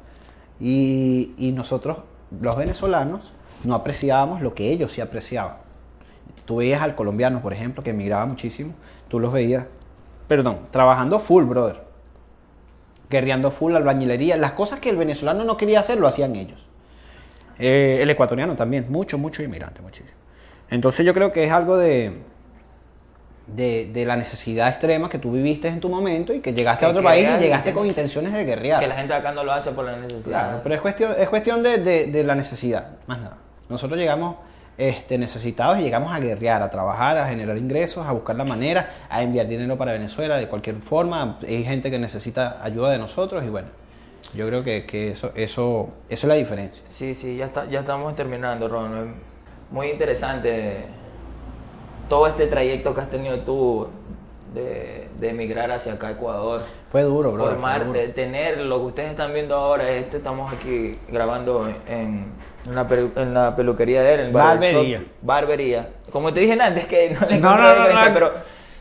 Y, 0.58 1.34
y 1.36 1.52
nosotros 1.52 1.98
los 2.40 2.56
venezolanos 2.56 3.34
no 3.64 3.74
apreciábamos 3.74 4.40
lo 4.40 4.54
que 4.54 4.72
ellos 4.72 4.92
sí 4.92 5.02
apreciaban. 5.02 5.56
Tú 6.46 6.56
veías 6.56 6.80
al 6.80 6.94
colombiano, 6.94 7.42
por 7.42 7.52
ejemplo, 7.52 7.82
que 7.82 7.90
emigraba 7.90 8.24
muchísimo, 8.24 8.72
tú 9.08 9.20
los 9.20 9.30
veías, 9.30 9.66
perdón, 10.26 10.60
trabajando 10.70 11.20
full, 11.20 11.44
brother. 11.44 11.82
Guerreando 13.10 13.50
full, 13.50 13.76
albañilería, 13.76 14.38
las 14.38 14.52
cosas 14.52 14.78
que 14.80 14.88
el 14.88 14.96
venezolano 14.96 15.44
no 15.44 15.58
quería 15.58 15.80
hacer 15.80 16.00
lo 16.00 16.06
hacían 16.06 16.34
ellos. 16.34 16.64
Eh, 17.58 17.98
el 18.00 18.08
ecuatoriano 18.08 18.56
también, 18.56 18.86
mucho, 18.88 19.18
mucho 19.18 19.42
inmigrante, 19.42 19.82
muchísimo. 19.82 20.16
Entonces 20.70 21.04
yo 21.04 21.12
creo 21.12 21.30
que 21.30 21.44
es 21.44 21.52
algo 21.52 21.76
de, 21.76 22.22
de, 23.46 23.90
de 23.92 24.04
la 24.06 24.16
necesidad 24.16 24.68
extrema 24.68 25.08
que 25.08 25.18
tú 25.18 25.30
viviste 25.32 25.68
en 25.68 25.78
tu 25.80 25.88
momento 25.90 26.32
y 26.32 26.40
que 26.40 26.52
llegaste 26.54 26.86
a 26.86 26.88
Que 26.88 26.92
otro 26.92 27.02
país 27.04 27.28
y 27.36 27.42
llegaste 27.42 27.72
con 27.72 27.86
intenciones 27.86 28.32
de 28.32 28.44
guerrear. 28.44 28.80
Que 28.80 28.86
la 28.86 28.94
gente 28.96 29.12
acá 29.14 29.32
no 29.32 29.44
lo 29.44 29.52
hace 29.52 29.70
por 29.72 29.84
la 29.84 29.96
necesidad. 29.96 30.24
Claro, 30.24 30.60
pero 30.62 30.74
es 30.74 30.80
cuestión, 30.80 31.12
es 31.18 31.28
cuestión 31.28 31.62
de, 31.62 31.78
de- 31.78 32.06
de 32.06 32.24
la 32.24 32.34
necesidad, 32.34 32.88
más 33.06 33.20
nada. 33.20 33.36
Nosotros 33.68 33.98
llegamos 34.00 34.36
este, 34.78 35.18
necesitados 35.18 35.78
y 35.78 35.82
llegamos 35.82 36.12
a 36.12 36.18
guerrear, 36.20 36.62
a 36.62 36.70
trabajar, 36.70 37.18
a 37.18 37.28
generar 37.28 37.56
ingresos, 37.58 38.06
a 38.06 38.12
buscar 38.12 38.34
la 38.36 38.44
manera, 38.44 38.88
a 39.10 39.22
enviar 39.22 39.46
dinero 39.46 39.76
para 39.78 39.92
Venezuela 39.92 40.36
de 40.38 40.48
cualquier 40.48 40.76
forma. 40.76 41.38
Hay 41.46 41.64
gente 41.64 41.90
que 41.90 41.98
necesita 41.98 42.60
ayuda 42.62 42.90
de 42.90 42.98
nosotros 42.98 43.44
y 43.44 43.48
bueno, 43.48 43.68
yo 44.34 44.46
creo 44.48 44.64
que, 44.64 44.84
que 44.86 45.10
eso, 45.10 45.32
eso, 45.36 45.90
eso 46.08 46.26
es 46.26 46.28
la 46.28 46.34
diferencia. 46.34 46.82
Sí, 46.88 47.14
sí, 47.14 47.36
ya, 47.36 47.44
está, 47.46 47.66
ya 47.70 47.80
estamos 47.80 48.16
terminando, 48.16 48.68
Ron. 48.68 49.14
Muy 49.70 49.88
interesante 49.90 50.86
todo 52.08 52.26
este 52.26 52.46
trayecto 52.46 52.94
que 52.94 53.00
has 53.00 53.10
tenido 53.10 53.38
tú 53.40 53.88
de, 54.54 55.08
de 55.18 55.30
emigrar 55.30 55.70
hacia 55.72 55.94
acá 55.94 56.08
a 56.08 56.10
Ecuador. 56.12 56.60
Fue 56.90 57.02
duro, 57.02 57.32
bro. 57.32 57.44
formarte, 57.46 58.08
tener 58.08 58.60
lo 58.60 58.78
que 58.80 58.84
ustedes 58.86 59.10
están 59.10 59.32
viendo 59.32 59.56
ahora. 59.56 59.90
Este, 59.90 60.18
estamos 60.18 60.52
aquí 60.52 60.96
grabando 61.08 61.66
en, 61.88 62.26
en 62.66 62.74
la, 62.74 62.86
pelu- 62.88 63.10
en 63.16 63.34
la 63.34 63.56
peluquería 63.56 64.02
de 64.02 64.14
él, 64.14 64.20
en 64.20 64.32
Barbería. 64.32 65.02
Barbería. 65.22 65.88
Como 66.12 66.32
te 66.32 66.40
dije 66.40 66.60
antes, 66.60 66.86
que 66.86 67.16
no 67.20 67.26
le 67.28 67.38
No, 67.38 67.56
no, 67.56 67.74
no, 67.74 67.88
no. 67.92 68.14
pero 68.14 68.32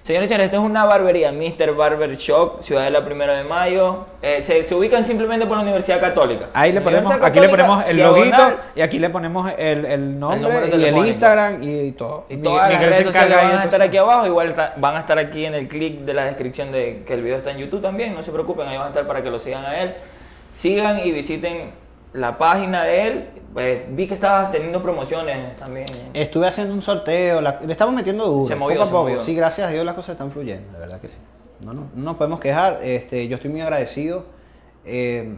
señores 0.03 0.27
y 0.27 0.29
señores, 0.29 0.45
esto 0.45 0.57
es 0.57 0.63
una 0.63 0.85
barbería, 0.85 1.31
Mr. 1.31 1.73
Barber 1.75 2.15
Shop, 2.17 2.61
Ciudad 2.61 2.83
de 2.83 2.91
la 2.91 3.03
Primera 3.03 3.35
de 3.35 3.43
Mayo. 3.43 4.05
Eh, 4.21 4.41
se, 4.41 4.61
se 4.63 4.75
ubican 4.75 5.03
simplemente 5.03 5.45
por 5.45 5.57
la 5.57 5.63
Universidad 5.63 5.99
Católica. 5.99 6.45
Ahí 6.53 6.71
le 6.71 6.81
ponemos, 6.81 7.05
Universidad 7.11 7.27
aquí 7.27 7.39
le 7.39 7.45
Católica, 7.49 7.67
ponemos 7.67 7.89
el 7.89 7.97
loguito 7.97 8.53
y 8.75 8.81
aquí 8.81 8.99
le 8.99 9.09
ponemos 9.09 9.51
el, 9.57 9.85
el 9.85 10.19
nombre 10.19 10.41
número 10.41 10.77
y 10.77 10.85
el. 10.85 11.07
Instagram 11.07 11.63
y 11.63 11.91
todo. 11.93 12.25
Y 12.29 12.37
todas 12.37 12.69
las 12.69 12.79
Miguel 12.79 12.89
redes 12.91 12.97
se 12.97 13.03
sociales 13.05 13.37
van 13.37 13.45
a 13.45 13.63
estar 13.63 13.79
todo 13.79 13.87
aquí 13.87 13.97
abajo, 13.97 14.25
igual 14.27 14.53
ta- 14.53 14.73
van 14.77 14.95
a 14.97 14.99
estar 14.99 15.17
aquí 15.19 15.45
en 15.45 15.55
el 15.55 15.67
clic 15.67 15.99
de 16.01 16.13
la 16.13 16.25
descripción 16.25 16.71
de 16.71 17.03
que 17.07 17.13
el 17.13 17.21
video 17.21 17.37
está 17.37 17.51
en 17.51 17.57
YouTube 17.57 17.81
también, 17.81 18.13
no 18.13 18.21
se 18.23 18.31
preocupen, 18.31 18.67
ahí 18.67 18.77
van 18.77 18.87
a 18.87 18.89
estar 18.89 19.07
para 19.07 19.21
que 19.23 19.29
lo 19.29 19.39
sigan 19.39 19.65
a 19.65 19.79
él. 19.81 19.93
Sigan 20.51 20.99
y 20.99 21.11
visiten 21.11 21.71
la 22.13 22.37
página 22.37 22.83
de 22.83 23.07
él. 23.07 23.29
Pues, 23.53 23.83
vi 23.95 24.07
que 24.07 24.15
estabas 24.15 24.51
teniendo 24.51 24.81
promociones 24.81 25.55
también. 25.57 25.85
Estuve 26.13 26.47
haciendo 26.47 26.73
un 26.73 26.81
sorteo, 26.81 27.39
la- 27.41 27.59
le 27.63 27.71
estamos 27.71 27.93
metiendo 27.93 28.25
duro. 28.25 28.47
Se 28.47 28.55
movió, 28.55 28.77
poco 28.77 28.83
a 28.83 28.85
se 28.87 28.91
poco. 28.91 29.03
movió. 29.03 29.21
Sí, 29.21 29.35
gracias 29.35 29.67
a 29.67 29.71
Dios 29.71 29.85
las 29.85 29.93
cosas 29.93 30.13
están 30.13 30.31
fluyendo, 30.31 30.73
de 30.73 30.79
verdad 30.79 30.99
que 30.99 31.07
sí. 31.07 31.17
No, 31.63 31.73
no, 31.73 31.81
no 31.93 32.03
nos 32.03 32.15
podemos 32.17 32.39
quejar. 32.39 32.79
Este, 32.81 33.27
yo 33.27 33.35
estoy 33.35 33.51
muy 33.51 33.61
agradecido. 33.61 34.25
eh, 34.85 35.33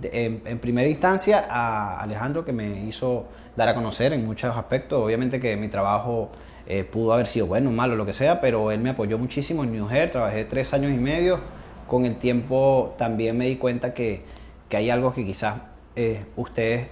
de- 0.00 0.26
en, 0.26 0.42
en 0.44 0.58
primera 0.58 0.86
instancia 0.88 1.46
a 1.48 2.00
Alejandro 2.02 2.44
que 2.44 2.52
me 2.52 2.84
hizo 2.84 3.24
dar 3.56 3.68
a 3.68 3.74
conocer 3.74 4.12
en 4.12 4.26
muchos 4.26 4.54
aspectos. 4.56 5.00
Obviamente 5.02 5.38
que 5.40 5.56
mi 5.56 5.68
trabajo 5.68 6.30
eh, 6.66 6.84
pudo 6.84 7.12
haber 7.14 7.26
sido 7.26 7.46
bueno, 7.46 7.70
malo, 7.70 7.96
lo 7.96 8.04
que 8.04 8.12
sea, 8.12 8.40
pero 8.40 8.70
él 8.70 8.80
me 8.80 8.90
apoyó 8.90 9.16
muchísimo 9.16 9.64
en 9.64 9.72
New 9.72 9.88
Hair. 9.88 10.10
Trabajé 10.10 10.44
tres 10.44 10.74
años 10.74 10.90
y 10.92 10.98
medio. 10.98 11.40
Con 11.86 12.04
el 12.04 12.16
tiempo 12.16 12.94
también 12.98 13.38
me 13.38 13.46
di 13.46 13.56
cuenta 13.56 13.94
que, 13.94 14.22
que 14.68 14.76
hay 14.76 14.90
algo 14.90 15.14
que 15.14 15.24
quizás 15.24 15.54
eh, 15.98 16.24
ustedes 16.36 16.86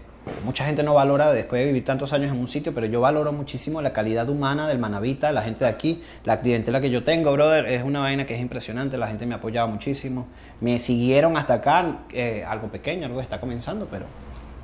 mucha 0.44 0.64
gente 0.64 0.82
no 0.82 0.94
valora 0.94 1.32
después 1.32 1.60
de 1.60 1.66
vivir 1.66 1.84
tantos 1.84 2.12
años 2.12 2.32
en 2.32 2.40
un 2.40 2.48
sitio, 2.48 2.74
pero 2.74 2.86
yo 2.86 3.00
valoro 3.00 3.32
muchísimo 3.32 3.80
la 3.80 3.92
calidad 3.92 4.28
humana 4.28 4.66
del 4.66 4.80
Manavita, 4.80 5.30
la 5.30 5.42
gente 5.42 5.64
de 5.64 5.70
aquí, 5.70 6.02
la 6.24 6.40
clientela 6.40 6.80
que 6.80 6.90
yo 6.90 7.04
tengo, 7.04 7.30
brother, 7.30 7.66
es 7.66 7.84
una 7.84 8.00
vaina 8.00 8.26
que 8.26 8.34
es 8.34 8.40
impresionante, 8.40 8.98
la 8.98 9.06
gente 9.06 9.26
me 9.26 9.34
ha 9.34 9.38
apoyado 9.38 9.68
muchísimo, 9.68 10.26
me 10.60 10.80
siguieron 10.80 11.36
hasta 11.36 11.54
acá, 11.54 11.98
eh, 12.12 12.44
algo 12.46 12.66
pequeño, 12.66 13.06
algo 13.06 13.20
está 13.20 13.38
comenzando, 13.38 13.86
pero 13.88 14.06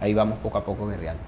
ahí 0.00 0.12
vamos 0.12 0.38
poco 0.40 0.58
a 0.58 0.64
poco 0.64 0.88
guerreando. 0.88 1.22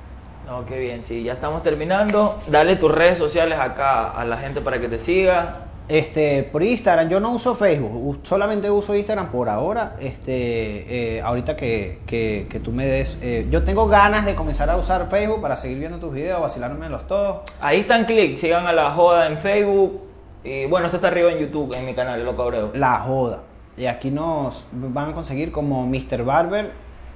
No, 0.46 0.66
qué 0.66 0.80
bien, 0.80 1.04
sí, 1.04 1.22
ya 1.22 1.34
estamos 1.34 1.62
terminando. 1.62 2.38
Dale 2.48 2.74
tus 2.74 2.90
redes 2.90 3.16
sociales 3.16 3.60
acá 3.60 4.10
a 4.10 4.24
la 4.24 4.36
gente 4.36 4.60
para 4.60 4.80
que 4.80 4.88
te 4.88 4.98
siga. 4.98 5.68
Este, 5.86 6.44
por 6.44 6.62
Instagram, 6.62 7.10
yo 7.10 7.20
no 7.20 7.32
uso 7.32 7.54
Facebook, 7.54 8.20
solamente 8.22 8.70
uso 8.70 8.94
Instagram 8.94 9.30
por 9.30 9.50
ahora. 9.50 9.96
Este, 10.00 11.16
eh, 11.16 11.20
ahorita 11.20 11.56
que, 11.56 11.98
que- 12.06 12.46
que 12.48 12.58
tú 12.60 12.72
me 12.72 12.86
des, 12.86 13.18
eh, 13.20 13.46
yo 13.50 13.64
tengo 13.64 13.86
ganas 13.86 14.24
de 14.24 14.34
comenzar 14.34 14.70
a 14.70 14.78
usar 14.78 15.08
Facebook 15.10 15.42
para 15.42 15.56
seguir 15.56 15.78
viendo 15.78 15.98
tus 15.98 16.12
videos, 16.14 16.40
vacilarme 16.40 16.88
los 16.88 17.06
todos. 17.06 17.42
Ahí 17.60 17.80
están 17.80 18.04
clic, 18.06 18.38
sigan 18.38 18.66
a 18.66 18.72
la 18.72 18.92
joda 18.92 19.26
en 19.26 19.36
Facebook. 19.36 20.00
Y 20.42 20.64
bueno, 20.66 20.86
esto 20.86 20.96
está 20.96 21.08
arriba 21.08 21.30
en 21.32 21.38
YouTube, 21.38 21.74
en 21.74 21.84
mi 21.84 21.92
canal, 21.94 22.24
Loco 22.24 22.42
Abreu. 22.42 22.70
La 22.74 22.98
joda. 23.00 23.42
Y 23.76 23.86
aquí 23.86 24.10
nos 24.10 24.64
van 24.72 25.10
a 25.10 25.12
conseguir 25.12 25.52
como 25.52 25.86
Mr. 25.86 26.22
Barber, 26.24 26.70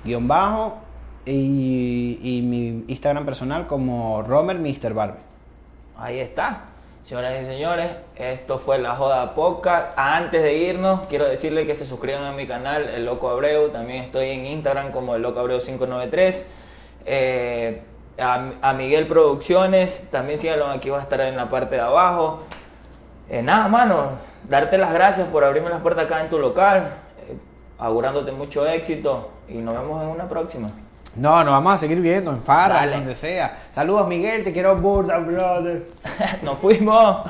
guion 0.05 0.29
bajo, 0.29 0.79
y, 1.25 2.19
y 2.23 2.43
mi 2.43 2.85
Instagram 2.89 3.25
personal 3.25 3.67
como 3.67 4.23
Romer 4.23 4.59
Mr. 4.59 4.93
Barber. 4.95 5.21
Ahí 5.97 6.19
está. 6.21 6.65
Señoras 7.09 7.41
y 7.41 7.45
señores, 7.47 7.91
esto 8.17 8.59
fue 8.59 8.77
La 8.77 8.95
Joda 8.95 9.35
Podcast. 9.35 9.93
Antes 9.97 10.43
de 10.43 10.59
irnos, 10.59 11.07
quiero 11.07 11.25
decirle 11.25 11.67
que 11.67 11.75
se 11.75 11.87
suscriban 11.87 12.25
a 12.25 12.33
mi 12.33 12.47
canal, 12.47 12.87
El 12.87 13.07
Loco 13.07 13.31
Abreu. 13.31 13.71
También 13.71 14.03
estoy 14.03 14.29
en 14.29 14.45
Instagram 14.45 14.93
como 14.93 15.15
El 15.15 15.23
Loco 15.23 15.41
Abreu 15.41 15.59
593. 15.59 16.51
Eh, 17.07 17.81
a, 18.19 18.51
a 18.61 18.75
Miguel 18.75 19.07
Producciones, 19.07 20.07
también 20.11 20.39
síganlo, 20.39 20.67
aquí 20.67 20.91
va 20.91 20.99
a 20.99 21.03
estar 21.03 21.19
en 21.23 21.39
la 21.39 21.49
parte 21.49 21.77
de 21.77 21.81
abajo. 21.81 22.43
Eh, 23.31 23.41
nada, 23.41 23.69
mano, 23.69 24.11
darte 24.47 24.77
las 24.77 24.93
gracias 24.93 25.29
por 25.29 25.45
abrirme 25.45 25.71
las 25.71 25.81
puertas 25.81 26.05
acá 26.05 26.21
en 26.21 26.29
tu 26.29 26.39
local. 26.39 26.93
eh, 27.27 27.39
augurándote 27.79 28.33
mucho 28.33 28.67
éxito 28.67 29.31
y 29.49 29.55
nos 29.55 29.75
vemos 29.75 30.03
en 30.03 30.09
una 30.11 30.29
próxima. 30.29 30.69
No, 31.19 31.43
nos 31.43 31.53
vamos 31.53 31.75
a 31.75 31.79
seguir 31.79 32.01
viendo 32.01 32.31
en 32.31 32.41
Farras, 32.43 32.81
Dale. 32.83 32.97
donde 32.97 33.15
sea. 33.15 33.57
Saludos, 33.71 34.07
Miguel, 34.07 34.45
te 34.45 34.53
quiero 34.53 34.77
burda, 34.77 35.19
brother. 35.19 35.83
nos 36.43 36.59
fuimos. 36.59 37.29